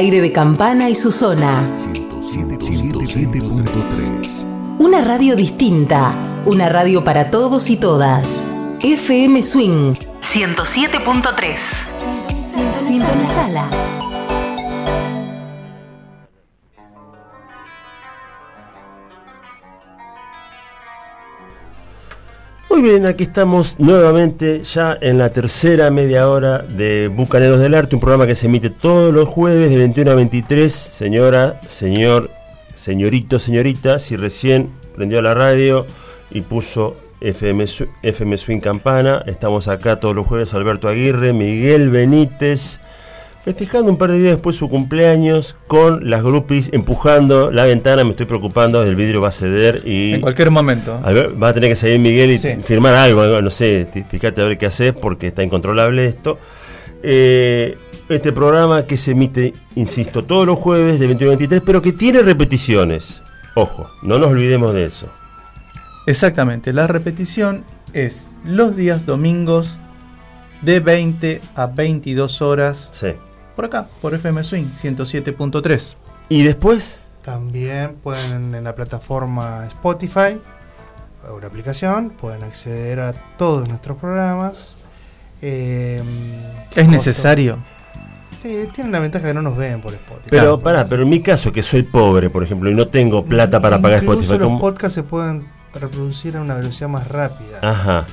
Aire 0.05 0.21
de 0.21 0.31
Campana 0.31 0.87
y 0.87 0.93
su 0.93 1.11
zona. 1.11 1.65
107.3. 2.21 4.45
Una 4.77 5.03
radio 5.03 5.35
distinta. 5.35 6.13
Una 6.45 6.69
radio 6.69 7.03
para 7.03 7.31
todos 7.31 7.71
y 7.71 7.77
todas. 7.77 8.43
FM 8.83 9.41
Swing 9.41 9.95
107.3. 10.21 11.57
Sintonizala. 12.79 13.84
Bien, 22.85 23.07
aquí 23.07 23.23
estamos 23.23 23.79
nuevamente 23.79 24.61
ya 24.61 24.95
en 25.01 25.17
la 25.17 25.31
tercera 25.31 25.89
media 25.89 26.29
hora 26.29 26.59
de 26.59 27.07
Bucaneros 27.07 27.59
del 27.59 27.73
Arte, 27.73 27.95
un 27.95 27.99
programa 27.99 28.27
que 28.27 28.35
se 28.35 28.45
emite 28.45 28.69
todos 28.69 29.11
los 29.11 29.27
jueves 29.27 29.71
de 29.71 29.77
21 29.77 30.11
a 30.11 30.13
23. 30.13 30.71
Señora, 30.71 31.59
señor, 31.65 32.29
señorito, 32.75 33.39
señorita, 33.39 33.97
si 33.97 34.15
recién 34.15 34.69
prendió 34.93 35.23
la 35.23 35.33
radio 35.33 35.87
y 36.29 36.41
puso 36.41 36.95
FM, 37.21 37.65
FM 38.03 38.37
Swing 38.37 38.59
Campana, 38.59 39.23
estamos 39.25 39.67
acá 39.67 39.99
todos 39.99 40.15
los 40.15 40.27
jueves 40.27 40.53
Alberto 40.53 40.87
Aguirre, 40.87 41.33
Miguel 41.33 41.89
Benítez, 41.89 42.81
festejando 43.45 43.91
un 43.91 43.97
par 43.97 44.11
de 44.11 44.17
días 44.17 44.31
después 44.31 44.55
su 44.55 44.67
cumpleaños 44.69 45.55
con 45.67 46.09
las 46.09 46.23
groupies 46.23 46.71
empujando 46.73 47.51
la 47.51 47.63
ventana, 47.65 48.03
me 48.03 48.09
estoy 48.09 48.25
preocupando, 48.25 48.81
el 48.83 48.95
vidrio 48.95 49.21
va 49.21 49.27
a 49.29 49.31
ceder 49.31 49.83
y... 49.85 50.13
En 50.13 50.21
cualquier 50.21 50.49
momento. 50.49 50.99
Ver, 51.01 51.41
va 51.41 51.49
a 51.49 51.53
tener 51.53 51.69
que 51.69 51.75
salir 51.75 51.99
Miguel 51.99 52.31
y 52.31 52.39
Sí. 52.39 52.55
firmar 52.63 52.95
algo, 52.95 53.41
no 53.41 53.49
sé, 53.51 53.87
fíjate 54.09 54.41
a 54.41 54.45
ver 54.45 54.57
qué 54.57 54.65
haces 54.65 54.93
porque 54.93 55.27
está 55.27 55.43
incontrolable 55.43 56.05
esto. 56.05 56.39
Eh, 57.03 57.77
este 58.09 58.31
programa 58.31 58.83
que 58.87 58.97
se 58.97 59.11
emite, 59.11 59.53
insisto, 59.75 60.23
todos 60.23 60.47
los 60.47 60.57
jueves 60.57 60.99
de 60.99 61.05
21 61.07 61.31
a 61.33 61.37
23, 61.37 61.61
pero 61.63 61.81
que 61.83 61.91
tiene 61.91 62.21
repeticiones. 62.23 63.21
Ojo, 63.55 63.87
no 64.01 64.17
nos 64.19 64.29
olvidemos 64.31 64.73
de 64.73 64.85
eso. 64.85 65.07
Exactamente, 66.07 66.73
la 66.73 66.87
repetición 66.87 67.63
es 67.93 68.33
los 68.43 68.75
días 68.75 69.05
domingos 69.05 69.77
de 70.61 70.79
20 70.79 71.41
a 71.55 71.67
22 71.67 72.41
horas 72.41 72.89
Sí. 72.91 73.09
Por 73.55 73.65
acá, 73.65 73.87
por 74.01 74.13
FM 74.13 74.43
Swing 74.43 74.65
107.3. 74.81 75.95
Y 76.29 76.43
después, 76.43 77.01
También 77.23 77.95
pueden 78.03 78.53
en 78.55 78.63
la 78.63 78.75
plataforma 78.75 79.65
Spotify, 79.67 80.39
una 81.35 81.47
aplicación, 81.47 82.11
pueden 82.11 82.43
acceder 82.43 82.99
a 82.99 83.13
todos 83.37 83.67
nuestros 83.67 83.97
programas. 83.97 84.77
Eh, 85.41 86.01
Es 86.75 86.87
necesario. 86.87 87.57
Tienen 88.41 88.91
la 88.91 88.99
ventaja 88.99 89.25
que 89.27 89.33
no 89.33 89.41
nos 89.41 89.57
ven 89.57 89.81
por 89.81 89.91
Spotify. 89.93 90.27
pero 90.29 90.41
Claro. 90.43 90.59
pará, 90.59 90.85
pero 90.87 91.01
en 91.01 91.09
mi 91.09 91.19
caso 91.21 91.51
que 91.51 91.63
soy 91.63 91.81
pobre, 91.81 92.29
por 92.29 92.43
ejemplo, 92.43 92.69
y 92.69 92.75
no 92.75 92.87
tengo 92.89 93.25
plata 93.25 93.59
para 93.59 93.81
pagar 93.81 93.99
Spotify. 94.03 94.33
los 94.37 94.39
¿cómo? 94.39 94.59
podcasts 94.59 94.93
se 94.93 95.01
pueden 95.03 95.47
reproducir 95.73 96.37
a 96.37 96.41
una 96.41 96.53
velocidad 96.55 96.87
más 96.89 97.07
rápida. 97.07 97.57
Ajá. 97.63 98.05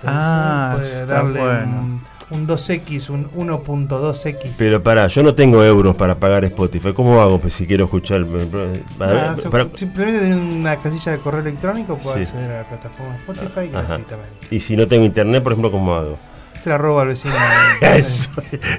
Entonces, 0.00 0.20
Ah, 0.22 0.72
puede 0.76 0.92
está 0.92 1.06
darle 1.06 1.40
bueno. 1.40 1.80
un, 1.80 2.02
un 2.30 2.46
2X, 2.46 3.08
un 3.10 3.30
1.2X. 3.30 4.54
Pero 4.58 4.82
pará, 4.82 5.06
yo 5.06 5.22
no 5.22 5.34
tengo 5.34 5.64
euros 5.64 5.94
para 5.96 6.18
pagar 6.18 6.44
Spotify. 6.44 6.92
¿Cómo 6.92 7.20
hago 7.22 7.40
pues, 7.40 7.54
si 7.54 7.66
quiero 7.66 7.84
escuchar? 7.84 8.26
Para- 8.98 9.34
simplemente 9.74 10.20
tiene 10.20 10.36
una 10.36 10.76
casilla 10.76 11.12
de 11.12 11.18
correo 11.18 11.40
electrónico 11.40 11.96
puede 11.96 12.26
Sí. 12.26 12.32
acceder 12.32 12.50
a 12.52 12.58
la 12.62 12.68
plataforma 12.68 13.16
Spotify 13.16 13.70
Ajá. 13.72 13.82
gratuitamente. 13.86 14.46
Y 14.50 14.60
si 14.60 14.76
no 14.76 14.86
tengo 14.88 15.04
internet, 15.06 15.42
por 15.42 15.52
ejemplo, 15.52 15.70
¿cómo 15.70 15.94
hago? 15.94 16.18
Se 16.62 16.68
la 16.68 16.76
roba 16.78 17.02
al 17.02 17.08
vecino. 17.08 17.32
Eso, 17.80 18.30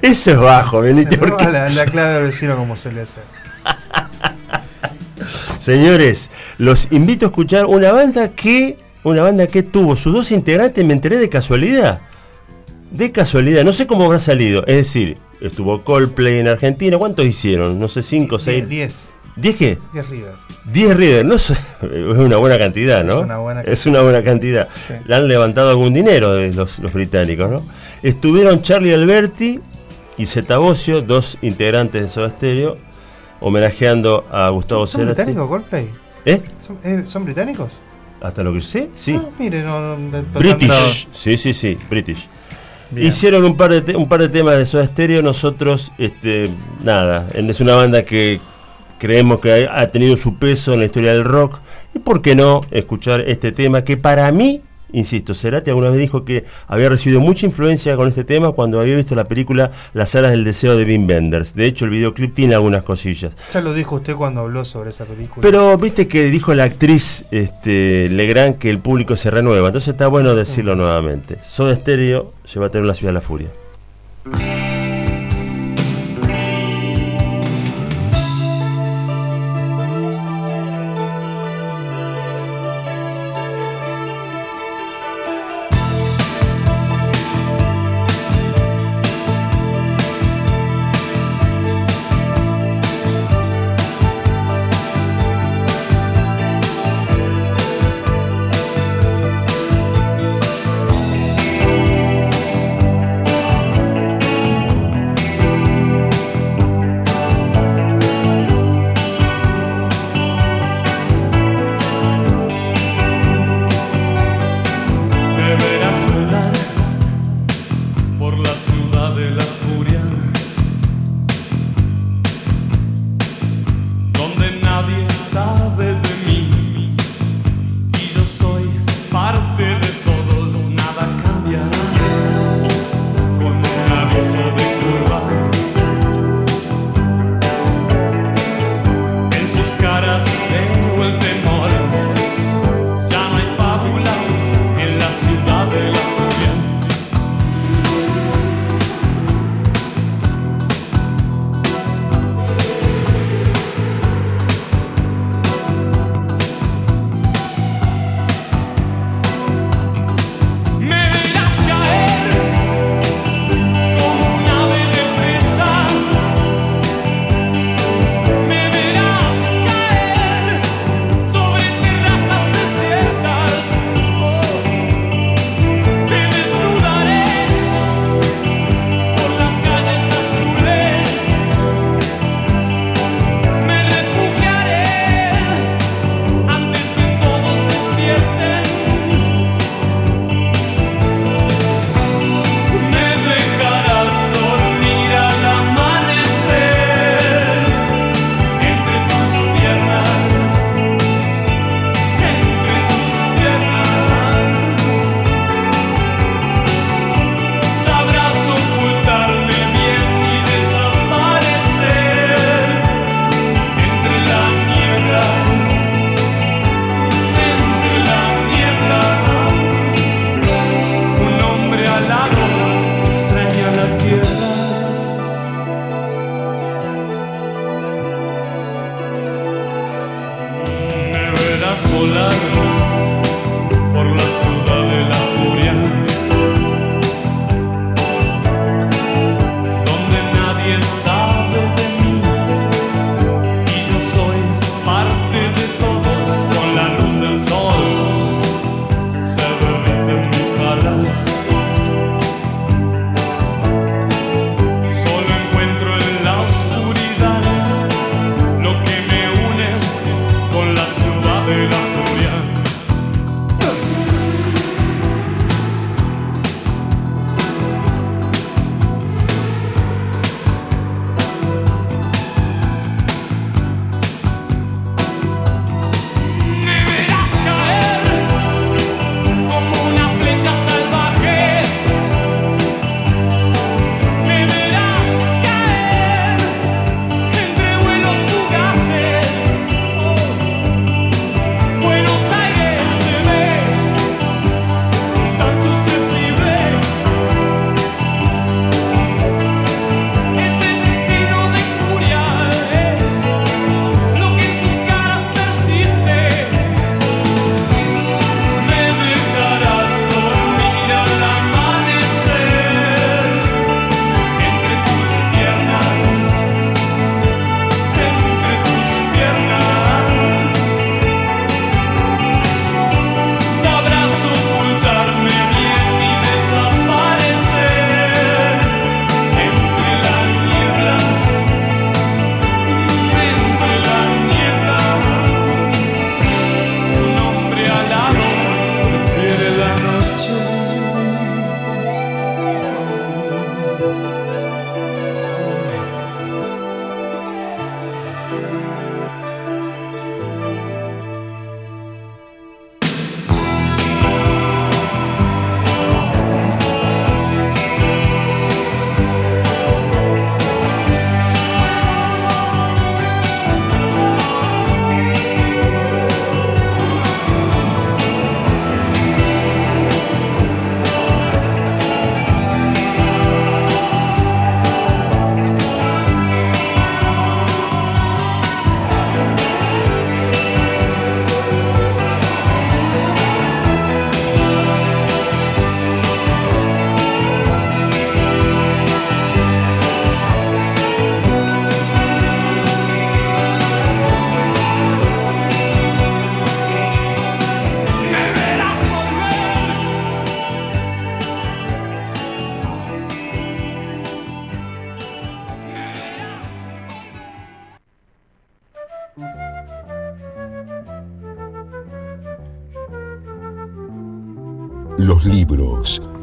eso 0.02 0.32
es 0.32 0.38
bajo, 0.38 0.82
roba 1.18 1.38
porque- 1.38 1.52
la, 1.52 1.70
la 1.70 1.86
clave 1.86 2.14
del 2.16 2.26
vecino 2.26 2.56
como 2.58 2.76
suele 2.76 3.02
hacer. 3.02 3.24
Señores, 5.60 6.30
los 6.58 6.88
invito 6.92 7.26
a 7.26 7.30
escuchar 7.30 7.66
una 7.66 7.92
banda 7.92 8.30
que 8.30 8.78
una 9.04 9.22
banda 9.24 9.48
que 9.48 9.64
tuvo 9.64 9.96
sus 9.96 10.14
dos 10.14 10.32
integrantes, 10.32 10.84
me 10.86 10.94
enteré 10.94 11.18
de 11.18 11.30
casualidad. 11.30 12.02
De 12.92 13.12
casualidad, 13.12 13.64
no 13.64 13.72
sé 13.72 13.86
cómo 13.88 14.06
habrá 14.06 14.20
salido. 14.20 14.66
Es 14.66 14.76
decir, 14.76 15.18
estuvo 15.42 15.84
Coldplay 15.84 16.40
en 16.40 16.48
Argentina. 16.48 16.98
¿Cuántos 16.98 17.26
hicieron? 17.26 17.80
No 17.80 17.88
sé, 17.88 18.02
cinco, 18.02 18.40
seis. 18.40 18.68
10. 18.68 18.96
¿Diez 19.36 19.56
qué? 19.56 19.78
10 19.94 20.10
River. 20.10 20.34
10 20.66 20.98
River, 20.98 21.26
no 21.26 21.38
sé, 21.38 21.54
es 21.82 22.18
una 22.18 22.38
buena 22.38 22.58
cantidad, 22.58 23.04
¿no? 23.04 23.20
Es 23.20 23.24
una 23.24 23.38
buena 23.38 23.62
Es 23.62 23.86
una 23.86 24.02
buena 24.02 24.24
cantidad. 24.24 24.68
Sí. 24.88 24.96
Le 25.06 25.16
han 25.16 25.28
levantado 25.28 25.70
algún 25.70 25.94
dinero 25.94 26.34
de 26.34 26.54
los, 26.54 26.80
los 26.80 26.92
británicos, 26.92 27.50
¿no? 27.50 27.62
Estuvieron 28.04 28.62
Charlie 28.62 28.94
Alberti 28.94 29.60
y 30.18 30.26
Zeta 30.26 30.58
Bosio, 30.58 31.02
dos 31.02 31.38
integrantes 31.42 32.04
de 32.04 32.10
Soda 32.10 32.30
Stereo, 32.30 32.78
homenajeando 33.40 34.28
a 34.32 34.50
Gustavo 34.50 34.86
¿Son 34.88 35.02
Cerati. 35.02 35.16
británicos 35.16 35.48
Coldplay? 35.48 35.90
¿Eh? 36.26 36.42
¿Son, 36.66 36.78
eh, 36.84 37.04
¿son 37.06 37.24
británicos? 37.24 37.72
Hasta 38.22 38.44
lo 38.44 38.52
que 38.52 38.60
sé, 38.62 38.90
sí. 38.96 39.18
Ah, 39.18 39.30
mire, 39.40 39.64
no, 39.64 39.96
British. 40.34 41.08
Sí, 41.12 41.38
sí, 41.38 41.54
sí, 41.54 41.78
British. 41.90 42.28
Hicieron 42.96 43.46
un 43.46 43.56
par 43.56 43.82
de 43.82 43.96
un 43.96 44.10
par 44.10 44.20
de 44.20 44.30
temas 44.30 44.58
de 44.58 44.66
Soda 44.66 44.86
Stereo, 44.86 45.22
nosotros 45.22 45.92
este 45.98 46.50
nada, 46.84 47.28
es 47.34 47.62
una 47.62 47.76
banda 47.76 48.04
que 48.04 48.40
creemos 48.98 49.40
que 49.40 49.68
ha 49.72 49.88
tenido 49.92 50.18
su 50.18 50.36
peso 50.36 50.74
en 50.74 50.80
la 50.80 50.86
historia 50.86 51.14
del 51.14 51.24
rock 51.24 51.60
y 51.94 52.00
por 52.00 52.22
qué 52.22 52.36
no 52.36 52.62
escuchar 52.72 53.22
este 53.22 53.52
tema 53.52 53.84
que 53.84 53.96
para 53.98 54.32
mí, 54.32 54.62
insisto, 54.94 55.34
Cerati 55.34 55.70
alguna 55.70 55.90
vez 55.90 56.00
dijo 56.00 56.26
que 56.26 56.46
había 56.68 56.90
recibido 56.90 57.22
mucha 57.22 57.46
influencia 57.46 57.96
con 57.96 58.08
este 58.08 58.24
tema 58.24 58.52
cuando 58.52 58.80
había 58.80 58.96
visto 58.96 59.16
la 59.16 59.26
película 59.26 59.72
Las 59.94 60.16
alas 60.16 60.32
del 60.32 60.44
deseo 60.44 60.76
de 60.76 60.86
Wim 60.86 61.08
Wenders. 61.08 61.56
De 61.56 61.66
hecho, 61.66 61.86
el 61.86 61.92
videoclip 61.92 62.34
tiene 62.34 62.56
algunas 62.56 62.84
cosillas. 62.84 63.36
Ya 63.54 63.62
lo 63.62 63.74
dijo 63.74 63.96
usted 63.96 64.16
cuando 64.16 64.42
habló 64.42 64.66
sobre 64.66 64.90
esa 64.92 65.06
película. 65.06 65.42
Pero 65.42 65.78
viste 65.78 66.08
que 66.08 66.30
dijo 66.30 66.54
la 66.54 66.66
actriz 66.66 67.26
este, 67.32 68.10
Legrand 68.10 68.58
que 68.58 68.70
el 68.70 68.80
público 68.80 69.16
se 69.18 69.32
renueva, 69.32 69.68
entonces 69.68 69.90
está 69.90 70.08
bueno 70.08 70.36
decirlo 70.36 70.76
nuevamente. 70.76 71.38
Soda 71.42 71.76
Stereo 71.76 72.34
lleva 72.54 72.68
a 72.68 72.70
tener 72.70 72.88
la 72.88 72.94
ciudad 72.94 73.10
de 73.10 73.14
la 73.14 73.22
furia. 73.22 73.50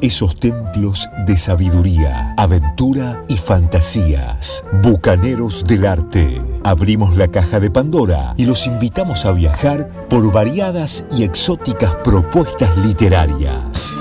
Esos 0.06 0.38
templos 0.38 1.10
de 1.26 1.36
sabiduría, 1.36 2.32
aventura 2.36 3.24
y 3.26 3.36
fantasías. 3.36 4.62
Bucaneros 4.80 5.64
del 5.64 5.84
arte. 5.84 6.40
Abrimos 6.62 7.16
la 7.16 7.26
caja 7.26 7.58
de 7.58 7.72
Pandora 7.72 8.32
y 8.36 8.44
los 8.44 8.68
invitamos 8.68 9.24
a 9.24 9.32
viajar 9.32 10.06
por 10.08 10.30
variadas 10.32 11.04
y 11.10 11.24
exóticas 11.24 11.96
propuestas 12.04 12.76
literarias. 12.78 13.92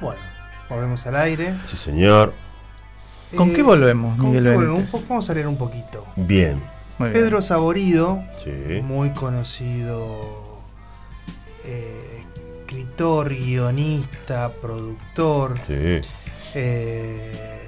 Bueno, 0.00 0.22
volvemos 0.70 1.06
al 1.06 1.16
aire. 1.16 1.54
Sí, 1.66 1.76
señor. 1.76 2.45
¿Con 3.34 3.50
Eh, 3.50 3.52
qué 3.54 3.62
volvemos, 3.62 4.16
¿con 4.16 4.26
Miguel 4.26 4.44
qué 4.44 4.54
volvemos? 4.54 4.94
Un 4.94 5.08
Vamos 5.08 5.30
a 5.30 5.34
leer 5.34 5.48
un 5.48 5.56
poquito. 5.56 6.06
Bien. 6.16 6.62
Muy 6.98 7.10
bien. 7.10 7.22
Pedro 7.24 7.42
Saborido, 7.42 8.22
Sí. 8.36 8.50
muy 8.82 9.10
conocido 9.10 10.44
eh, 11.64 12.22
escritor, 12.60 13.30
guionista, 13.30 14.52
productor. 14.60 15.58
Sí. 15.66 16.00
eh, 16.54 17.60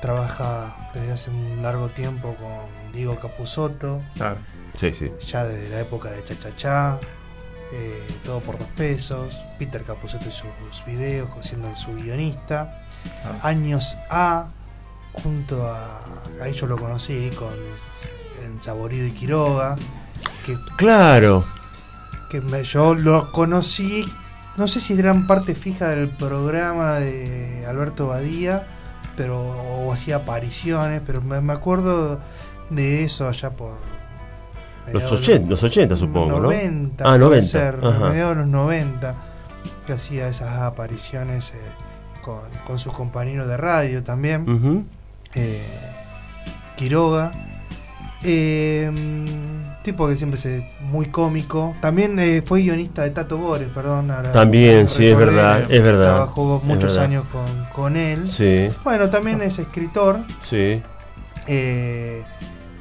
trabaja 0.00 0.90
desde 0.94 1.12
hace 1.12 1.30
un 1.30 1.62
largo 1.62 1.88
tiempo 1.90 2.34
con 2.34 2.92
Diego 2.92 3.16
Capusotto, 3.20 4.02
Claro. 4.16 4.38
Sí, 4.74 4.92
sí. 4.92 5.12
ya 5.28 5.44
desde 5.44 5.68
la 5.68 5.80
época 5.80 6.10
de 6.10 6.24
Cha 6.24 6.36
Cha 6.38 6.56
Cha, 6.56 6.98
eh, 7.72 8.02
todo 8.24 8.40
por 8.40 8.58
dos 8.58 8.66
pesos. 8.76 9.44
Peter 9.58 9.82
Capusotto 9.84 10.28
y 10.28 10.32
sus 10.32 10.84
videos, 10.86 11.28
siendo 11.42 11.74
su 11.76 11.94
guionista. 11.94 12.82
Ah. 13.24 13.48
Años 13.48 13.96
A, 14.10 14.48
junto 15.12 15.66
a. 15.66 16.00
Ahí 16.42 16.52
yo 16.54 16.66
lo 16.66 16.76
conocí 16.76 17.30
con 17.38 17.50
en 18.44 18.60
Saborido 18.60 19.06
y 19.06 19.12
Quiroga. 19.12 19.76
Que, 20.46 20.56
Claro. 20.76 21.44
que 22.30 22.40
me- 22.40 22.64
yo 22.64 22.94
lo 22.94 23.30
conocí. 23.32 24.04
No 24.56 24.68
sé 24.68 24.80
si 24.80 24.98
eran 24.98 25.26
parte 25.26 25.54
fija 25.54 25.88
del 25.88 26.08
programa 26.10 26.94
de 26.96 27.64
Alberto 27.66 28.08
Badía, 28.08 28.66
pero 29.16 29.40
o 29.40 29.92
hacía 29.92 30.16
apariciones, 30.16 31.00
pero 31.06 31.22
me, 31.22 31.40
me 31.40 31.52
acuerdo 31.52 32.20
de 32.70 33.04
eso 33.04 33.28
allá 33.28 33.50
por. 33.50 33.74
Los 34.86 34.94
mediados 34.94 35.20
80, 35.20 35.48
los 35.50 35.62
80 35.62 35.96
supongo, 35.96 36.40
90, 36.40 37.04
¿no? 37.04 37.10
Ah, 37.10 37.12
puede 37.14 37.40
90. 37.42 37.48
ser, 37.48 37.76
mediados 37.78 38.30
de 38.36 38.42
los 38.42 38.48
90, 38.48 39.14
que 39.86 39.92
hacía 39.92 40.26
esas 40.26 40.58
apariciones 40.60 41.50
eh, 41.50 41.54
con, 42.20 42.40
con 42.66 42.78
sus 42.80 42.92
compañeros 42.92 43.46
de 43.46 43.56
radio 43.56 44.02
también. 44.02 44.48
Ujú. 44.50 44.84
Eh, 45.34 45.62
Quiroga. 46.76 47.32
Eh, 48.24 48.90
tipo 49.82 50.06
que 50.08 50.16
siempre 50.16 50.38
se 50.38 50.64
muy 50.80 51.06
cómico. 51.06 51.74
También 51.80 52.18
eh, 52.20 52.42
fue 52.46 52.62
guionista 52.62 53.02
de 53.02 53.10
Tato 53.10 53.36
Bores, 53.38 53.68
perdón. 53.74 54.10
ahora 54.10 54.30
También, 54.32 54.88
sí, 54.88 55.06
es 55.08 55.16
verdad, 55.16 55.70
es 55.70 55.82
verdad. 55.82 56.10
Trabajó 56.12 56.58
es 56.58 56.64
muchos 56.64 56.90
verdad. 56.94 57.04
años 57.04 57.24
con, 57.32 57.64
con 57.72 57.96
él. 57.96 58.30
Sí, 58.30 58.68
Bueno, 58.84 59.10
también 59.10 59.42
es 59.42 59.58
escritor. 59.58 60.20
sí. 60.44 60.80
eh, 61.48 62.24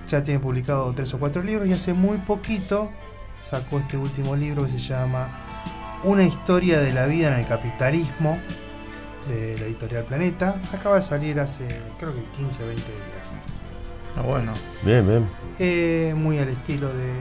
ya 0.07 0.21
tiene 0.23 0.39
publicado 0.41 0.91
tres 0.93 1.13
o 1.13 1.19
cuatro 1.19 1.41
libros 1.41 1.67
y 1.69 1.73
hace 1.73 1.93
muy 1.93 2.17
poquito 2.17 2.91
sacó 3.39 3.79
este 3.79 3.95
último 3.95 4.35
libro 4.35 4.65
que 4.65 4.71
se 4.71 4.77
llama 4.79 5.29
Una 6.03 6.23
historia 6.25 6.81
de 6.81 6.91
la 6.91 7.05
vida 7.05 7.29
en 7.29 7.35
el 7.35 7.45
capitalismo 7.45 8.37
de 9.31 9.57
la 9.59 9.65
editorial 9.65 10.03
Planeta. 10.03 10.55
Acaba 10.73 10.95
de 10.97 11.01
salir 11.01 11.39
hace 11.39 11.67
creo 11.99 12.13
que 12.13 12.23
15 12.37 12.63
20 12.65 12.83
días. 12.83 13.39
Ah, 14.17 14.21
bueno. 14.21 14.53
Bien, 14.83 15.07
bien. 15.07 15.25
Eh, 15.59 16.13
muy 16.17 16.37
al 16.39 16.49
estilo 16.49 16.87
de. 16.89 17.11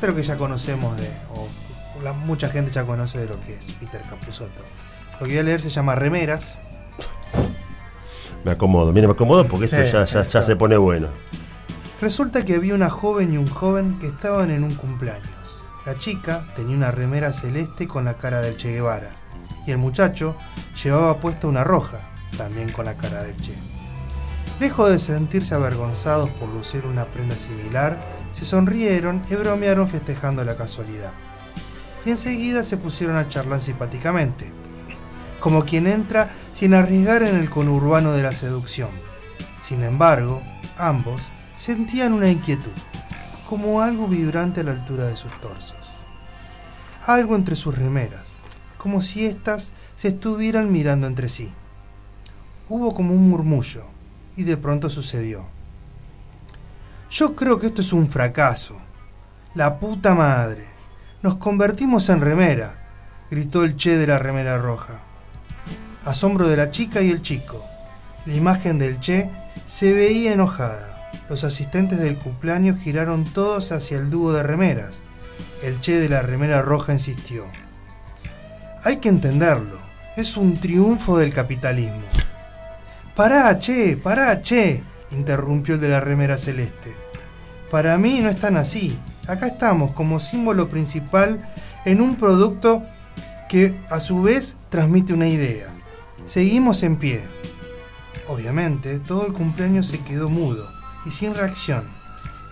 Pero 0.00 0.14
que 0.14 0.22
ya 0.22 0.36
conocemos 0.38 0.96
de. 0.96 1.10
O 1.34 1.48
la- 2.02 2.12
mucha 2.12 2.48
gente 2.48 2.70
ya 2.70 2.84
conoce 2.84 3.18
de 3.18 3.26
lo 3.26 3.40
que 3.40 3.54
es 3.56 3.72
Peter 3.72 4.02
Capusotto. 4.08 4.62
Lo 5.20 5.26
que 5.26 5.32
voy 5.32 5.38
a 5.38 5.42
leer 5.42 5.60
se 5.60 5.68
llama 5.70 5.94
Remeras. 5.96 6.58
Me 8.44 8.52
acomodo. 8.52 8.92
Mira, 8.92 9.08
me 9.08 9.14
acomodo 9.14 9.44
porque 9.46 9.64
esto 9.66 9.84
Sí, 9.84 9.90
ya, 9.92 10.04
ya, 10.04 10.22
ya 10.22 10.42
se 10.42 10.54
pone 10.56 10.76
bueno. 10.76 11.08
Resulta 12.00 12.44
que 12.44 12.54
había 12.54 12.74
una 12.74 12.88
joven 12.90 13.34
y 13.34 13.38
un 13.38 13.48
joven 13.48 13.98
que 13.98 14.06
estaban 14.06 14.50
en 14.52 14.62
un 14.62 14.74
cumpleaños. 14.76 15.26
La 15.84 15.98
chica 15.98 16.44
tenía 16.54 16.76
una 16.76 16.92
remera 16.92 17.32
celeste 17.32 17.88
con 17.88 18.04
la 18.04 18.14
cara 18.14 18.40
del 18.40 18.56
Che 18.56 18.70
Guevara. 18.74 19.10
Y 19.68 19.70
el 19.70 19.76
muchacho 19.76 20.34
llevaba 20.82 21.20
puesta 21.20 21.46
una 21.46 21.62
roja, 21.62 21.98
también 22.38 22.72
con 22.72 22.86
la 22.86 22.96
cara 22.96 23.22
del 23.22 23.36
Che. 23.36 23.52
Lejos 24.60 24.88
de 24.88 24.98
sentirse 24.98 25.54
avergonzados 25.54 26.30
por 26.30 26.48
lucir 26.48 26.86
una 26.86 27.04
prenda 27.04 27.36
similar, 27.36 27.98
se 28.32 28.46
sonrieron 28.46 29.22
y 29.28 29.34
bromearon 29.34 29.86
festejando 29.86 30.42
la 30.42 30.56
casualidad. 30.56 31.10
Y 32.06 32.10
enseguida 32.12 32.64
se 32.64 32.78
pusieron 32.78 33.16
a 33.16 33.28
charlar 33.28 33.60
simpáticamente, 33.60 34.50
como 35.38 35.66
quien 35.66 35.86
entra 35.86 36.30
sin 36.54 36.72
arriesgar 36.72 37.22
en 37.22 37.36
el 37.36 37.50
conurbano 37.50 38.12
de 38.12 38.22
la 38.22 38.32
seducción. 38.32 38.88
Sin 39.60 39.84
embargo, 39.84 40.40
ambos 40.78 41.28
sentían 41.56 42.14
una 42.14 42.30
inquietud, 42.30 42.72
como 43.46 43.82
algo 43.82 44.08
vibrante 44.08 44.62
a 44.62 44.64
la 44.64 44.70
altura 44.70 45.04
de 45.08 45.16
sus 45.16 45.38
torsos. 45.42 45.76
Algo 47.04 47.36
entre 47.36 47.54
sus 47.54 47.76
remeras, 47.76 48.27
como 48.78 49.02
si 49.02 49.26
éstas 49.26 49.72
se 49.96 50.08
estuvieran 50.08 50.72
mirando 50.72 51.06
entre 51.06 51.28
sí. 51.28 51.52
Hubo 52.68 52.94
como 52.94 53.12
un 53.12 53.28
murmullo, 53.28 53.84
y 54.36 54.44
de 54.44 54.56
pronto 54.56 54.88
sucedió. 54.88 55.44
Yo 57.10 57.34
creo 57.34 57.58
que 57.58 57.66
esto 57.66 57.80
es 57.80 57.92
un 57.92 58.08
fracaso. 58.08 58.76
La 59.54 59.78
puta 59.78 60.14
madre. 60.14 60.66
Nos 61.22 61.36
convertimos 61.36 62.08
en 62.10 62.20
remera, 62.20 62.86
gritó 63.30 63.64
el 63.64 63.76
che 63.76 63.96
de 63.96 64.06
la 64.06 64.18
remera 64.18 64.58
roja. 64.58 65.00
Asombro 66.04 66.46
de 66.46 66.56
la 66.56 66.70
chica 66.70 67.02
y 67.02 67.10
el 67.10 67.22
chico. 67.22 67.64
La 68.26 68.34
imagen 68.34 68.78
del 68.78 69.00
che 69.00 69.30
se 69.66 69.92
veía 69.92 70.32
enojada. 70.32 71.10
Los 71.28 71.44
asistentes 71.44 71.98
del 71.98 72.18
cumpleaños 72.18 72.78
giraron 72.78 73.24
todos 73.24 73.72
hacia 73.72 73.98
el 73.98 74.10
dúo 74.10 74.32
de 74.32 74.42
remeras. 74.42 75.00
El 75.62 75.80
che 75.80 75.98
de 75.98 76.08
la 76.08 76.22
remera 76.22 76.62
roja 76.62 76.92
insistió. 76.92 77.46
Hay 78.84 78.98
que 78.98 79.08
entenderlo. 79.08 79.78
Es 80.16 80.36
un 80.36 80.58
triunfo 80.58 81.18
del 81.18 81.32
capitalismo. 81.32 82.02
Pará, 83.14 83.58
che, 83.58 83.96
pará, 83.96 84.40
che, 84.42 84.82
interrumpió 85.10 85.74
el 85.74 85.80
de 85.80 85.88
la 85.88 86.00
remera 86.00 86.38
celeste. 86.38 86.94
Para 87.70 87.98
mí 87.98 88.20
no 88.20 88.28
es 88.28 88.40
tan 88.40 88.56
así. 88.56 88.98
Acá 89.26 89.48
estamos 89.48 89.90
como 89.92 90.20
símbolo 90.20 90.68
principal 90.68 91.40
en 91.84 92.00
un 92.00 92.16
producto 92.16 92.82
que 93.48 93.78
a 93.90 94.00
su 94.00 94.22
vez 94.22 94.56
transmite 94.68 95.12
una 95.12 95.28
idea. 95.28 95.66
Seguimos 96.24 96.82
en 96.82 96.96
pie. 96.96 97.22
Obviamente, 98.28 98.98
todo 98.98 99.26
el 99.26 99.32
cumpleaños 99.32 99.88
se 99.88 100.00
quedó 100.00 100.28
mudo 100.28 100.68
y 101.06 101.10
sin 101.10 101.34
reacción, 101.34 101.84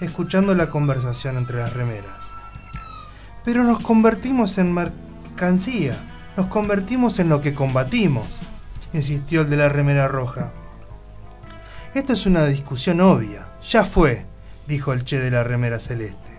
escuchando 0.00 0.54
la 0.54 0.70
conversación 0.70 1.36
entre 1.36 1.58
las 1.58 1.74
remeras. 1.74 2.26
Pero 3.44 3.62
nos 3.62 3.80
convertimos 3.82 4.58
en 4.58 4.72
mercancía, 4.72 5.96
nos 6.36 6.46
convertimos 6.46 7.18
en 7.18 7.28
lo 7.28 7.40
que 7.40 7.54
combatimos, 7.54 8.38
insistió 8.92 9.42
el 9.42 9.50
de 9.50 9.56
la 9.56 9.68
remera 9.68 10.08
roja. 10.08 10.52
Esto 11.94 12.12
es 12.12 12.26
una 12.26 12.46
discusión 12.46 13.00
obvia, 13.00 13.46
ya 13.66 13.84
fue, 13.84 14.26
dijo 14.68 14.92
el 14.92 15.04
Che 15.04 15.18
de 15.18 15.30
la 15.30 15.42
remera 15.42 15.78
celeste. 15.78 16.30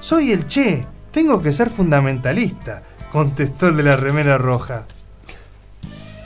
Soy 0.00 0.32
el 0.32 0.46
Che, 0.46 0.84
tengo 1.12 1.40
que 1.40 1.52
ser 1.52 1.70
fundamentalista, 1.70 2.82
contestó 3.12 3.68
el 3.68 3.76
de 3.76 3.84
la 3.84 3.96
remera 3.96 4.38
roja. 4.38 4.86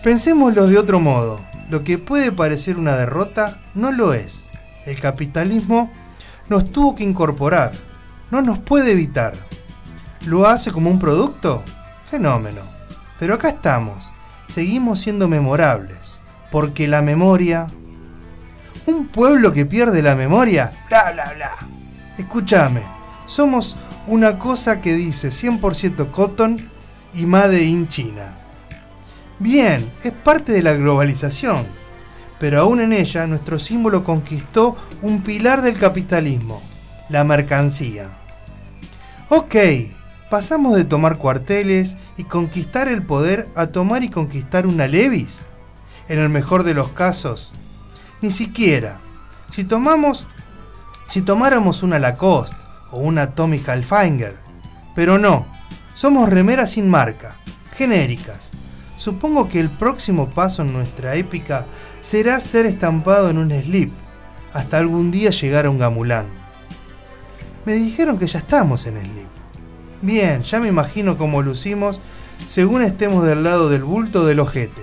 Pensémoslo 0.03 0.67
de 0.67 0.79
otro 0.79 1.01
modo. 1.01 1.41
Lo 1.69 1.83
que 1.83 1.99
puede 1.99 2.31
parecer 2.31 2.79
una 2.79 2.97
derrota 2.97 3.61
no 3.75 3.91
lo 3.91 4.15
es. 4.15 4.45
El 4.87 5.01
capitalismo 5.01 5.91
nos 6.49 6.71
tuvo 6.71 6.95
que 6.95 7.03
incorporar, 7.03 7.73
no 8.31 8.41
nos 8.41 8.61
puede 8.61 8.93
evitar. 8.93 9.35
¿Lo 10.25 10.47
hace 10.47 10.71
como 10.71 10.91
un 10.91 11.01
producto? 11.01 11.65
Fenómeno. 12.09 12.76
Pero 13.19 13.35
acá 13.35 13.49
estamos, 13.49 14.13
seguimos 14.47 15.01
siendo 15.01 15.29
memorables, 15.29 16.23
porque 16.51 16.89
la 16.89 17.03
memoria... 17.03 17.67
Un 18.87 19.09
pueblo 19.09 19.53
que 19.53 19.67
pierde 19.67 20.01
la 20.01 20.15
memoria, 20.15 20.73
bla 20.89 21.11
bla 21.11 21.33
bla. 21.33 21.51
Escúchame, 22.19 22.83
somos 23.27 23.77
una 24.07 24.39
cosa 24.39 24.81
que 24.81 24.95
dice 24.95 25.31
100% 25.31 26.13
cotton 26.13 26.71
y 27.13 27.27
Made 27.27 27.65
in 27.65 27.89
China. 27.89 28.37
Bien, 29.41 29.91
es 30.05 30.13
parte 30.13 30.53
de 30.53 30.63
la 30.63 30.75
globalización, 30.75 31.67
pero 32.39 32.61
aún 32.61 32.81
en 32.81 32.93
ella 32.93 33.27
nuestro 33.27 33.59
símbolo 33.59 34.05
conquistó 34.05 34.77
un 35.03 35.23
pilar 35.23 35.63
del 35.63 35.77
capitalismo, 35.79 36.63
la 37.09 37.25
mercancía. 37.25 38.11
Ok, 39.29 39.57
pasamos 40.31 40.77
de 40.77 40.85
tomar 40.85 41.19
cuarteles 41.19 41.97
y 42.17 42.25
conquistar 42.25 42.89
el 42.89 43.03
poder 43.03 43.49
a 43.55 43.69
tomar 43.69 44.03
y 44.03 44.11
conquistar 44.11 44.67
una 44.67 44.87
Levis. 44.87 45.43
En 46.09 46.19
el 46.19 46.29
mejor 46.29 46.63
de 46.63 46.75
los 46.75 46.91
casos, 46.91 47.53
ni 48.23 48.31
siquiera. 48.31 48.99
Si 49.51 49.65
tomamos, 49.65 50.27
si 51.07 51.23
tomáramos 51.23 51.83
una 51.83 51.99
Lacoste 51.99 52.57
o 52.91 52.99
una 52.99 53.35
Tommy 53.35 53.59
Hilfiger, 53.59 54.37
pero 54.95 55.19
no, 55.19 55.47
somos 55.95 56.29
remeras 56.29 56.71
sin 56.71 56.89
marca, 56.89 57.37
genéricas. 57.77 58.51
Supongo 58.97 59.49
que 59.49 59.61
el 59.61 59.69
próximo 59.69 60.31
paso 60.31 60.63
en 60.63 60.73
nuestra 60.73 61.17
épica 61.17 61.67
será 62.01 62.41
ser 62.41 62.67
estampado 62.67 63.31
en 63.31 63.39
un 63.39 63.51
slip, 63.51 63.93
hasta 64.53 64.79
algún 64.79 65.11
día 65.11 65.31
llegar 65.31 65.67
a 65.67 65.71
un 65.71 65.79
gamulán. 65.79 66.27
Me 67.65 67.75
dijeron 67.75 68.19
que 68.19 68.27
ya 68.27 68.39
estamos 68.39 68.87
en 68.87 69.01
slip. 69.03 69.26
Bien, 70.03 70.43
ya 70.43 70.61
me 70.61 70.69
imagino 70.69 71.17
cómo 71.17 71.43
lucimos 71.43 72.01
según 72.49 72.83
estemos 72.83 73.25
del 73.25 73.43
lado 73.43 73.71
del 73.71 73.83
bulto 73.83 74.27
del 74.27 74.41
ojete. 74.41 74.83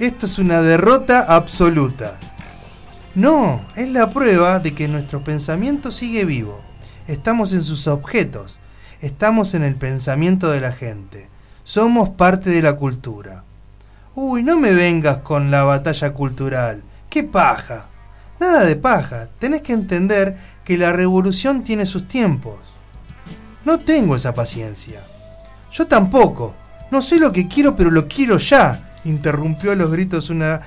Esto 0.00 0.26
es 0.26 0.38
una 0.38 0.62
derrota 0.62 1.20
absoluta. 1.20 2.18
No, 3.14 3.60
es 3.76 3.88
la 3.88 4.10
prueba 4.10 4.58
de 4.58 4.74
que 4.74 4.88
nuestro 4.88 5.22
pensamiento 5.22 5.92
sigue 5.92 6.24
vivo. 6.24 6.60
Estamos 7.06 7.52
en 7.52 7.62
sus 7.62 7.86
objetos. 7.86 8.58
Estamos 9.00 9.54
en 9.54 9.62
el 9.62 9.76
pensamiento 9.76 10.50
de 10.50 10.60
la 10.60 10.72
gente. 10.72 11.28
Somos 11.64 12.10
parte 12.10 12.50
de 12.50 12.62
la 12.62 12.76
cultura. 12.76 13.44
Uy, 14.14 14.42
no 14.42 14.58
me 14.58 14.74
vengas 14.74 15.18
con 15.18 15.50
la 15.50 15.62
batalla 15.62 16.12
cultural. 16.12 16.82
¡Qué 17.08 17.22
paja! 17.22 17.86
Nada 18.40 18.64
de 18.64 18.76
paja. 18.76 19.28
Tenés 19.38 19.62
que 19.62 19.72
entender 19.72 20.36
que 20.64 20.76
la 20.76 20.92
revolución 20.92 21.62
tiene 21.62 21.86
sus 21.86 22.08
tiempos. 22.08 22.58
No 23.64 23.80
tengo 23.80 24.16
esa 24.16 24.34
paciencia. 24.34 25.00
Yo 25.72 25.86
tampoco. 25.86 26.54
No 26.90 27.02
sé 27.02 27.20
lo 27.20 27.32
que 27.32 27.46
quiero, 27.46 27.76
pero 27.76 27.90
lo 27.90 28.08
quiero 28.08 28.38
ya. 28.38 28.94
Interrumpió 29.04 29.72
a 29.72 29.76
los 29.76 29.90
gritos 29.90 30.30
una 30.30 30.60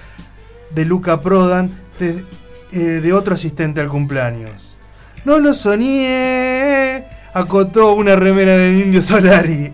de 0.71 0.85
Luca 0.85 1.21
Prodan, 1.21 1.71
de, 1.99 2.23
eh, 2.71 3.13
otro 3.13 3.35
asistente 3.35 3.81
al 3.81 3.89
cumpleaños. 3.89 4.77
No 5.25 5.39
lo 5.39 5.53
soñé, 5.53 7.05
acotó 7.33 7.93
una 7.93 8.15
remera 8.15 8.57
de 8.57 8.79
Indio 8.79 9.01
Solari. 9.01 9.73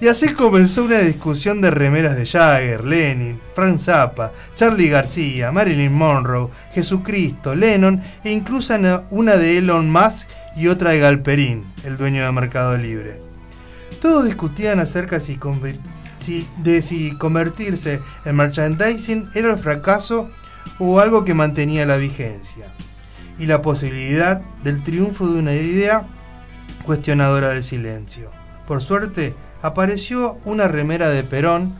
Y 0.00 0.06
así 0.06 0.28
comenzó 0.34 0.84
una 0.84 1.00
discusión 1.00 1.60
de 1.60 1.70
remeras 1.70 2.16
de 2.16 2.26
Jagger, 2.26 2.84
Lenin, 2.84 3.40
Frank 3.54 3.78
Zappa, 3.78 4.32
Charlie 4.54 4.88
García, 4.88 5.50
Marilyn 5.50 5.92
Monroe, 5.92 6.50
Jesucristo, 6.72 7.54
Lennon 7.54 8.00
e 8.22 8.30
incluso 8.30 8.74
una 9.10 9.36
de 9.36 9.58
Elon 9.58 9.90
Musk 9.90 10.28
y 10.58 10.66
otra 10.66 10.90
de 10.90 10.98
Galperín, 10.98 11.64
el 11.84 11.96
dueño 11.96 12.24
de 12.24 12.32
Mercado 12.32 12.76
Libre. 12.76 13.20
Todos 14.00 14.24
discutían 14.24 14.80
acerca 14.80 15.20
si 15.20 15.38
de 16.62 16.82
si 16.82 17.12
convertirse 17.16 18.00
en 18.24 18.36
merchandising 18.36 19.30
era 19.34 19.52
el 19.52 19.58
fracaso 19.58 20.28
o 20.80 20.98
algo 20.98 21.24
que 21.24 21.32
mantenía 21.32 21.86
la 21.86 21.96
vigencia, 21.96 22.66
y 23.38 23.46
la 23.46 23.62
posibilidad 23.62 24.40
del 24.64 24.82
triunfo 24.82 25.28
de 25.28 25.38
una 25.38 25.54
idea 25.54 26.06
cuestionadora 26.84 27.50
del 27.50 27.62
silencio. 27.62 28.30
Por 28.66 28.82
suerte, 28.82 29.34
apareció 29.62 30.38
una 30.44 30.66
remera 30.66 31.08
de 31.08 31.22
Perón 31.22 31.74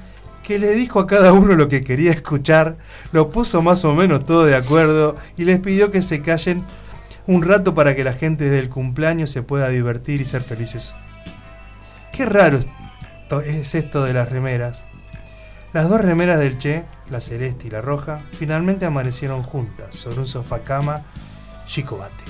que 0.44 0.60
le 0.60 0.70
dijo 0.72 1.00
a 1.00 1.06
cada 1.06 1.32
uno 1.32 1.54
lo 1.56 1.68
que 1.68 1.82
quería 1.82 2.12
escuchar, 2.12 2.76
lo 3.10 3.30
puso 3.30 3.60
más 3.60 3.84
o 3.84 3.92
menos 3.92 4.24
todo 4.24 4.44
de 4.44 4.54
acuerdo 4.54 5.16
y 5.36 5.44
les 5.44 5.58
pidió 5.58 5.90
que 5.90 6.00
se 6.00 6.22
callen 6.22 6.64
un 7.28 7.42
rato 7.42 7.74
para 7.74 7.94
que 7.94 8.04
la 8.04 8.14
gente 8.14 8.48
del 8.48 8.70
cumpleaños 8.70 9.30
se 9.30 9.42
pueda 9.42 9.68
divertir 9.68 10.22
y 10.22 10.24
ser 10.24 10.42
felices. 10.42 10.96
Qué 12.10 12.24
raro, 12.24 12.58
esto, 12.58 13.42
es 13.42 13.74
esto 13.74 14.02
de 14.02 14.14
las 14.14 14.30
remeras. 14.30 14.86
Las 15.74 15.90
dos 15.90 16.00
remeras 16.00 16.38
del 16.38 16.56
Che, 16.58 16.84
la 17.10 17.20
celeste 17.20 17.66
y 17.66 17.70
la 17.70 17.82
roja, 17.82 18.22
finalmente 18.32 18.86
amanecieron 18.86 19.42
juntas 19.42 19.94
sobre 19.94 20.20
un 20.20 20.26
sofá 20.26 20.60
cama 20.60 21.02
Chicobate. 21.66 22.24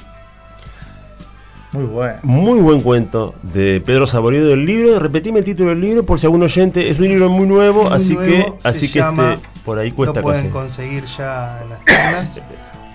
Muy 1.71 1.85
bueno. 1.85 2.19
Muy 2.25 2.59
buen 2.59 2.81
cuento 2.81 3.37
de 3.43 3.81
Pedro 3.81 4.09
Saborido 4.09 4.49
del 4.49 4.67
libro. 4.67 4.99
Repetime 4.99 5.39
el 5.39 5.45
título 5.45 5.71
del 5.71 5.81
libro 5.81 6.05
por 6.05 6.19
si 6.19 6.27
algún 6.27 6.43
oyente. 6.43 6.89
Es 6.89 6.99
un 6.99 7.05
libro 7.07 7.31
muy 7.31 7.47
nuevo, 7.47 7.85
Muy 7.85 7.93
así 7.93 8.15
nuevo, 8.15 8.59
que, 8.59 8.69
así 8.69 8.91
que 8.91 8.99
este, 8.99 9.39
por 9.65 9.79
ahí 9.79 9.93
cuesta 9.93 10.21
Lo 10.21 10.23
pueden 10.23 10.51
conseguir. 10.51 11.03
conseguir 11.03 11.19
ya 11.19 11.63
en 11.63 11.71
las 11.71 11.85
tiendas. 11.85 12.43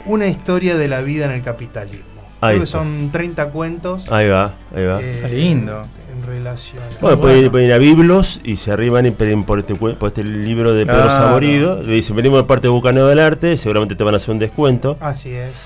Una 0.05 0.27
historia 0.27 0.75
de 0.77 0.87
la 0.87 1.01
vida 1.01 1.25
en 1.25 1.31
el 1.31 1.41
capitalismo. 1.41 2.03
Ahí 2.41 2.55
Creo 2.55 2.61
que 2.61 2.67
son 2.67 3.09
30 3.11 3.49
cuentos. 3.51 4.11
Ahí 4.11 4.27
va, 4.27 4.53
ahí 4.75 4.85
va. 4.85 5.01
eh, 5.01 5.11
Está 5.11 5.27
lindo. 5.29 5.85
En 6.13 6.27
relación 6.27 6.83
a. 6.83 6.87
Bueno, 7.01 7.15
Muy 7.17 7.21
pueden, 7.21 7.37
bueno. 7.39 7.51
pueden 7.51 7.67
ir 7.67 7.73
a 7.73 7.77
Biblos 7.77 8.41
y 8.43 8.57
se 8.57 8.71
arriban 8.71 9.05
y 9.05 9.11
piden 9.11 9.45
por 9.45 9.59
este, 9.59 9.75
por 9.75 9.95
este 10.07 10.23
libro 10.25 10.73
de 10.73 10.85
Pedro. 10.85 11.09
Saborido. 11.09 11.81
Le 11.81 11.93
dicen, 11.93 12.15
venimos 12.17 12.39
de 12.41 12.43
parte 12.47 12.67
de 12.67 12.71
Bucaneo 12.71 13.07
del 13.07 13.19
Arte, 13.19 13.57
seguramente 13.57 13.95
te 13.95 14.03
van 14.03 14.13
a 14.13 14.17
hacer 14.17 14.31
un 14.31 14.39
descuento. 14.39 14.97
Así 14.99 15.31
es. 15.31 15.61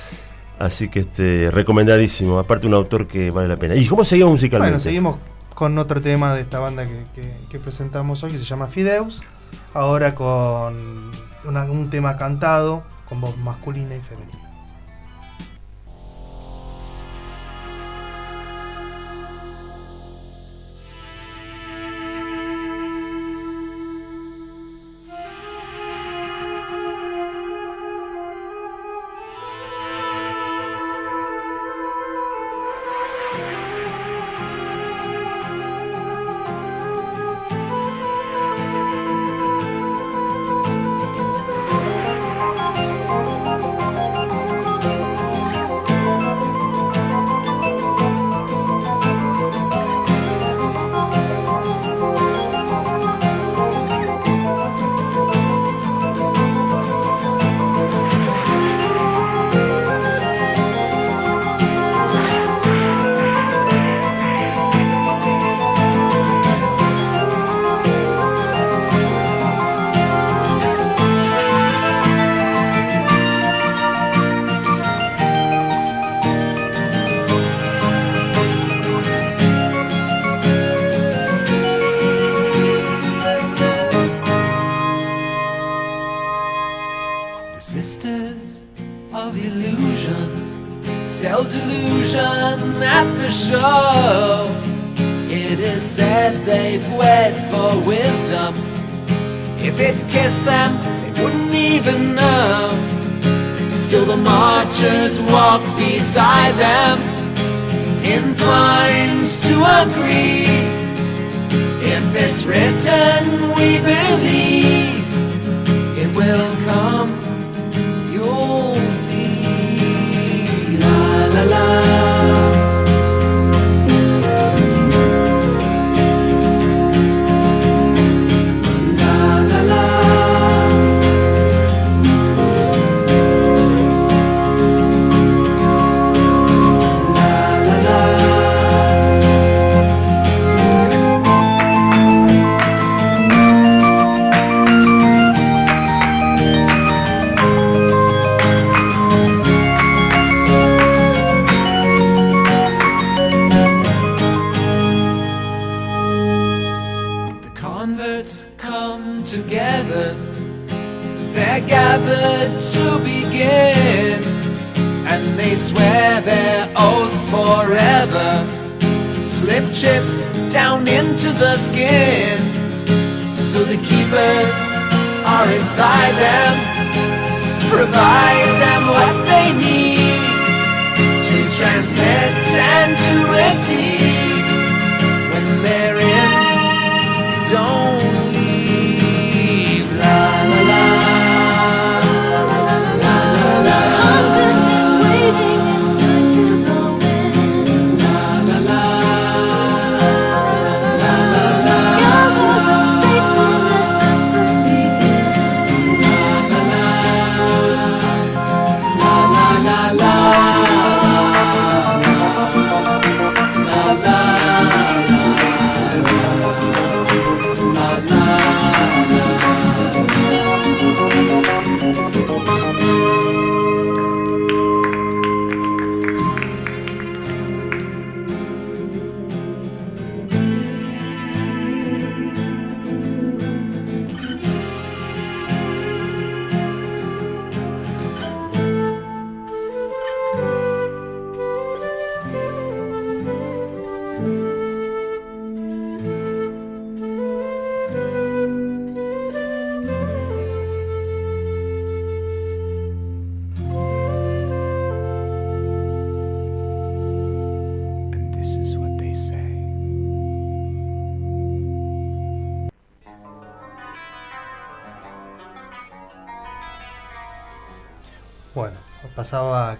Así 0.59 0.87
que 0.89 0.99
este 1.01 1.49
recomendadísimo. 1.51 2.37
Aparte 2.39 2.67
un 2.67 2.73
autor 2.75 3.07
que 3.07 3.31
vale 3.31 3.47
la 3.47 3.57
pena. 3.57 3.75
¿Y 3.75 3.85
cómo 3.87 4.03
seguimos 4.05 4.33
musicalmente? 4.33 4.69
Bueno, 4.71 4.79
seguimos 4.79 5.17
con 5.55 5.77
otro 5.79 5.99
tema 6.01 6.35
de 6.35 6.41
esta 6.41 6.59
banda 6.59 6.85
que, 6.85 7.05
que- 7.15 7.33
que 7.49 7.57
presentamos 7.59 8.23
hoy 8.23 8.31
que 8.31 8.37
se 8.39 8.45
llama 8.45 8.67
Fideus. 8.67 9.23
Ahora 9.73 10.13
con 10.15 11.11
una- 11.45 11.63
un 11.63 11.89
tema 11.89 12.17
cantado 12.17 12.83
con 13.07 13.21
voz 13.21 13.37
masculina 13.37 13.95
y 13.95 13.99
femenina. 13.99 14.46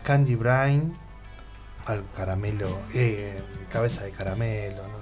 Candy 0.03 0.35
Brain 0.35 0.95
al 1.85 2.03
caramelo, 2.15 2.79
eh, 2.93 3.37
cabeza 3.71 4.03
de 4.03 4.11
caramelo, 4.11 4.83
¿no? 4.83 4.97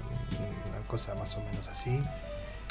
una 0.70 0.86
cosa 0.86 1.14
más 1.16 1.34
o 1.36 1.40
menos 1.50 1.68
así. 1.68 2.00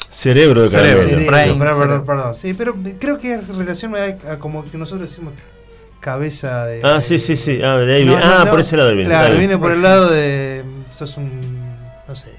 Cerebro 0.08 0.62
de 0.62 0.70
caramelo. 0.70 1.00
Cerebro, 1.02 1.26
Brain, 1.26 1.58
perdón, 1.58 1.74
cerebro. 1.76 2.04
perdón, 2.04 2.06
perdón. 2.06 2.34
Sí, 2.34 2.54
pero 2.54 2.74
creo 2.98 3.18
que 3.18 3.34
es 3.34 3.48
relación 3.48 3.94
a, 3.96 4.04
a 4.32 4.38
como 4.38 4.64
que 4.64 4.78
nosotros 4.78 5.10
decimos 5.10 5.34
cabeza 6.00 6.64
de. 6.66 6.80
Ah, 6.84 7.02
sí, 7.02 7.18
sí, 7.18 7.36
sí. 7.36 7.60
Ah, 7.62 7.76
de 7.76 7.96
ahí 7.96 8.04
No, 8.04 8.12
viene. 8.12 8.24
ah 8.26 8.42
no. 8.44 8.50
por 8.50 8.60
ese 8.60 8.76
lado 8.76 8.90
viene. 8.94 9.04
Claro, 9.08 9.36
viene 9.36 9.58
por 9.58 9.72
el 9.72 9.82
lado 9.82 10.08
de. 10.10 10.64
Sos 10.96 11.16
un. 11.16 11.74
No 12.08 12.14
sé. 12.16 12.30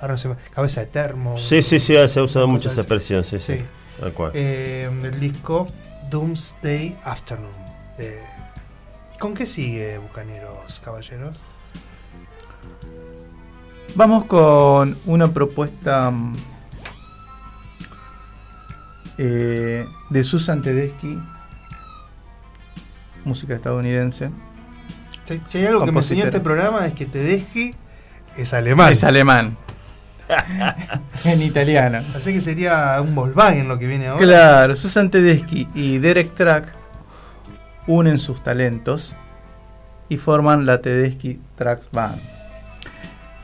Ahora 0.00 0.14
no 0.14 0.18
sé, 0.18 0.28
cabeza 0.54 0.80
de 0.82 0.86
termo. 0.88 1.38
Sí, 1.38 1.62
sí, 1.62 1.80
sí, 1.80 1.94
se 2.08 2.20
ha 2.20 2.22
usado 2.22 2.46
mucho 2.46 2.68
esa 2.68 2.82
expresión, 2.82 3.24
sí, 3.24 3.40
sí. 3.40 3.54
Sí. 3.56 3.64
Tal 3.98 4.12
cual. 4.12 4.32
Eh, 4.34 4.90
el 5.02 5.18
disco 5.18 5.66
Doomsday 6.10 6.98
Afternoon. 7.04 7.50
de- 7.96 8.20
¿Y 8.20 8.33
¿Con 9.24 9.32
qué 9.32 9.46
sigue 9.46 9.96
Bucaneros, 9.96 10.82
caballeros? 10.84 11.34
Vamos 13.94 14.26
con 14.26 14.98
una 15.06 15.32
propuesta 15.32 16.10
mm, 16.10 16.36
eh, 19.16 19.86
de 20.10 20.24
Susan 20.24 20.60
Tedeschi, 20.60 21.18
música 23.24 23.54
estadounidense. 23.54 24.28
Si, 25.22 25.40
si 25.46 25.56
hay 25.56 25.66
algo 25.68 25.86
que 25.86 25.92
me 25.92 26.00
enseñó 26.00 26.24
este 26.24 26.40
programa 26.40 26.86
es 26.86 26.92
que 26.92 27.06
Tedeschi 27.06 27.74
es 28.36 28.52
alemán. 28.52 28.92
Es 28.92 29.04
alemán. 29.04 29.56
en 31.24 31.40
italiano. 31.40 32.02
Así 32.14 32.34
que 32.34 32.42
sería 32.42 33.00
un 33.00 33.14
Volkswagen 33.14 33.68
lo 33.68 33.78
que 33.78 33.86
viene 33.86 34.08
ahora. 34.08 34.22
Claro, 34.22 34.76
Susan 34.76 35.10
Tedeschi 35.10 35.66
y 35.72 35.96
Derek 35.96 36.34
Track 36.34 36.83
unen 37.86 38.18
sus 38.18 38.42
talentos 38.42 39.14
y 40.08 40.16
forman 40.16 40.66
la 40.66 40.80
Tedeschi 40.80 41.40
Tracks 41.56 41.88
Band. 41.92 42.20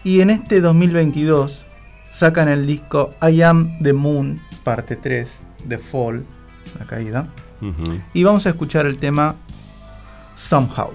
Y 0.05 0.21
en 0.21 0.31
este 0.31 0.61
2022 0.61 1.65
sacan 2.11 2.49
el 2.49 2.67
disco 2.67 3.15
I 3.23 3.43
Am 3.43 3.79
the 3.83 3.93
Moon, 3.93 4.41
parte 4.65 4.97
3, 4.97 5.41
The 5.69 5.79
Fall, 5.79 6.25
la 6.79 6.87
caída. 6.87 7.29
Y 8.15 8.25
vamos 8.25 8.47
a 8.47 8.51
escuchar 8.51 8.87
el 8.87 8.99
tema 8.99 9.37
Somehow. 10.35 10.93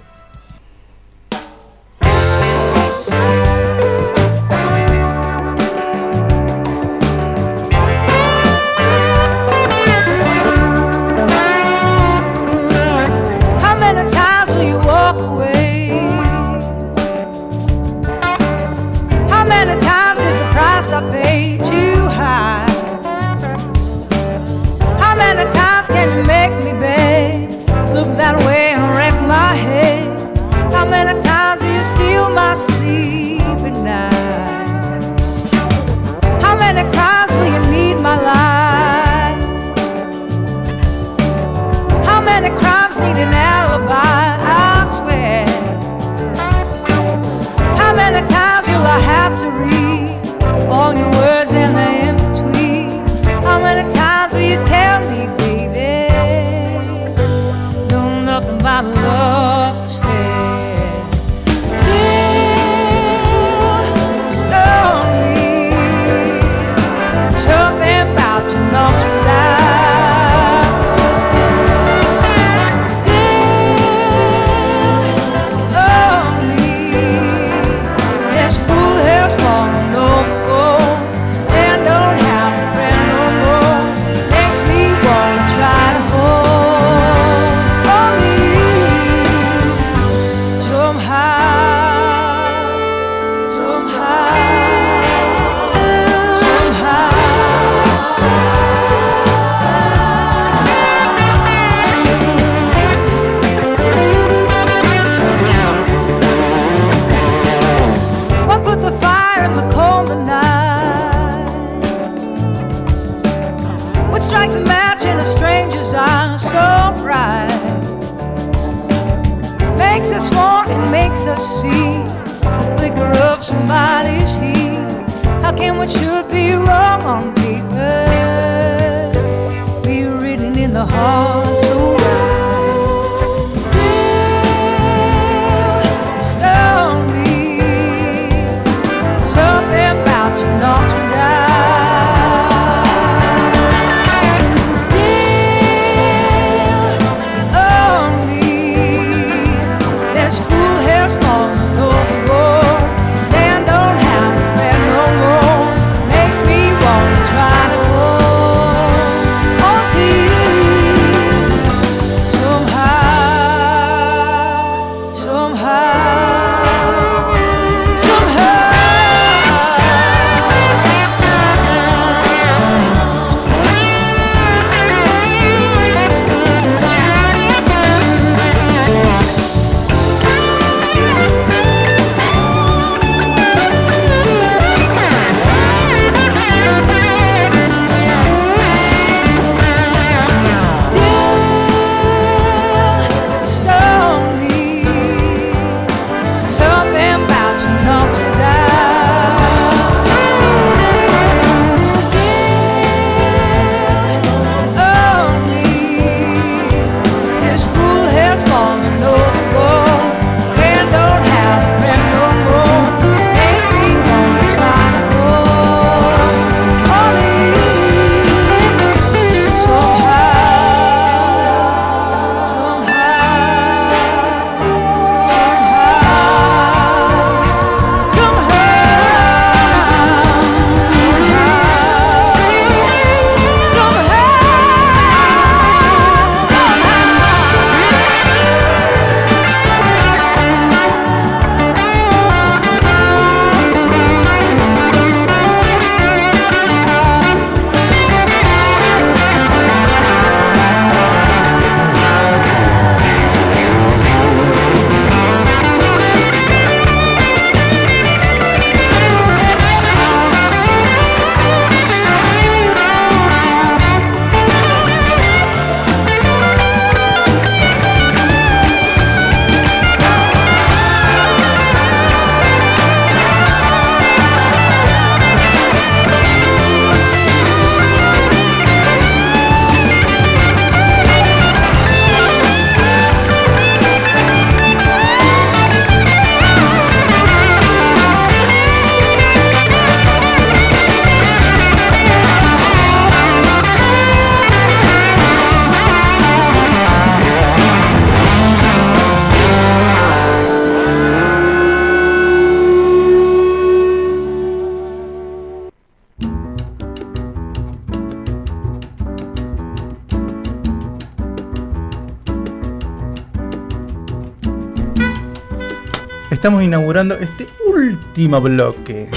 Estamos 316.45 316.61
inaugurando 316.61 317.15
este 317.15 317.47
último 317.67 318.39
bloque 318.39 319.09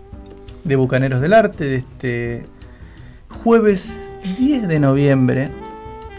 de 0.64 0.74
Bucaneros 0.74 1.20
del 1.20 1.32
Arte 1.32 1.62
de 1.62 1.76
este 1.76 2.46
jueves 3.44 3.96
10 4.36 4.66
de 4.66 4.80
noviembre 4.80 5.52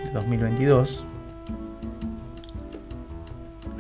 de 0.06 0.12
2022. 0.14 1.04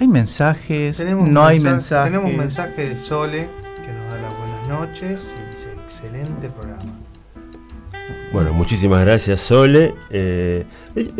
¿Hay 0.02 0.07
mensajes? 0.10 0.97
Tenemos 0.97 1.30
no 1.30 1.45
hay 1.45 1.61
mensaje- 1.61 1.72
mensajes. 1.72 2.11
Tenemos 2.11 2.31
un 2.31 2.38
mensaje 2.38 2.89
de 2.89 2.97
Sole 2.97 3.47
que 3.81 3.93
nos 3.93 4.10
da 4.10 4.18
las 4.18 4.38
buenas 4.38 4.68
noches 4.68 5.34
y 5.34 5.52
dice 5.52 5.69
excelente 5.81 6.49
programa. 6.49 6.91
Bueno, 8.34 8.52
muchísimas 8.52 8.99
gracias, 9.06 9.39
Sole. 9.39 9.95
Eh, 10.10 10.65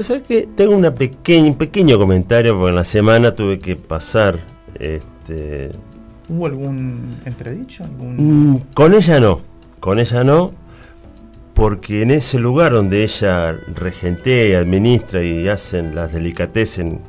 ¿Sabes 0.02 0.24
qué? 0.28 0.50
Tengo 0.54 0.76
una 0.76 0.94
pequeña, 0.94 1.46
un 1.48 1.58
pequeño 1.58 1.98
comentario 1.98 2.58
porque 2.58 2.72
en 2.72 2.76
la 2.76 2.84
semana 2.84 3.34
tuve 3.34 3.60
que 3.60 3.78
pasar. 3.78 4.38
Este, 4.78 5.15
¿Hubo 6.28 6.46
algún 6.46 7.18
entredicho? 7.26 7.84
¿Algún... 7.84 8.54
mm, 8.54 8.60
con 8.74 8.94
ella 8.94 9.20
no, 9.20 9.42
con 9.80 10.00
ella 10.00 10.24
no, 10.24 10.54
porque 11.54 12.02
en 12.02 12.12
ese 12.12 12.40
lugar 12.40 12.74
donde 12.74 13.04
ella 13.04 13.58
regentea, 13.74 14.60
administra 14.60 15.24
y 15.24 15.48
hacen 15.48 15.96
las 15.96 16.12
delicatessen, 16.12 17.00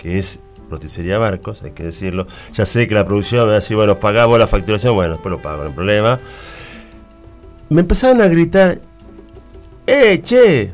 que 0.00 0.18
es 0.18 0.40
Roticería 0.70 1.18
Marcos, 1.18 1.62
hay 1.62 1.72
que 1.72 1.84
decirlo. 1.84 2.26
Ya 2.52 2.64
sé 2.64 2.86
que 2.86 2.94
la 2.94 3.04
producción 3.04 3.42
me 3.42 3.46
va 3.46 3.52
a 3.52 3.54
decir, 3.56 3.76
bueno, 3.76 3.98
pagamos 3.98 4.38
la 4.38 4.46
facturación, 4.46 4.94
bueno, 4.94 5.14
después 5.14 5.30
lo 5.30 5.42
pago, 5.42 5.62
no 5.62 5.68
hay 5.68 5.74
problema. 5.74 6.20
Me 7.68 7.80
empezaron 7.80 8.20
a 8.20 8.28
gritar, 8.28 8.80
¡eh, 9.86 10.20
che! 10.22 10.72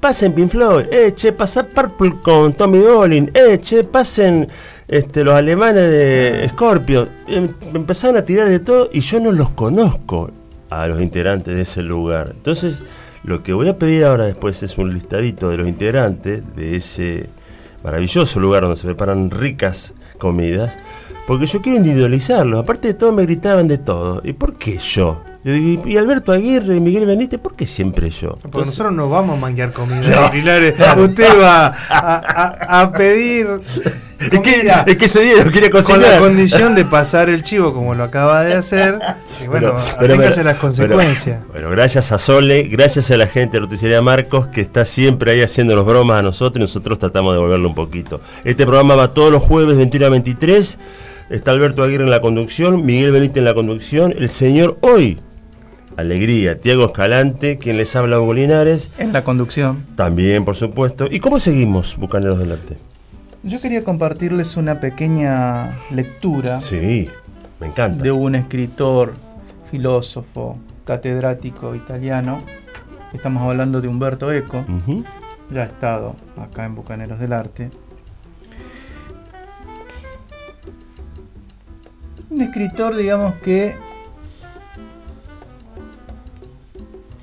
Pasen 0.00 0.34
Pink 0.34 0.50
Floyd, 0.50 0.86
¡eh, 0.90 1.12
che! 1.14 1.32
Pasa 1.32 1.66
Purple 1.66 2.16
con 2.22 2.54
Tommy 2.54 2.80
Bolin, 2.80 3.30
¡eh, 3.34 3.58
che! 3.60 3.84
Pasen 3.84 4.48
este, 4.88 5.24
los 5.24 5.34
alemanes 5.34 5.90
de 5.90 6.48
Scorpio. 6.50 7.08
Em- 7.26 7.54
empezaron 7.74 8.16
a 8.16 8.24
tirar 8.24 8.48
de 8.48 8.58
todo 8.58 8.90
y 8.92 9.00
yo 9.00 9.20
no 9.20 9.32
los 9.32 9.50
conozco 9.50 10.30
a 10.70 10.86
los 10.86 11.00
integrantes 11.00 11.54
de 11.54 11.62
ese 11.62 11.82
lugar. 11.82 12.32
Entonces, 12.34 12.82
lo 13.24 13.42
que 13.42 13.52
voy 13.52 13.68
a 13.68 13.78
pedir 13.78 14.04
ahora 14.04 14.24
después 14.24 14.62
es 14.62 14.78
un 14.78 14.92
listadito 14.92 15.48
de 15.48 15.56
los 15.58 15.68
integrantes 15.68 16.42
de 16.56 16.76
ese 16.76 17.28
maravilloso 17.84 18.40
lugar 18.40 18.62
donde 18.62 18.76
se 18.76 18.86
preparan 18.86 19.30
ricas 19.30 19.94
comidas, 20.18 20.78
porque 21.26 21.46
yo 21.46 21.60
quiero 21.62 21.78
individualizarlos. 21.78 22.60
Aparte 22.60 22.88
de 22.88 22.94
todo, 22.94 23.12
me 23.12 23.22
gritaban 23.22 23.68
de 23.68 23.78
todo. 23.78 24.20
¿Y 24.24 24.32
por 24.32 24.54
qué 24.54 24.78
yo? 24.78 25.22
Y 25.44 25.96
Alberto 25.96 26.30
Aguirre 26.30 26.76
y 26.76 26.80
Miguel 26.80 27.04
Benítez, 27.04 27.40
¿por 27.40 27.56
qué 27.56 27.66
siempre 27.66 28.10
yo? 28.10 28.30
Porque 28.30 28.46
Entonces- 28.46 28.66
nosotros 28.78 28.92
no 28.94 29.08
vamos 29.10 29.36
a 29.38 29.40
manguear 29.40 29.72
comida. 29.72 30.30
No. 30.32 30.96
No. 30.96 31.02
Usted 31.04 31.40
va 31.40 31.66
a, 31.66 31.72
a- 31.88 32.80
a 32.82 32.92
pedir. 32.92 33.48
Es 34.20 34.30
que, 34.38 34.70
es 34.86 34.96
que 34.96 35.04
ese 35.06 35.20
día 35.20 35.44
lo 35.44 35.50
quería 35.50 35.68
con 35.68 35.80
cocinar. 35.82 36.12
la 36.12 36.18
condición 36.20 36.76
de 36.76 36.84
pasar 36.84 37.28
el 37.28 37.42
chivo 37.42 37.74
como 37.74 37.92
lo 37.96 38.04
acaba 38.04 38.44
de 38.44 38.54
hacer. 38.54 39.00
Y 39.42 39.48
bueno, 39.48 39.74
aténgase 39.98 40.44
las 40.44 40.58
consecuencias. 40.58 41.40
pero- 41.40 41.52
bueno, 41.52 41.70
gracias 41.70 42.12
a 42.12 42.18
Sole, 42.18 42.62
gracias 42.68 43.10
a 43.10 43.16
la 43.16 43.26
gente 43.26 43.56
de 43.56 43.62
Roticería 43.62 44.00
Marcos 44.00 44.46
que 44.46 44.60
está 44.60 44.84
siempre 44.84 45.32
ahí 45.32 45.40
haciéndonos 45.42 45.84
bromas 45.84 46.20
a 46.20 46.22
nosotros 46.22 46.58
y 46.58 46.60
nosotros 46.60 47.00
tratamos 47.00 47.32
de 47.32 47.38
devolverlo 47.38 47.68
un 47.68 47.74
poquito. 47.74 48.20
Este 48.44 48.64
programa 48.64 48.94
va 48.94 49.12
todos 49.12 49.32
los 49.32 49.42
jueves 49.42 49.76
21 49.76 50.06
a 50.06 50.10
23. 50.10 50.78
Está 51.30 51.50
Alberto 51.50 51.82
Aguirre 51.82 52.04
en 52.04 52.10
la 52.10 52.20
conducción, 52.20 52.84
Miguel 52.86 53.10
Benítez 53.10 53.38
en 53.38 53.46
la 53.46 53.54
conducción, 53.54 54.14
el 54.16 54.28
señor 54.28 54.76
hoy, 54.82 55.18
Alegría, 55.96 56.58
Tiago 56.60 56.86
Escalante, 56.86 57.58
quien 57.58 57.76
les 57.76 57.94
habla 57.96 58.18
Hugo 58.20 58.34
Linares, 58.34 58.90
En 58.98 59.12
la 59.12 59.24
conducción. 59.24 59.84
también 59.96 60.44
por 60.44 60.56
supuesto. 60.56 61.06
¿Y 61.10 61.20
cómo 61.20 61.38
seguimos, 61.38 61.96
Bucaneros 61.96 62.38
del 62.38 62.52
Arte? 62.52 62.78
Yo 63.42 63.60
quería 63.60 63.82
compartirles 63.84 64.56
una 64.56 64.78
pequeña 64.80 65.78
lectura 65.90 66.60
Sí, 66.60 67.08
me 67.60 67.66
encanta. 67.66 68.02
de 68.02 68.12
un 68.12 68.34
escritor, 68.36 69.14
filósofo, 69.70 70.58
catedrático 70.84 71.74
italiano. 71.74 72.42
Estamos 73.12 73.42
hablando 73.42 73.80
de 73.80 73.88
Humberto 73.88 74.32
Eco. 74.32 74.64
Ujú. 74.68 75.04
Ya 75.52 75.62
ha 75.62 75.64
estado 75.64 76.16
acá 76.36 76.64
en 76.64 76.74
Bucaneros 76.74 77.18
del 77.18 77.32
Arte. 77.32 77.70
Un 82.30 82.40
escritor, 82.40 82.96
digamos 82.96 83.34
que 83.44 83.74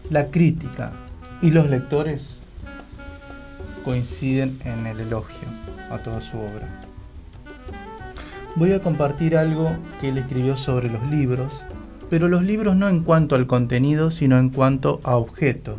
la 0.10 0.28
crítica 0.28 0.92
y 1.42 1.52
los 1.52 1.70
lectores 1.70 2.38
coinciden 3.86 4.60
en 4.66 4.88
el 4.88 5.00
elogio 5.00 5.48
a 5.90 6.00
toda 6.00 6.22
su 6.22 6.38
obra. 6.38 6.68
Voy 8.56 8.72
a 8.72 8.82
compartir 8.82 9.38
algo 9.38 9.72
que 10.02 10.10
él 10.10 10.18
escribió 10.18 10.56
sobre 10.56 10.90
los 10.90 11.06
libros, 11.08 11.66
pero 12.10 12.28
los 12.28 12.44
libros 12.44 12.76
no 12.76 12.90
en 12.90 13.04
cuanto 13.04 13.36
al 13.36 13.48
contenido, 13.48 14.12
sino 14.12 14.38
en 14.40 14.50
cuanto 14.50 15.00
a 15.04 15.16
objeto. 15.16 15.78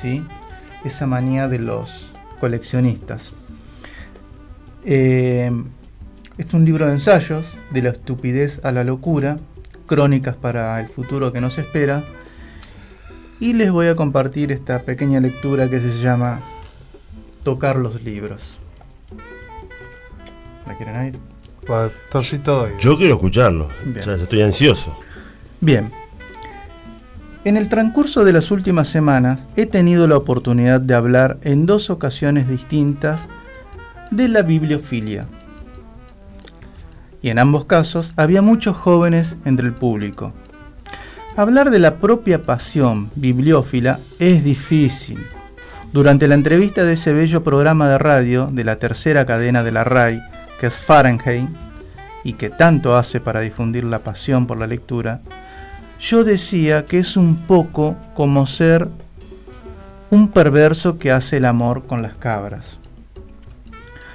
¿sí? 0.00 0.24
Esa 0.84 1.06
manía 1.06 1.48
de 1.48 1.60
los 1.60 2.14
coleccionistas. 2.40 3.32
Eh, 4.84 5.50
es 6.36 6.54
un 6.54 6.64
libro 6.64 6.86
de 6.86 6.92
ensayos, 6.92 7.56
de 7.70 7.82
la 7.82 7.90
estupidez 7.90 8.60
a 8.64 8.72
la 8.72 8.84
locura, 8.84 9.38
crónicas 9.86 10.36
para 10.36 10.80
el 10.80 10.88
futuro 10.88 11.32
que 11.32 11.40
nos 11.40 11.58
espera, 11.58 12.04
y 13.40 13.52
les 13.52 13.70
voy 13.70 13.88
a 13.88 13.94
compartir 13.94 14.52
esta 14.52 14.82
pequeña 14.82 15.20
lectura 15.20 15.68
que 15.68 15.80
se 15.80 15.90
llama 16.00 16.40
Tocar 17.42 17.76
los 17.76 18.02
libros. 18.02 18.58
¿La 20.66 20.76
quieren 20.76 20.96
oído. 20.96 21.18
Yo 22.78 22.96
quiero 22.96 23.14
escucharlo, 23.14 23.66
o 23.68 24.02
sea, 24.02 24.14
estoy 24.14 24.42
ansioso. 24.42 24.96
Bien. 25.60 25.92
En 27.44 27.56
el 27.56 27.68
transcurso 27.68 28.24
de 28.24 28.32
las 28.32 28.50
últimas 28.50 28.88
semanas 28.88 29.46
he 29.56 29.66
tenido 29.66 30.06
la 30.06 30.16
oportunidad 30.16 30.80
de 30.80 30.94
hablar 30.94 31.38
en 31.42 31.66
dos 31.66 31.88
ocasiones 31.90 32.48
distintas 32.48 33.28
de 34.10 34.28
la 34.28 34.42
bibliofilia. 34.42 35.26
Y 37.22 37.30
en 37.30 37.38
ambos 37.38 37.64
casos 37.64 38.12
había 38.16 38.42
muchos 38.42 38.76
jóvenes 38.76 39.36
entre 39.44 39.66
el 39.66 39.74
público. 39.74 40.32
Hablar 41.38 41.70
de 41.70 41.78
la 41.78 41.98
propia 41.98 42.42
pasión 42.42 43.12
bibliófila 43.14 44.00
es 44.18 44.42
difícil. 44.42 45.24
Durante 45.92 46.26
la 46.26 46.34
entrevista 46.34 46.82
de 46.82 46.94
ese 46.94 47.12
bello 47.12 47.44
programa 47.44 47.88
de 47.88 47.96
radio 47.96 48.48
de 48.50 48.64
la 48.64 48.80
tercera 48.80 49.24
cadena 49.24 49.62
de 49.62 49.70
la 49.70 49.84
RAI, 49.84 50.20
que 50.58 50.66
es 50.66 50.80
Fahrenheit, 50.80 51.48
y 52.24 52.32
que 52.32 52.50
tanto 52.50 52.96
hace 52.96 53.20
para 53.20 53.38
difundir 53.38 53.84
la 53.84 54.00
pasión 54.00 54.48
por 54.48 54.58
la 54.58 54.66
lectura, 54.66 55.20
yo 56.00 56.24
decía 56.24 56.86
que 56.86 56.98
es 56.98 57.16
un 57.16 57.36
poco 57.36 57.94
como 58.14 58.44
ser 58.44 58.88
un 60.10 60.32
perverso 60.32 60.98
que 60.98 61.12
hace 61.12 61.36
el 61.36 61.44
amor 61.44 61.86
con 61.86 62.02
las 62.02 62.16
cabras. 62.16 62.80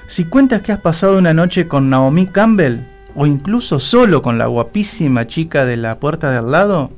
Si 0.08 0.26
cuentas 0.26 0.62
que 0.62 0.74
has 0.74 0.82
pasado 0.82 1.18
una 1.18 1.34
noche 1.34 1.70
con 1.70 1.90
Naomi 1.90 2.28
Campbell, 2.28 2.82
o 3.16 3.26
incluso 3.26 3.80
solo 3.80 4.22
con 4.22 4.38
la 4.38 4.48
guapísima 4.48 5.26
chica 5.26 5.64
de 5.64 5.78
la 5.78 6.00
puerta 6.00 6.32
de 6.32 6.38
al 6.38 6.52
lado, 6.52 6.92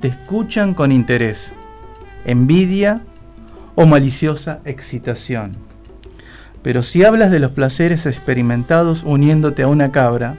te 0.00 0.08
escuchan 0.08 0.74
con 0.74 0.92
interés, 0.92 1.54
envidia 2.24 3.02
o 3.74 3.86
maliciosa 3.86 4.60
excitación. 4.64 5.56
Pero 6.62 6.82
si 6.82 7.04
hablas 7.04 7.30
de 7.30 7.38
los 7.38 7.52
placeres 7.52 8.06
experimentados 8.06 9.04
uniéndote 9.04 9.62
a 9.62 9.68
una 9.68 9.92
cabra, 9.92 10.36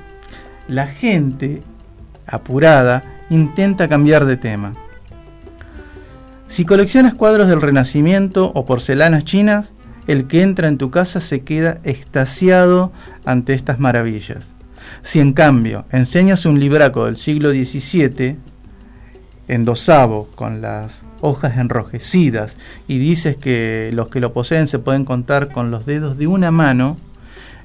la 0.68 0.88
gente, 0.88 1.62
apurada, 2.26 3.04
intenta 3.30 3.88
cambiar 3.88 4.26
de 4.26 4.38
tema. 4.38 4.74
Si 6.48 6.66
coleccionas 6.66 7.14
cuadros 7.14 7.48
del 7.48 7.62
Renacimiento 7.62 8.52
o 8.54 8.66
porcelanas 8.66 9.24
chinas, 9.24 9.74
el 10.08 10.28
que 10.28 10.42
entra 10.42 10.68
en 10.68 10.78
tu 10.78 10.92
casa 10.92 11.20
se 11.20 11.42
queda 11.42 11.80
extasiado 11.84 12.92
ante 13.26 13.54
estas 13.54 13.80
maravillas. 13.80 14.56
Si 15.02 15.20
en 15.20 15.34
cambio 15.34 15.86
enseñas 15.92 16.46
un 16.46 16.60
libraco 16.60 17.06
del 17.06 17.18
siglo 17.18 17.52
XVII, 17.52 18.38
endosavo, 19.48 20.28
con 20.36 20.62
las 20.62 21.04
hojas 21.22 21.58
enrojecidas, 21.58 22.58
y 22.88 22.98
dices 22.98 23.38
que 23.38 23.92
los 23.94 24.10
que 24.10 24.20
lo 24.20 24.34
poseen 24.34 24.68
se 24.68 24.80
pueden 24.80 25.06
contar 25.06 25.52
con 25.52 25.72
los 25.72 25.86
dedos 25.86 26.18
de 26.18 26.28
una 26.28 26.52
mano, 26.52 26.98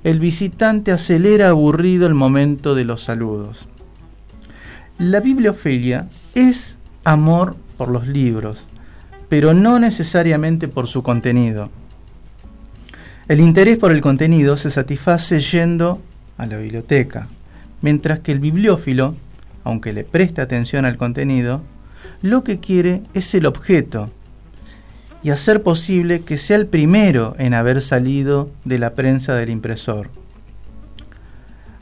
el 0.05 0.19
visitante 0.19 0.93
acelera 0.93 1.51
aburrido 1.51 2.07
el 2.07 2.15
momento 2.15 2.75
de 2.75 2.85
los 2.85 3.03
saludos. 3.03 3.69
La 4.99 5.21
bibliofilia 5.21 6.09
es 6.35 6.79
amor 7.05 7.57
por 7.77 7.89
los 7.89 8.07
libros, 8.07 8.67
pero 9.29 9.55
no 9.55 9.79
necesariamente 9.79 10.69
por 10.69 10.87
su 10.87 11.03
contenido. 11.03 11.71
El 13.29 13.41
interés 13.41 13.79
por 13.79 13.93
el 13.93 14.01
contenido 14.01 14.57
se 14.57 14.71
satisface 14.71 15.41
yendo 15.41 16.01
a 16.37 16.47
la 16.47 16.59
biblioteca, 16.59 17.29
mientras 17.81 18.21
que 18.21 18.33
el 18.33 18.41
bibliófilo, 18.41 19.15
aunque 19.65 19.93
le 19.93 20.05
preste 20.05 20.41
atención 20.41 20.85
al 20.85 20.97
contenido, 20.97 21.63
lo 22.23 22.45
que 22.45 22.61
quiere 22.61 23.03
es 23.15 23.35
el 23.35 23.47
objeto 23.47 24.11
y 25.25 25.31
hacer 25.31 25.63
posible 25.63 26.23
que 26.23 26.39
sea 26.39 26.57
el 26.57 26.67
primero 26.67 27.35
en 27.39 27.55
haber 27.55 27.83
salido 27.83 28.51
de 28.65 28.79
la 28.79 28.95
prensa 28.95 29.35
del 29.35 29.51
impresor. 29.51 30.11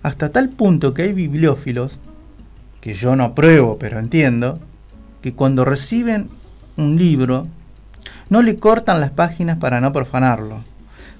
Hasta 0.03 0.31
tal 0.31 0.49
punto 0.49 0.95
que 0.95 1.03
hay 1.03 1.13
bibliófilos, 1.13 2.01
que 2.81 2.95
yo 2.95 3.17
no 3.17 3.25
apruebo, 3.25 3.79
pero 3.79 3.99
entiendo, 3.99 4.59
que 5.21 5.35
cuando 5.35 5.67
reciben 5.67 6.31
un 6.77 6.97
libro, 6.97 7.47
no 8.31 8.41
le 8.41 8.57
cortan 8.57 9.01
las 9.01 9.11
páginas 9.11 9.59
para 9.59 9.81
no 9.81 9.93
profanarlo. 9.93 10.65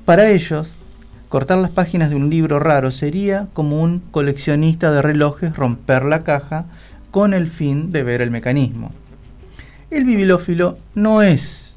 Para 0.07 0.31
ellos, 0.31 0.75
cortar 1.29 1.59
las 1.59 1.71
páginas 1.71 2.09
de 2.09 2.17
un 2.17 2.31
libro 2.31 2.59
raro 2.59 2.91
sería 2.91 3.49
como 3.53 3.83
un 3.83 3.99
coleccionista 3.99 4.91
de 4.93 5.03
relojes 5.03 5.55
romper 5.55 6.05
la 6.05 6.23
caja 6.23 6.65
con 7.11 7.35
el 7.35 7.49
fin 7.49 7.93
de 7.93 8.03
ver 8.03 8.23
el 8.23 8.31
mecanismo. 8.31 8.93
El 9.91 10.05
bibliófilo 10.05 10.79
no 10.95 11.21
es 11.21 11.75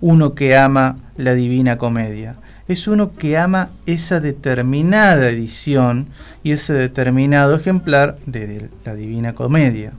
uno 0.00 0.34
que 0.34 0.56
ama 0.56 0.96
la 1.16 1.34
divina 1.34 1.76
comedia, 1.76 2.36
es 2.68 2.86
uno 2.86 3.14
que 3.14 3.36
ama 3.36 3.70
esa 3.84 4.20
determinada 4.20 5.28
edición 5.28 6.06
y 6.44 6.52
ese 6.52 6.72
determinado 6.72 7.56
ejemplar 7.56 8.16
de 8.26 8.70
la 8.84 8.94
divina 8.94 9.34
comedia. 9.34 9.92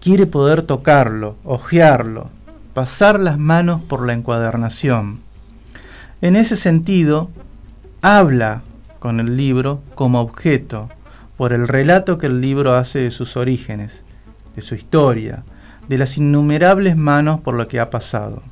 Quiere 0.00 0.26
poder 0.26 0.62
tocarlo, 0.62 1.36
hojearlo, 1.44 2.28
pasar 2.74 3.20
las 3.20 3.38
manos 3.38 3.80
por 3.80 4.04
la 4.04 4.12
encuadernación. 4.12 5.20
En 6.22 6.34
ese 6.34 6.56
sentido, 6.56 7.30
habla 8.02 8.62
con 8.98 9.20
el 9.20 9.36
libro 9.36 9.80
como 9.94 10.20
objeto, 10.20 10.88
por 11.36 11.52
el 11.52 11.68
relato 11.68 12.18
que 12.18 12.26
el 12.26 12.40
libro 12.40 12.74
hace 12.74 12.98
de 12.98 13.12
sus 13.12 13.36
orígenes, 13.36 14.02
de 14.56 14.62
su 14.62 14.74
historia, 14.74 15.44
de 15.90 15.98
las 15.98 16.16
innumerables 16.16 16.96
manos 16.96 17.40
por 17.40 17.56
lo 17.56 17.66
que 17.66 17.80
ha 17.80 17.90
pasado. 17.90 18.44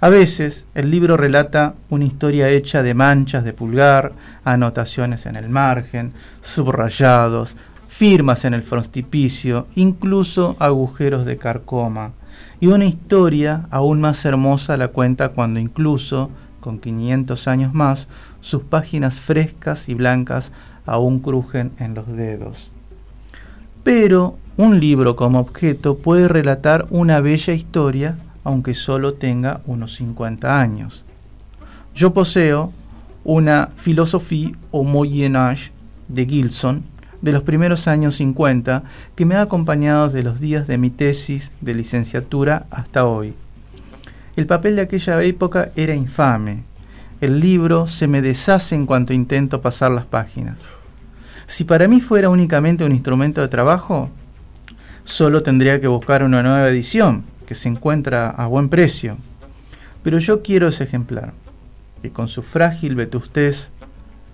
A 0.00 0.08
veces 0.08 0.66
el 0.74 0.90
libro 0.90 1.16
relata 1.16 1.76
una 1.88 2.04
historia 2.04 2.48
hecha 2.48 2.82
de 2.82 2.94
manchas 2.94 3.44
de 3.44 3.52
pulgar, 3.52 4.12
anotaciones 4.42 5.26
en 5.26 5.36
el 5.36 5.48
margen, 5.48 6.12
subrayados, 6.40 7.56
firmas 7.86 8.44
en 8.44 8.54
el 8.54 8.64
frontispicio, 8.64 9.68
incluso 9.76 10.56
agujeros 10.58 11.26
de 11.26 11.36
carcoma. 11.36 12.10
Y 12.58 12.66
una 12.66 12.86
historia 12.86 13.68
aún 13.70 14.00
más 14.00 14.24
hermosa 14.24 14.76
la 14.76 14.88
cuenta 14.88 15.28
cuando 15.28 15.60
incluso, 15.60 16.28
con 16.58 16.80
500 16.80 17.46
años 17.46 17.72
más, 17.72 18.08
sus 18.40 18.64
páginas 18.64 19.20
frescas 19.20 19.88
y 19.88 19.94
blancas 19.94 20.50
aún 20.86 21.20
crujen 21.20 21.70
en 21.78 21.94
los 21.94 22.08
dedos. 22.08 22.72
Pero 23.82 24.38
un 24.56 24.80
libro 24.80 25.16
como 25.16 25.40
objeto 25.40 25.98
puede 25.98 26.28
relatar 26.28 26.86
una 26.90 27.20
bella 27.20 27.52
historia 27.52 28.16
aunque 28.44 28.74
solo 28.74 29.14
tenga 29.14 29.60
unos 29.66 29.94
50 29.96 30.60
años. 30.60 31.04
Yo 31.94 32.12
poseo 32.12 32.72
una 33.24 33.70
Philosophie 33.76 34.56
au 34.72 34.84
Moyen 34.84 35.36
Âge 35.36 35.70
de 36.08 36.26
Gilson 36.26 36.84
de 37.20 37.32
los 37.32 37.44
primeros 37.44 37.86
años 37.86 38.16
50 38.16 38.82
que 39.14 39.24
me 39.24 39.36
ha 39.36 39.42
acompañado 39.42 40.06
desde 40.06 40.24
los 40.24 40.40
días 40.40 40.66
de 40.66 40.78
mi 40.78 40.90
tesis 40.90 41.52
de 41.60 41.74
licenciatura 41.74 42.66
hasta 42.70 43.06
hoy. 43.06 43.34
El 44.34 44.46
papel 44.46 44.76
de 44.76 44.82
aquella 44.82 45.22
época 45.22 45.70
era 45.76 45.94
infame. 45.94 46.64
El 47.20 47.38
libro 47.38 47.86
se 47.86 48.08
me 48.08 48.22
deshace 48.22 48.74
en 48.74 48.86
cuanto 48.86 49.12
intento 49.12 49.60
pasar 49.60 49.92
las 49.92 50.06
páginas. 50.06 50.58
Si 51.46 51.64
para 51.64 51.88
mí 51.88 52.00
fuera 52.00 52.30
únicamente 52.30 52.84
un 52.84 52.92
instrumento 52.92 53.40
de 53.40 53.48
trabajo, 53.48 54.10
solo 55.04 55.42
tendría 55.42 55.80
que 55.80 55.88
buscar 55.88 56.22
una 56.22 56.42
nueva 56.42 56.68
edición, 56.68 57.24
que 57.46 57.54
se 57.54 57.68
encuentra 57.68 58.30
a 58.30 58.46
buen 58.46 58.68
precio. 58.68 59.16
Pero 60.02 60.18
yo 60.18 60.42
quiero 60.42 60.68
ese 60.68 60.84
ejemplar, 60.84 61.32
que 62.02 62.10
con 62.10 62.28
su 62.28 62.42
frágil 62.42 62.94
vetustez, 62.94 63.70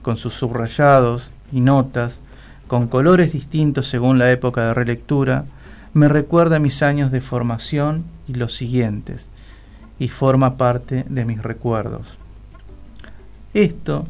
con 0.03 0.17
sus 0.17 0.35
subrayados 0.35 1.33
y 1.53 1.61
notas, 1.61 2.21
con 2.67 2.87
colores 2.87 3.33
distintos 3.33 3.89
según 3.89 4.19
la 4.19 4.31
época 4.31 4.67
de 4.67 4.75
relectura, 4.75 5.47
me 5.95 6.09
recuerda 6.09 6.59
mis 6.59 6.83
años 6.83 7.11
de 7.11 7.21
formación 7.21 8.05
y 8.29 8.35
los 8.35 8.55
siguientes, 8.55 9.29
y 9.99 10.09
forma 10.09 10.57
parte 10.57 11.05
de 11.09 11.25
mis 11.25 11.43
recuerdos. 11.43 12.19
Esto 13.55 14.05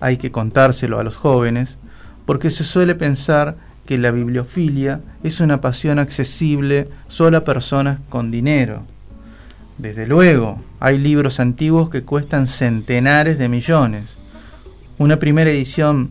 hay 0.00 0.16
que 0.16 0.30
contárselo 0.30 0.98
a 0.98 1.04
los 1.04 1.16
jóvenes, 1.16 1.76
porque 2.28 2.50
se 2.50 2.62
suele 2.62 2.94
pensar 2.94 3.56
que 3.86 3.96
la 3.96 4.10
bibliofilia 4.10 5.00
es 5.22 5.40
una 5.40 5.62
pasión 5.62 5.98
accesible 5.98 6.86
solo 7.06 7.38
a 7.38 7.44
personas 7.44 8.00
con 8.10 8.30
dinero. 8.30 8.82
Desde 9.78 10.06
luego, 10.06 10.62
hay 10.78 10.98
libros 10.98 11.40
antiguos 11.40 11.88
que 11.88 12.02
cuestan 12.02 12.46
centenares 12.46 13.38
de 13.38 13.48
millones. 13.48 14.18
Una 14.98 15.18
primera 15.18 15.48
edición 15.48 16.10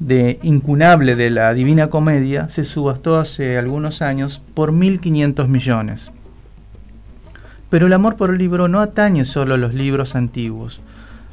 de 0.00 0.40
Incunable 0.42 1.14
de 1.14 1.30
la 1.30 1.54
Divina 1.54 1.90
Comedia 1.90 2.48
se 2.48 2.64
subastó 2.64 3.20
hace 3.20 3.56
algunos 3.56 4.02
años 4.02 4.42
por 4.54 4.72
1.500 4.72 5.46
millones. 5.46 6.10
Pero 7.70 7.86
el 7.86 7.92
amor 7.92 8.16
por 8.16 8.30
el 8.30 8.38
libro 8.38 8.66
no 8.66 8.80
atañe 8.80 9.24
solo 9.24 9.54
a 9.54 9.58
los 9.58 9.74
libros 9.74 10.16
antiguos, 10.16 10.80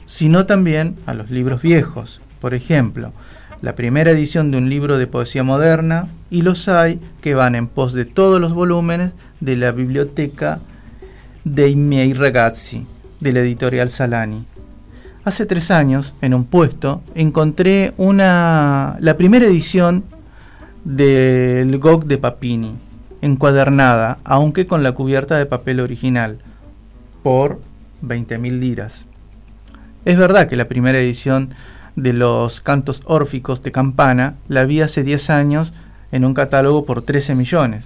sino 0.06 0.46
también 0.46 0.98
a 1.08 1.16
los 1.16 1.32
libros 1.32 1.64
viejos. 1.64 2.22
Por 2.40 2.54
ejemplo, 2.54 3.12
la 3.62 3.76
primera 3.76 4.12
edición 4.12 4.52
de 4.52 4.58
un 4.58 4.70
libro 4.70 4.98
de 4.98 5.08
poesía 5.08 5.44
moderna 5.44 6.08
y 6.30 6.42
los 6.42 6.68
hay 6.68 7.00
que 7.22 7.36
van 7.36 7.56
en 7.56 7.68
pos 7.68 7.94
de 7.94 8.06
todos 8.06 8.40
los 8.40 8.54
volúmenes 8.54 9.12
de 9.40 9.58
la 9.58 9.72
biblioteca 9.72 10.60
dei 11.44 11.76
miei 11.76 12.14
ragazzi 12.14 12.86
de 13.20 13.34
la 13.34 13.40
editorial 13.40 13.90
Salani. 13.90 14.46
Hace 15.26 15.46
tres 15.46 15.70
años, 15.72 16.16
en 16.22 16.34
un 16.34 16.46
puesto, 16.46 17.02
encontré 17.14 17.94
una, 17.98 18.98
la 19.02 19.18
primera 19.18 19.46
edición 19.46 20.06
del 20.86 21.78
GOG 21.78 22.06
de 22.06 22.18
Papini, 22.18 22.78
encuadernada, 23.22 24.20
aunque 24.24 24.66
con 24.66 24.82
la 24.82 24.94
cubierta 24.94 25.38
de 25.38 25.46
papel 25.46 25.82
original, 25.82 26.40
por 27.22 27.60
20.000 28.02 28.60
liras. 28.60 29.06
Es 30.06 30.18
verdad 30.18 30.48
que 30.48 30.56
la 30.56 30.70
primera 30.70 30.98
edición 30.98 31.50
de 32.02 32.14
los 32.14 32.62
cantos 32.62 33.02
órficos 33.06 33.62
de 33.62 33.72
Campana 33.72 34.36
la 34.48 34.66
vi 34.66 34.82
hace 34.82 35.04
10 35.04 35.30
años 35.30 35.74
en 36.12 36.26
un 36.26 36.34
catálogo 36.34 36.86
por 36.86 37.02
13 37.02 37.36
millones. 37.36 37.86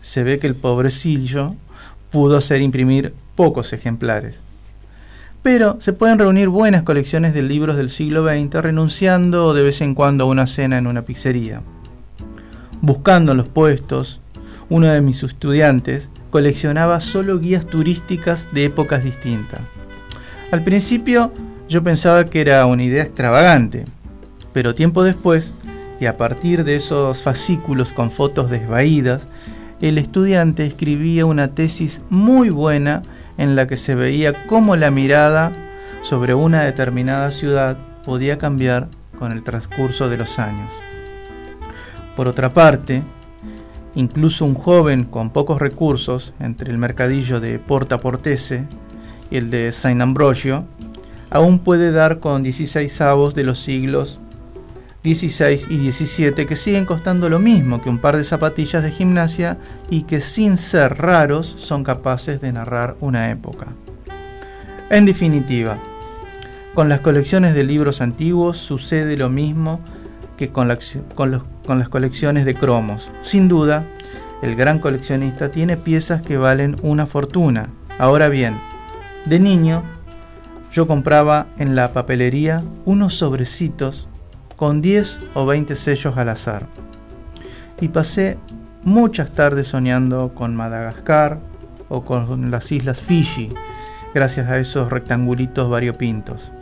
Se 0.00 0.22
ve 0.22 0.38
que 0.38 0.46
el 0.46 0.54
pobrecillo 0.54 1.54
pudo 2.10 2.36
hacer 2.36 2.60
imprimir 2.60 3.14
pocos 3.34 3.72
ejemplares. 3.72 4.40
Pero 5.42 5.76
se 5.80 5.92
pueden 5.92 6.18
reunir 6.18 6.48
buenas 6.48 6.82
colecciones 6.82 7.32
de 7.32 7.42
libros 7.42 7.76
del 7.76 7.88
siglo 7.88 8.26
XX 8.26 8.54
renunciando 8.62 9.54
de 9.54 9.62
vez 9.62 9.80
en 9.80 9.94
cuando 9.94 10.24
a 10.24 10.28
una 10.28 10.46
cena 10.46 10.78
en 10.78 10.86
una 10.86 11.02
pizzería. 11.02 11.62
Buscando 12.80 13.34
los 13.34 13.48
puestos, 13.48 14.20
uno 14.68 14.88
de 14.88 15.00
mis 15.00 15.22
estudiantes 15.22 16.10
coleccionaba 16.30 17.00
solo 17.00 17.38
guías 17.38 17.66
turísticas 17.66 18.48
de 18.52 18.66
épocas 18.66 19.04
distintas. 19.04 19.60
Al 20.50 20.62
principio 20.62 21.32
yo 21.68 21.82
pensaba 21.82 22.24
que 22.26 22.40
era 22.40 22.64
una 22.66 22.84
idea 22.84 23.02
extravagante, 23.02 23.84
pero 24.52 24.74
tiempo 24.74 25.02
después, 25.02 25.52
y 26.00 26.06
a 26.06 26.16
partir 26.16 26.64
de 26.64 26.76
esos 26.76 27.22
fascículos 27.22 27.92
con 27.92 28.10
fotos 28.10 28.50
desvaídas, 28.50 29.28
el 29.80 29.98
estudiante 29.98 30.64
escribía 30.64 31.26
una 31.26 31.54
tesis 31.54 32.02
muy 32.08 32.50
buena 32.50 33.02
en 33.36 33.56
la 33.56 33.66
que 33.66 33.76
se 33.76 33.94
veía 33.94 34.46
cómo 34.46 34.76
la 34.76 34.90
mirada 34.90 35.52
sobre 36.02 36.34
una 36.34 36.62
determinada 36.62 37.30
ciudad 37.30 37.76
podía 38.04 38.38
cambiar 38.38 38.88
con 39.18 39.32
el 39.32 39.42
transcurso 39.42 40.08
de 40.08 40.16
los 40.16 40.38
años. 40.38 40.72
Por 42.14 42.28
otra 42.28 42.54
parte, 42.54 43.02
incluso 43.94 44.44
un 44.44 44.54
joven 44.54 45.04
con 45.04 45.30
pocos 45.30 45.60
recursos, 45.60 46.32
entre 46.38 46.70
el 46.70 46.78
mercadillo 46.78 47.40
de 47.40 47.58
Porta 47.58 47.98
Portese 47.98 48.64
y 49.30 49.36
el 49.36 49.50
de 49.50 49.72
Saint 49.72 50.00
Ambrogio, 50.00 50.64
aún 51.30 51.58
puede 51.58 51.92
dar 51.92 52.20
con 52.20 52.42
16 52.42 53.00
avos 53.00 53.34
de 53.34 53.44
los 53.44 53.60
siglos 53.60 54.20
16 55.06 55.68
y 55.70 55.76
17 55.78 56.46
que 56.46 56.56
siguen 56.56 56.84
costando 56.84 57.28
lo 57.28 57.38
mismo 57.38 57.80
que 57.80 57.88
un 57.88 57.98
par 57.98 58.16
de 58.16 58.24
zapatillas 58.24 58.82
de 58.82 58.90
gimnasia 58.90 59.56
y 59.88 60.02
que 60.02 60.20
sin 60.20 60.56
ser 60.56 60.98
raros 60.98 61.54
son 61.58 61.84
capaces 61.84 62.40
de 62.40 62.50
narrar 62.50 62.96
una 62.98 63.30
época. 63.30 63.68
En 64.90 65.04
definitiva, 65.04 65.78
con 66.74 66.88
las 66.88 67.02
colecciones 67.02 67.54
de 67.54 67.62
libros 67.62 68.00
antiguos 68.00 68.56
sucede 68.56 69.16
lo 69.16 69.30
mismo 69.30 69.78
que 70.36 70.48
con, 70.48 70.66
las 70.66 71.88
colecciones 71.88 72.44
de 72.44 72.54
cromos. 72.56 73.12
Sin 73.22 73.46
duda, 73.46 73.84
el 74.42 74.56
gran 74.56 74.80
coleccionista 74.80 75.52
tiene 75.52 75.76
piezas 75.76 76.20
que 76.20 76.36
valen 76.36 76.76
una 76.82 77.06
fortuna. 77.06 77.68
Ahora 78.00 78.28
bien, 78.28 78.58
de 79.24 79.38
niño 79.38 79.84
yo 80.76 80.86
compraba 80.86 81.46
en 81.56 81.74
la 81.74 81.94
papelería 81.94 82.62
unos 82.84 83.14
sobrecitos 83.14 84.08
con 84.56 84.82
10 84.82 85.20
o 85.32 85.46
20 85.46 85.74
sellos 85.74 86.18
al 86.18 86.28
azar. 86.28 86.66
Y 87.80 87.88
pasé 87.88 88.36
muchas 88.82 89.30
tardes 89.30 89.68
soñando 89.68 90.34
con 90.34 90.54
Madagascar 90.54 91.38
o 91.88 92.04
con 92.04 92.50
las 92.50 92.70
islas 92.72 93.00
Fiji, 93.00 93.54
gracias 94.12 94.50
a 94.50 94.58
esos 94.58 94.90
rectangulitos 94.90 95.70
variopintos. 95.70 96.52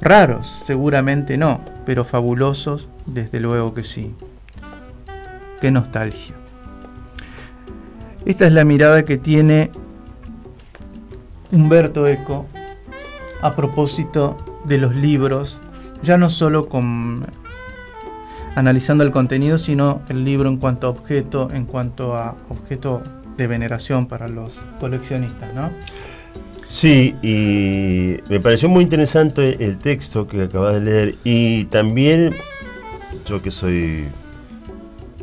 Raros, 0.00 0.64
seguramente 0.66 1.38
no, 1.38 1.60
pero 1.86 2.04
fabulosos, 2.04 2.88
desde 3.06 3.38
luego 3.38 3.74
que 3.74 3.84
sí. 3.84 4.12
Qué 5.60 5.70
nostalgia. 5.70 6.34
Esta 8.26 8.44
es 8.48 8.52
la 8.52 8.64
mirada 8.64 9.04
que 9.04 9.18
tiene 9.18 9.70
Humberto 11.52 12.08
Eco 12.08 12.46
a 13.42 13.54
propósito 13.54 14.36
de 14.64 14.78
los 14.78 14.94
libros, 14.94 15.60
ya 16.02 16.18
no 16.18 16.30
solo 16.30 16.68
con 16.68 17.26
analizando 18.54 19.04
el 19.04 19.10
contenido, 19.12 19.58
sino 19.58 20.02
el 20.08 20.24
libro 20.24 20.48
en 20.48 20.56
cuanto 20.56 20.88
a 20.88 20.90
objeto, 20.90 21.50
en 21.52 21.64
cuanto 21.64 22.16
a 22.16 22.34
objeto 22.48 23.02
de 23.36 23.46
veneración 23.46 24.06
para 24.06 24.28
los 24.28 24.60
coleccionistas, 24.80 25.54
¿no? 25.54 25.70
Sí, 26.62 27.14
y 27.22 28.20
me 28.28 28.40
pareció 28.40 28.68
muy 28.68 28.82
interesante 28.82 29.64
el 29.64 29.78
texto 29.78 30.26
que 30.26 30.42
acabas 30.42 30.74
de 30.74 30.80
leer 30.80 31.14
y 31.24 31.64
también 31.66 32.34
yo 33.24 33.40
que 33.40 33.50
soy 33.50 34.08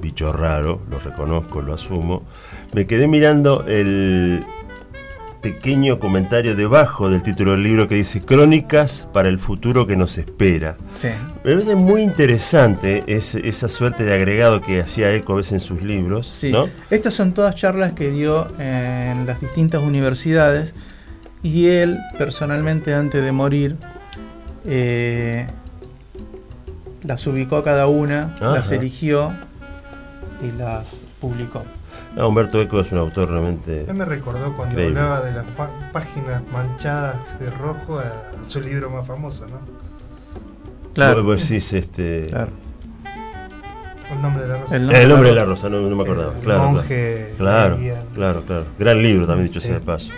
bicho 0.01 0.31
raro, 0.31 0.81
lo 0.89 0.99
reconozco, 0.99 1.61
lo 1.61 1.73
asumo, 1.73 2.23
me 2.73 2.87
quedé 2.87 3.07
mirando 3.07 3.63
el 3.67 4.43
pequeño 5.49 5.99
comentario 5.99 6.55
debajo 6.55 7.07
del 7.07 7.21
título 7.21 7.51
del 7.51 7.61
libro 7.61 7.87
que 7.87 7.93
dice 7.93 8.19
Crónicas 8.23 9.07
para 9.13 9.29
el 9.29 9.37
futuro 9.37 9.85
que 9.85 9.95
nos 9.95 10.17
espera. 10.17 10.75
Sí. 10.89 11.09
Me 11.43 11.53
parece 11.53 11.75
muy 11.75 12.01
interesante 12.01 13.03
ese- 13.05 13.47
esa 13.47 13.69
suerte 13.69 14.03
de 14.03 14.15
agregado 14.15 14.59
que 14.61 14.79
hacía 14.81 15.11
Eco 15.13 15.33
a 15.33 15.35
veces 15.35 15.53
en 15.53 15.59
sus 15.59 15.83
libros, 15.83 16.25
Sí. 16.25 16.51
¿no? 16.51 16.67
Estas 16.89 17.13
son 17.13 17.33
todas 17.33 17.55
charlas 17.55 17.93
que 17.93 18.09
dio 18.09 18.47
en 18.57 19.27
las 19.27 19.39
distintas 19.39 19.83
universidades 19.83 20.73
y 21.43 21.67
él 21.67 21.99
personalmente 22.17 22.95
antes 22.95 23.23
de 23.23 23.31
morir 23.31 23.75
eh, 24.65 25.45
las 27.03 27.27
ubicó 27.27 27.57
a 27.57 27.63
cada 27.63 27.85
una, 27.85 28.33
las 28.41 28.71
eligió 28.71 29.31
y 30.41 30.57
las 30.57 31.01
publicó. 31.21 31.63
No, 32.15 32.29
Humberto 32.29 32.61
Eco 32.61 32.79
es 32.79 32.91
un 32.91 32.97
autor 32.99 33.29
realmente... 33.29 33.85
Él 33.87 33.93
me 33.95 34.05
recordó 34.05 34.55
cuando 34.55 34.73
Increíble. 34.75 34.99
hablaba 35.01 35.21
de 35.25 35.33
las 35.33 35.45
páginas 35.91 36.41
manchadas 36.51 37.37
de 37.39 37.49
rojo 37.51 37.99
a 37.99 38.43
su 38.43 38.61
libro 38.61 38.89
más 38.89 39.05
famoso, 39.05 39.45
¿no? 39.47 39.59
Claro. 40.93 41.23
Vos- 41.23 41.41
decís, 41.47 41.73
este... 41.73 42.27
Claro. 42.29 42.51
El 44.11 44.21
nombre 44.21 44.43
de 44.43 44.49
la 44.49 44.57
rosa. 44.61 44.75
El 44.75 44.91
El 44.91 45.09
nombre 45.09 45.29
de 45.29 45.35
la 45.35 45.45
rosa, 45.45 45.67
no, 45.69 45.81
no 45.81 45.95
me 45.95 46.03
acordaba. 46.03 46.33
El 46.33 46.39
claro, 46.39 46.69
monje 46.69 47.33
claro, 47.37 47.77
claro, 48.13 48.43
claro. 48.45 48.65
Gran 48.79 49.01
libro 49.01 49.25
también, 49.25 49.47
dicho 49.47 49.59
Sí. 49.59 49.65
sea 49.67 49.79
de 49.79 49.81
paso. 49.85 50.11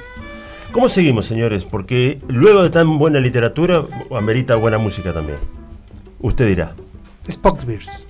¿Cómo 0.74 0.90
seguimos, 0.90 1.26
señores? 1.26 1.64
Porque 1.64 2.20
luego 2.28 2.62
de 2.64 2.70
tan 2.70 3.00
buena 3.00 3.20
literatura, 3.20 3.84
amerita 4.16 4.56
buena 4.56 4.78
música 4.78 5.14
también. 5.14 5.40
Usted 6.20 6.46
dirá. 6.48 6.74
Spockbeers. 7.32 8.06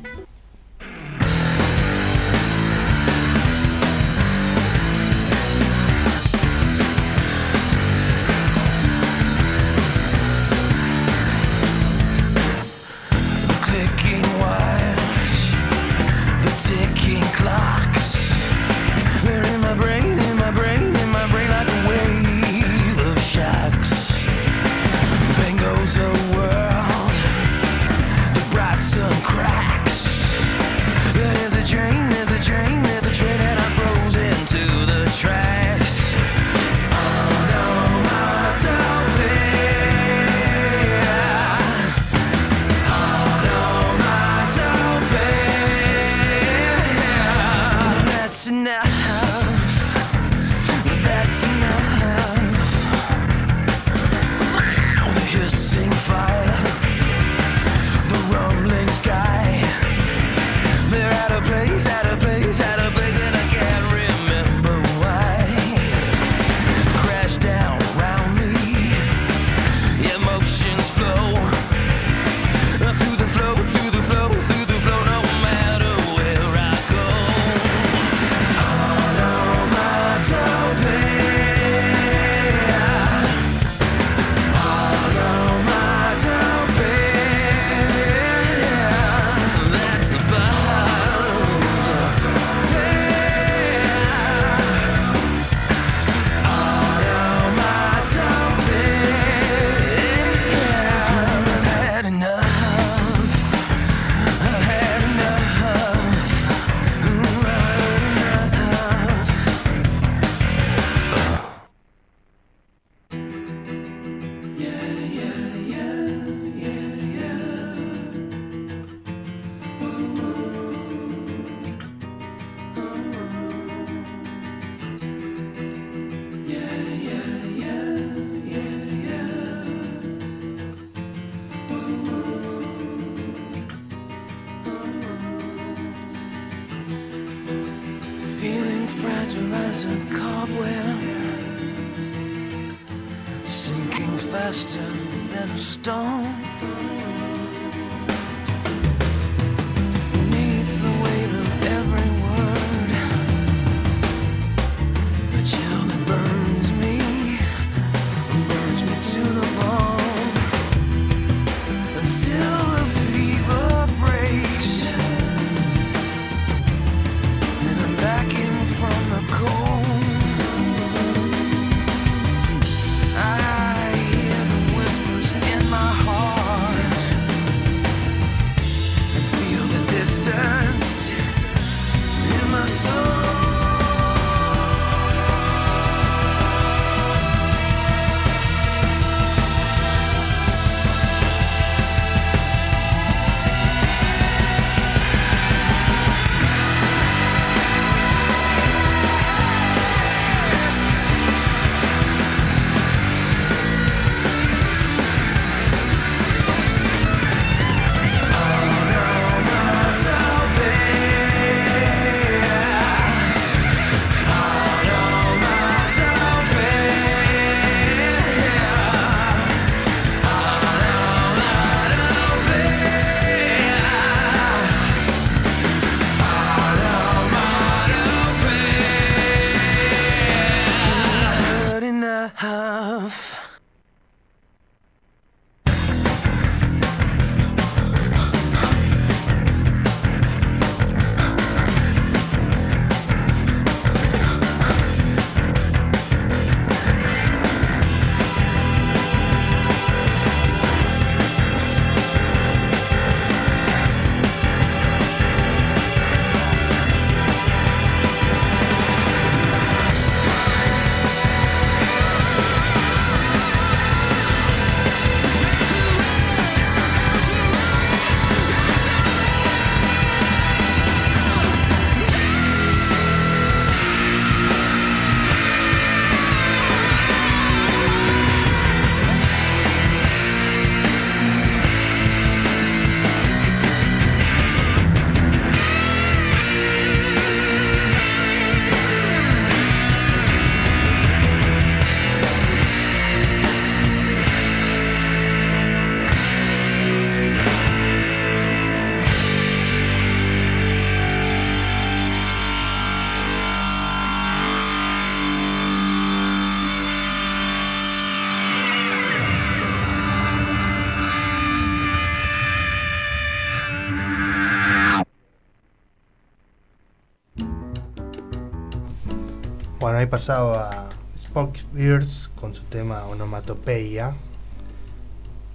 Bueno, 319.79 319.99
ahí 319.99 320.05
pasaba 320.07 320.89
Spock 321.15 321.57
Beers 321.73 322.31
con 322.39 322.55
su 322.55 322.63
tema 322.63 323.05
Onomatopeia. 323.05 324.15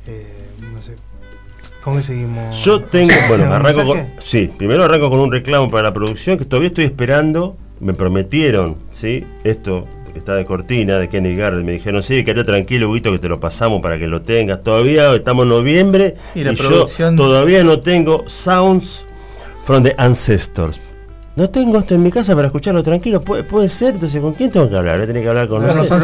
Eh, 0.07 0.27
no 0.73 0.81
sé. 0.83 0.95
¿Cómo 1.83 1.97
que 1.97 2.03
seguimos? 2.03 2.63
Yo 2.65 2.81
tengo, 2.83 3.13
bueno, 3.29 3.45
¿Un 3.45 3.53
arranco 3.53 3.85
con, 3.87 4.09
sí, 4.19 4.53
primero 4.57 4.85
arranco 4.85 5.11
con 5.11 5.19
un 5.21 5.33
reclamo 5.33 5.71
para 5.71 5.85
la 5.85 5.93
producción 5.93 6.39
que 6.39 6.45
todavía 6.45 6.69
estoy 6.69 6.85
esperando, 6.85 7.57
me 7.81 7.95
prometieron, 7.95 8.77
¿sí? 8.91 9.25
Esto 9.45 9.87
que 10.13 10.19
está 10.19 10.35
de 10.35 10.45
cortina 10.45 10.99
de 10.99 11.09
Kenny 11.09 11.35
Garrett, 11.35 11.65
me 11.65 11.73
dijeron, 11.73 12.03
sí, 12.03 12.23
quédate 12.23 12.45
tranquilo, 12.45 12.91
Huguito, 12.91 13.11
que 13.11 13.19
te 13.19 13.29
lo 13.29 13.41
pasamos 13.41 13.81
para 13.81 13.99
que 13.99 14.07
lo 14.07 14.23
tengas. 14.23 14.63
Todavía 14.63 15.13
estamos 15.15 15.45
en 15.45 15.49
noviembre 15.49 16.15
Y 16.35 16.45
la 16.45 16.53
yo 16.53 16.69
producción- 16.69 17.17
todavía 17.17 17.65
no 17.65 17.81
tengo 17.81 18.25
Sounds 18.29 19.07
from 19.65 19.83
the 19.83 19.95
Ancestors. 19.99 20.81
No 21.35 21.49
tengo 21.49 21.79
esto 21.79 21.95
en 21.95 22.03
mi 22.03 22.13
casa 22.13 22.35
para 22.35 22.49
escucharlo 22.49 22.83
tranquilo, 22.83 23.23
puede, 23.23 23.43
puede 23.43 23.67
ser, 23.71 23.95
entonces 23.95 24.21
¿con 24.21 24.35
quién 24.35 24.51
tengo 24.51 24.69
que 24.69 24.77
hablar? 24.77 24.97
Voy 24.97 25.05
a 25.05 25.07
tener 25.07 25.23
que 25.23 25.29
hablar 25.31 25.49
con, 25.49 25.63
no 25.63 25.69
los. 25.69 25.77
No, 25.79 25.89
Con 25.89 25.97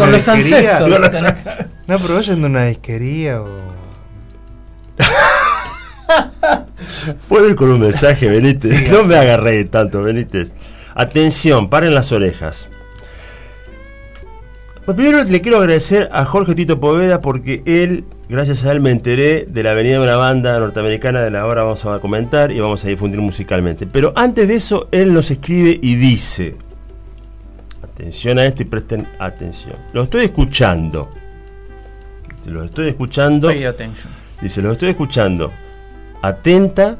una 0.00 0.06
los 0.10 0.26
disquería. 0.26 0.58
ancestors. 0.58 0.80
Con 0.80 0.90
los 0.90 1.00
tenés- 1.12 1.66
No, 1.86 1.98
pero 1.98 2.14
vos 2.14 2.26
yendo 2.26 2.46
a 2.48 2.50
una 2.50 2.64
disquería 2.64 3.40
o. 3.42 3.46
Puedo 7.28 7.48
ir 7.48 7.56
con 7.56 7.70
un 7.70 7.80
mensaje, 7.80 8.28
Benítez. 8.28 8.90
No 8.90 9.04
me 9.04 9.16
agarré 9.16 9.64
tanto, 9.64 10.02
Benítez. 10.02 10.52
Atención, 10.94 11.68
paren 11.70 11.94
las 11.94 12.12
orejas. 12.12 12.68
Pues 14.86 14.94
primero 14.96 15.24
le 15.24 15.42
quiero 15.42 15.58
agradecer 15.58 16.08
a 16.12 16.24
Jorge 16.24 16.54
Tito 16.54 16.78
Poveda 16.78 17.20
porque 17.20 17.60
él, 17.66 18.04
gracias 18.28 18.64
a 18.64 18.70
él, 18.70 18.80
me 18.80 18.92
enteré 18.92 19.44
de 19.44 19.62
la 19.64 19.74
venida 19.74 19.98
de 19.98 20.04
una 20.04 20.14
banda 20.14 20.56
norteamericana 20.60 21.22
de 21.22 21.32
la 21.32 21.44
hora 21.44 21.64
vamos 21.64 21.84
a 21.84 21.98
comentar 21.98 22.52
y 22.52 22.60
vamos 22.60 22.84
a 22.84 22.88
difundir 22.88 23.20
musicalmente. 23.20 23.88
Pero 23.88 24.12
antes 24.14 24.46
de 24.46 24.54
eso, 24.54 24.86
él 24.92 25.12
nos 25.12 25.32
escribe 25.32 25.76
y 25.82 25.96
dice: 25.96 26.54
Atención 27.82 28.38
a 28.38 28.46
esto 28.46 28.62
y 28.62 28.66
presten 28.66 29.08
atención. 29.18 29.74
Lo 29.92 30.04
estoy 30.04 30.26
escuchando. 30.26 31.10
Lo 32.46 32.62
estoy 32.62 32.86
escuchando. 32.86 33.48
Pay 33.48 33.64
attention. 33.64 34.12
Dice, 34.40 34.62
lo 34.62 34.70
estoy 34.70 34.90
escuchando 34.90 35.50
atenta 36.22 36.98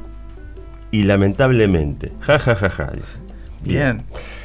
y 0.90 1.04
lamentablemente. 1.04 2.12
Ja, 2.20 2.38
ja, 2.38 2.54
ja, 2.54 2.68
ja. 2.68 2.90
Dice. 2.90 3.18
Bien. 3.62 4.02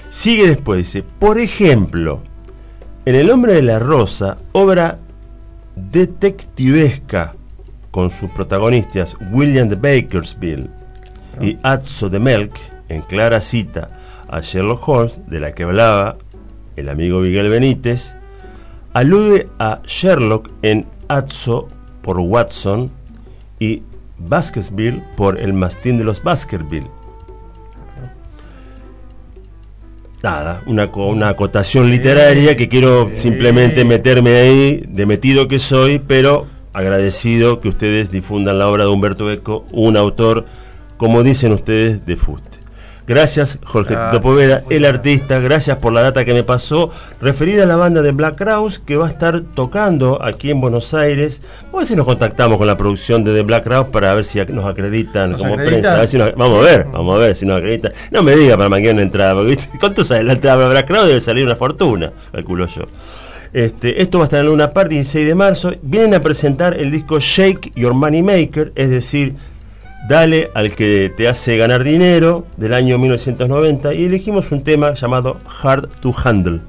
Sigue 0.09 0.47
después, 0.47 0.77
dice, 0.77 1.03
por 1.03 1.39
ejemplo, 1.39 2.21
en 3.05 3.15
El 3.15 3.31
hombre 3.31 3.53
de 3.53 3.63
la 3.63 3.79
rosa, 3.79 4.37
obra 4.51 4.99
detectivesca 5.75 7.33
con 7.89 8.11
sus 8.11 8.29
protagonistas 8.29 9.17
William 9.31 9.67
de 9.69 9.75
Bakersville 9.75 10.69
y 11.39 11.57
Atzo 11.63 12.09
de 12.09 12.19
Melk, 12.19 12.53
en 12.89 13.01
clara 13.01 13.41
cita 13.41 13.89
a 14.27 14.41
Sherlock 14.41 14.87
Holmes, 14.87 15.19
de 15.27 15.39
la 15.39 15.53
que 15.53 15.63
hablaba 15.63 16.17
el 16.75 16.89
amigo 16.89 17.21
Miguel 17.21 17.49
Benítez, 17.49 18.15
alude 18.93 19.49
a 19.57 19.81
Sherlock 19.85 20.49
en 20.61 20.85
Atzo 21.07 21.69
por 22.01 22.19
Watson 22.19 22.91
y 23.59 23.81
Baskerville 24.17 25.03
por 25.17 25.39
el 25.39 25.53
mastín 25.53 25.97
de 25.97 26.03
los 26.03 26.21
Baskerville. 26.21 26.89
Nada, 30.23 30.61
una, 30.67 30.91
co- 30.91 31.07
una 31.07 31.29
acotación 31.29 31.89
literaria 31.89 32.55
que 32.55 32.69
quiero 32.69 33.09
simplemente 33.17 33.83
meterme 33.85 34.35
ahí, 34.35 34.83
de 34.87 35.05
metido 35.07 35.47
que 35.47 35.57
soy, 35.57 35.97
pero 35.99 36.45
agradecido 36.73 37.59
que 37.59 37.69
ustedes 37.69 38.11
difundan 38.11 38.59
la 38.59 38.67
obra 38.67 38.83
de 38.83 38.89
Humberto 38.91 39.31
Eco, 39.31 39.65
un 39.71 39.97
autor, 39.97 40.45
como 40.97 41.23
dicen 41.23 41.51
ustedes, 41.53 42.05
de 42.05 42.17
fuste. 42.17 42.50
Gracias, 43.07 43.57
Jorge 43.63 43.93
Gracias. 43.93 44.11
Tito 44.11 44.21
Poveda, 44.21 44.61
el 44.69 44.85
artista, 44.85 45.39
gracias 45.39 45.77
por 45.77 45.91
la 45.91 46.01
data 46.01 46.23
que 46.23 46.33
me 46.33 46.43
pasó, 46.43 46.91
referida 47.19 47.63
a 47.63 47.65
la 47.65 47.75
banda 47.75 48.01
de 48.01 48.11
Black 48.11 48.37
Crowes 48.37 48.79
que 48.79 48.95
va 48.95 49.07
a 49.07 49.09
estar 49.09 49.41
tocando 49.55 50.23
aquí 50.23 50.51
en 50.51 50.61
Buenos 50.61 50.93
Aires. 50.93 51.41
Vamos 51.65 51.73
a 51.73 51.77
ver 51.79 51.87
si 51.87 51.95
nos 51.95 52.05
contactamos 52.05 52.57
con 52.57 52.67
la 52.67 52.77
producción 52.77 53.23
de 53.23 53.33
The 53.33 53.41
Black 53.41 53.63
Crowes 53.63 53.89
para 53.91 54.13
ver 54.13 54.23
si 54.23 54.39
nos 54.45 54.65
acreditan 54.65 55.31
¿Nos 55.31 55.41
como 55.41 55.55
acreditan? 55.55 55.79
prensa. 55.81 55.95
a 55.95 55.99
ver 55.99 56.07
si 56.07 56.17
nos- 56.17 56.35
vamos 56.35 56.59
a 56.59 56.63
ver, 56.71 56.85
vamos 56.91 57.15
a 57.15 57.19
ver 57.19 57.35
si 57.35 57.45
nos 57.45 57.57
acreditan. 57.57 57.91
No 58.11 58.23
me 58.23 58.35
diga 58.35 58.55
para 58.55 58.69
mañana 58.69 58.93
una 58.93 59.01
entrada, 59.01 59.33
porque 59.33 59.49
¿viste? 59.49 59.77
¿cuánto 59.79 60.03
sale 60.03 60.23
la 60.23 60.33
entrada 60.33 60.57
para 60.57 60.69
Black 60.69 60.87
Crowes? 60.87 61.07
Debe 61.07 61.19
salir 61.19 61.45
una 61.45 61.55
fortuna, 61.55 62.11
calculo 62.31 62.67
yo. 62.67 62.83
Este, 63.53 64.01
esto 64.01 64.19
va 64.19 64.23
a 64.23 64.27
estar 64.27 64.39
en 64.39 64.45
Luna 64.45 64.71
Park 64.71 64.89
16 64.89 65.27
de 65.27 65.35
marzo. 65.35 65.73
Vienen 65.81 66.13
a 66.13 66.21
presentar 66.23 66.77
el 66.79 66.89
disco 66.89 67.19
Shake 67.19 67.73
Your 67.75 67.93
Money 67.93 68.21
Maker, 68.21 68.71
es 68.75 68.89
decir, 68.89 69.35
Dale 70.07 70.49
al 70.55 70.75
que 70.75 71.13
te 71.15 71.27
hace 71.27 71.57
ganar 71.57 71.83
dinero 71.83 72.45
del 72.57 72.73
año 72.73 72.97
1990 72.97 73.93
y 73.93 74.05
elegimos 74.05 74.51
un 74.51 74.63
tema 74.63 74.93
llamado 74.93 75.37
Hard 75.61 75.89
to 76.01 76.11
Handle. 76.23 76.61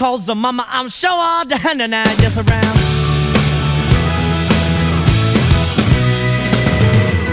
Cause 0.00 0.24
the 0.24 0.34
mama, 0.34 0.64
I'm 0.66 0.88
sure 0.88 1.10
all 1.12 1.44
the 1.44 1.58
hand 1.58 1.82
and 1.82 1.94
I 1.94 2.06
just 2.24 2.38
around. 2.38 2.76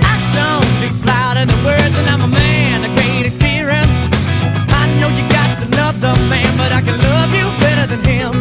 action 0.04 0.60
speaks 0.76 1.00
louder 1.06 1.46
than 1.46 1.64
words, 1.64 1.96
and 2.00 2.08
I'm 2.12 2.24
a 2.24 2.28
man 2.28 2.84
of 2.84 2.92
great 2.98 3.26
experience. 3.26 3.98
I 4.82 4.84
know 5.00 5.08
you 5.16 5.24
got 5.32 5.50
another 5.68 6.14
man, 6.28 6.52
but 6.58 6.74
I 6.74 6.82
can 6.82 7.00
love 7.00 7.32
you 7.40 7.48
better 7.64 7.88
than 7.88 8.04
him. 8.04 8.34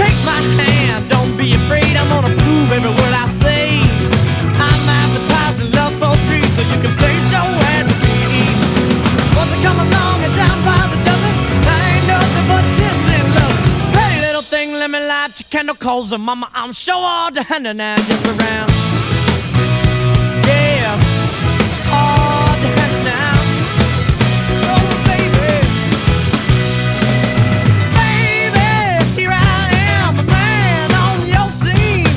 Take 0.00 0.16
my 0.24 0.40
hand, 0.56 1.04
don't 1.10 1.36
be 1.36 1.52
afraid. 1.52 1.92
I'm 2.00 2.08
gonna 2.08 2.34
prove 2.42 2.72
every 2.72 2.88
word 2.88 3.14
I 3.24 3.26
say. 3.42 3.53
Chemicals, 15.54 16.10
and 16.10 16.20
mama, 16.20 16.50
I'm 16.52 16.72
sure 16.72 16.96
all 16.96 17.30
the 17.30 17.44
hand 17.44 17.62
now 17.76 17.94
just 17.94 18.26
around. 18.26 18.72
Yeah, 20.50 20.98
all 21.94 22.50
the. 22.62 22.70
Oh, 24.72 24.86
baby. 25.06 25.54
Baby, 27.94 28.70
here 29.14 29.30
I 29.30 29.70
am, 30.02 30.18
a 30.18 30.24
man 30.24 30.90
on 31.06 31.16
your 31.34 31.48
scene. 31.62 32.10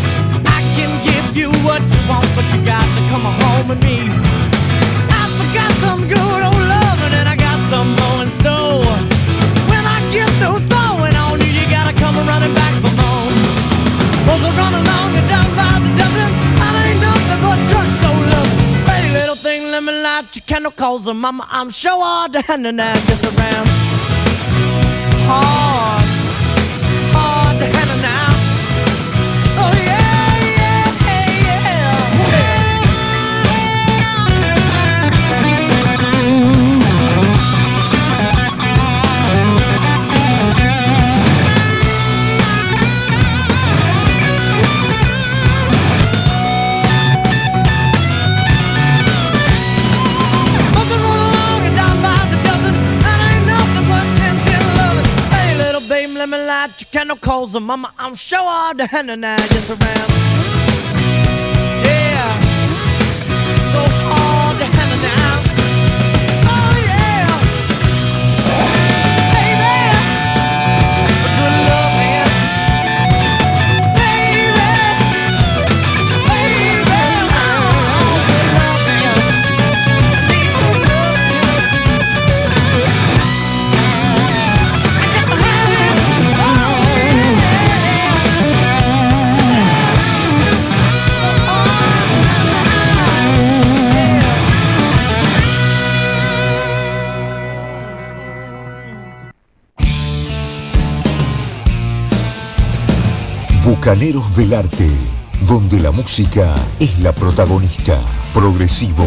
I 0.57 0.59
can 0.75 0.91
give 1.05 1.37
you 1.37 1.49
what 1.61 1.81
you 1.93 2.01
want, 2.09 2.25
but 2.35 2.45
you 2.53 2.65
got 2.65 2.87
to 2.97 3.01
come 3.11 3.25
home 3.41 3.67
with 3.69 3.81
me. 3.83 4.09
I 5.21 5.23
forgot 5.37 5.71
some 5.85 6.01
good 6.09 6.41
old 6.49 6.63
loving, 6.73 7.13
and 7.19 7.29
I 7.29 7.35
got 7.35 7.59
some 7.69 7.89
more 8.01 8.16
let 20.27 20.35
me 20.35 20.35
light 20.35 20.35
your 20.35 20.43
candle, 20.45 20.71
cause 20.71 21.13
mama, 21.13 21.47
I'm 21.49 21.69
sure 21.69 21.91
all 21.93 22.29
the 22.29 22.41
hand 22.41 22.67
and 22.67 22.77
gets 22.77 23.23
around. 23.23 23.67
Hard, 25.27 26.05
hard 26.05 26.26
light 56.67 56.81
your 56.81 56.89
candle, 56.91 57.17
cause 57.17 57.59
mama, 57.59 57.93
I'm 57.97 58.15
sure 58.15 58.39
all 58.39 58.75
the 58.75 58.87
and 59.09 59.25
I 59.25 59.37
just 59.47 59.69
around. 59.69 60.86
Bucaneros 103.87 104.35
del 104.35 104.53
Arte, 104.53 104.89
donde 105.47 105.79
la 105.79 105.91
música 105.91 106.55
es 106.77 106.99
la 106.99 107.15
protagonista. 107.15 107.97
Progresivo, 108.33 109.05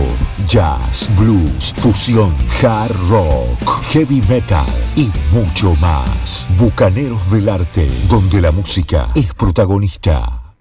jazz, 0.49 1.11
blues, 1.19 1.75
fusión, 1.77 2.35
hard 2.63 2.97
rock, 3.11 3.83
heavy 3.91 4.23
metal 4.27 4.65
y 4.97 5.11
mucho 5.33 5.75
más. 5.75 6.49
Bucaneros 6.57 7.31
del 7.31 7.51
Arte, 7.51 7.89
donde 8.09 8.41
la 8.41 8.53
música 8.53 9.11
es 9.15 9.35
protagonista. 9.35 10.55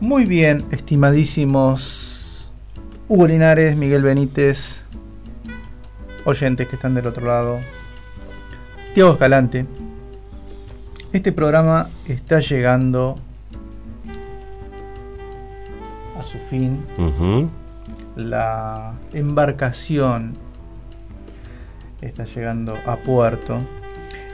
Muy 0.00 0.24
bien, 0.24 0.64
estimadísimos 0.72 2.52
Hugo 3.06 3.28
Linares, 3.28 3.76
Miguel 3.76 4.02
Benítez, 4.02 4.86
oyentes 6.24 6.66
que 6.66 6.74
están 6.74 6.96
del 6.96 7.06
otro 7.06 7.24
lado, 7.28 7.60
Tiago 8.92 9.12
Escalante. 9.12 9.66
Este 11.12 11.32
programa 11.32 11.88
está 12.06 12.38
llegando 12.40 13.16
a 16.18 16.22
su 16.22 16.38
fin. 16.38 16.84
La 18.16 18.92
embarcación 19.12 20.34
está 22.00 22.24
llegando 22.24 22.74
a 22.86 22.96
puerto. 22.96 23.58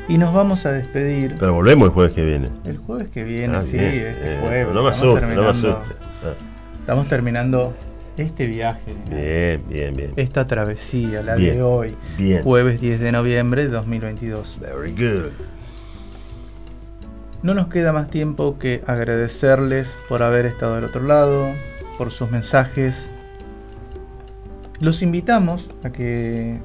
Y 0.08 0.18
nos 0.18 0.32
vamos 0.32 0.66
a 0.66 0.70
despedir 0.70 1.34
Pero 1.40 1.54
volvemos 1.54 1.88
el 1.88 1.92
jueves 1.94 2.12
que 2.12 2.24
viene. 2.24 2.50
el 2.64 2.76
jueves 2.78 3.08
que 3.08 3.24
viene, 3.24 3.56
Ah, 3.56 3.62
sí, 3.62 3.72
bien. 3.72 3.84
este 4.06 4.34
Eh, 4.34 4.38
jueves. 4.40 4.74
No 4.74 4.82
me 4.84 4.90
asuste, 4.90 5.26
no 5.34 5.42
me 5.42 5.48
asuste. 5.48 5.94
Ah, 6.24 6.34
Estamos 6.78 7.08
terminando 7.08 7.74
este 8.16 8.46
viaje, 8.46 8.94
Bien, 9.10 9.60
bien, 9.68 9.96
bien. 9.96 10.12
esta 10.14 10.46
travesía, 10.46 11.22
la 11.22 11.34
Bien, 11.34 11.56
de 11.56 11.62
hoy, 11.62 11.96
bien. 12.16 12.44
jueves 12.44 12.80
10 12.80 13.00
de 13.00 13.10
noviembre 13.10 13.64
de 13.64 13.70
2022. 13.70 14.60
Very 14.60 14.92
good. 14.92 15.32
No 17.46 17.54
nos 17.54 17.68
queda 17.68 17.92
más 17.92 18.10
tiempo 18.10 18.58
que 18.58 18.82
agradecerles 18.88 19.96
por 20.08 20.24
haber 20.24 20.46
estado 20.46 20.74
del 20.74 20.82
otro 20.82 21.04
lado, 21.04 21.54
por 21.96 22.10
sus 22.10 22.28
mensajes. 22.28 23.08
Los 24.80 25.00
invitamos 25.00 25.70
a 25.84 25.90
que 25.90 26.58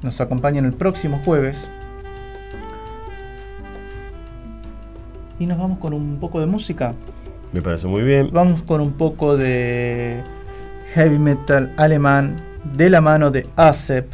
nos 0.00 0.22
acompañen 0.22 0.64
el 0.64 0.72
próximo 0.72 1.20
jueves. 1.22 1.68
Y 5.38 5.44
nos 5.44 5.58
vamos 5.58 5.78
con 5.78 5.92
un 5.92 6.18
poco 6.18 6.40
de 6.40 6.46
música. 6.46 6.94
Me 7.52 7.60
parece 7.60 7.86
muy 7.86 8.00
bien. 8.00 8.30
Vamos 8.32 8.62
con 8.62 8.80
un 8.80 8.94
poco 8.94 9.36
de 9.36 10.22
heavy 10.94 11.18
metal 11.18 11.74
alemán 11.76 12.36
de 12.72 12.88
la 12.88 13.02
mano 13.02 13.30
de 13.30 13.46
ASEP 13.56 14.10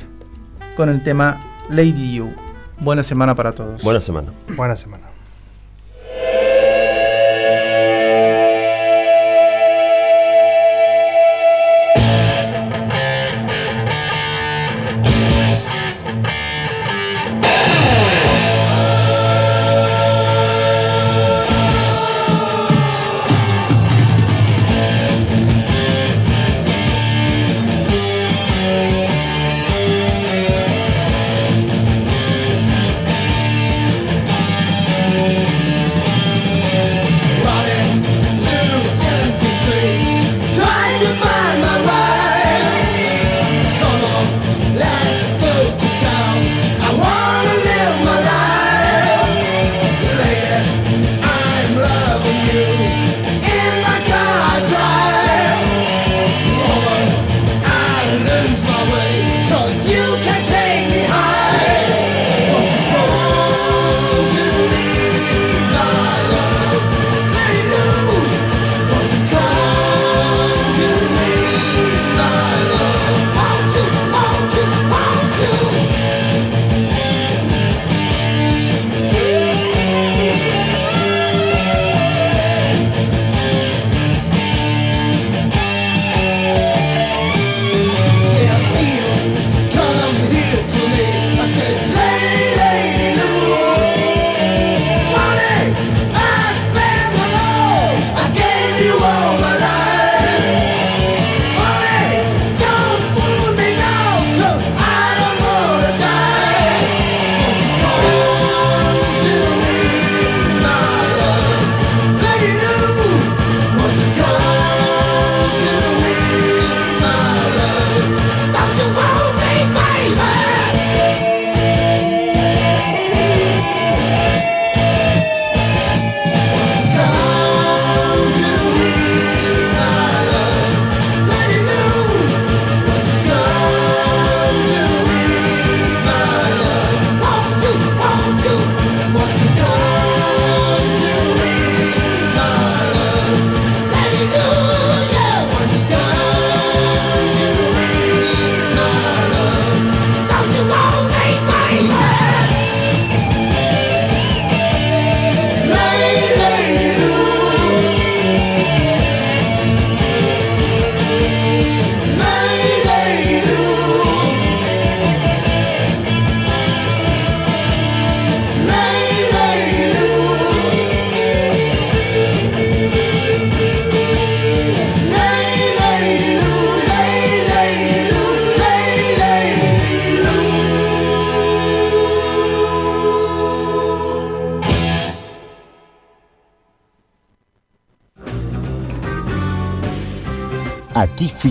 con 0.76 0.88
el 0.88 1.04
tema 1.04 1.40
Lady 1.68 2.16
You. 2.16 2.34
Buena 2.80 3.04
semana 3.04 3.36
para 3.36 3.52
todos. 3.52 3.80
Buena 3.84 4.00
semana. 4.00 4.32
Buena 4.56 4.74
semana. 4.74 5.09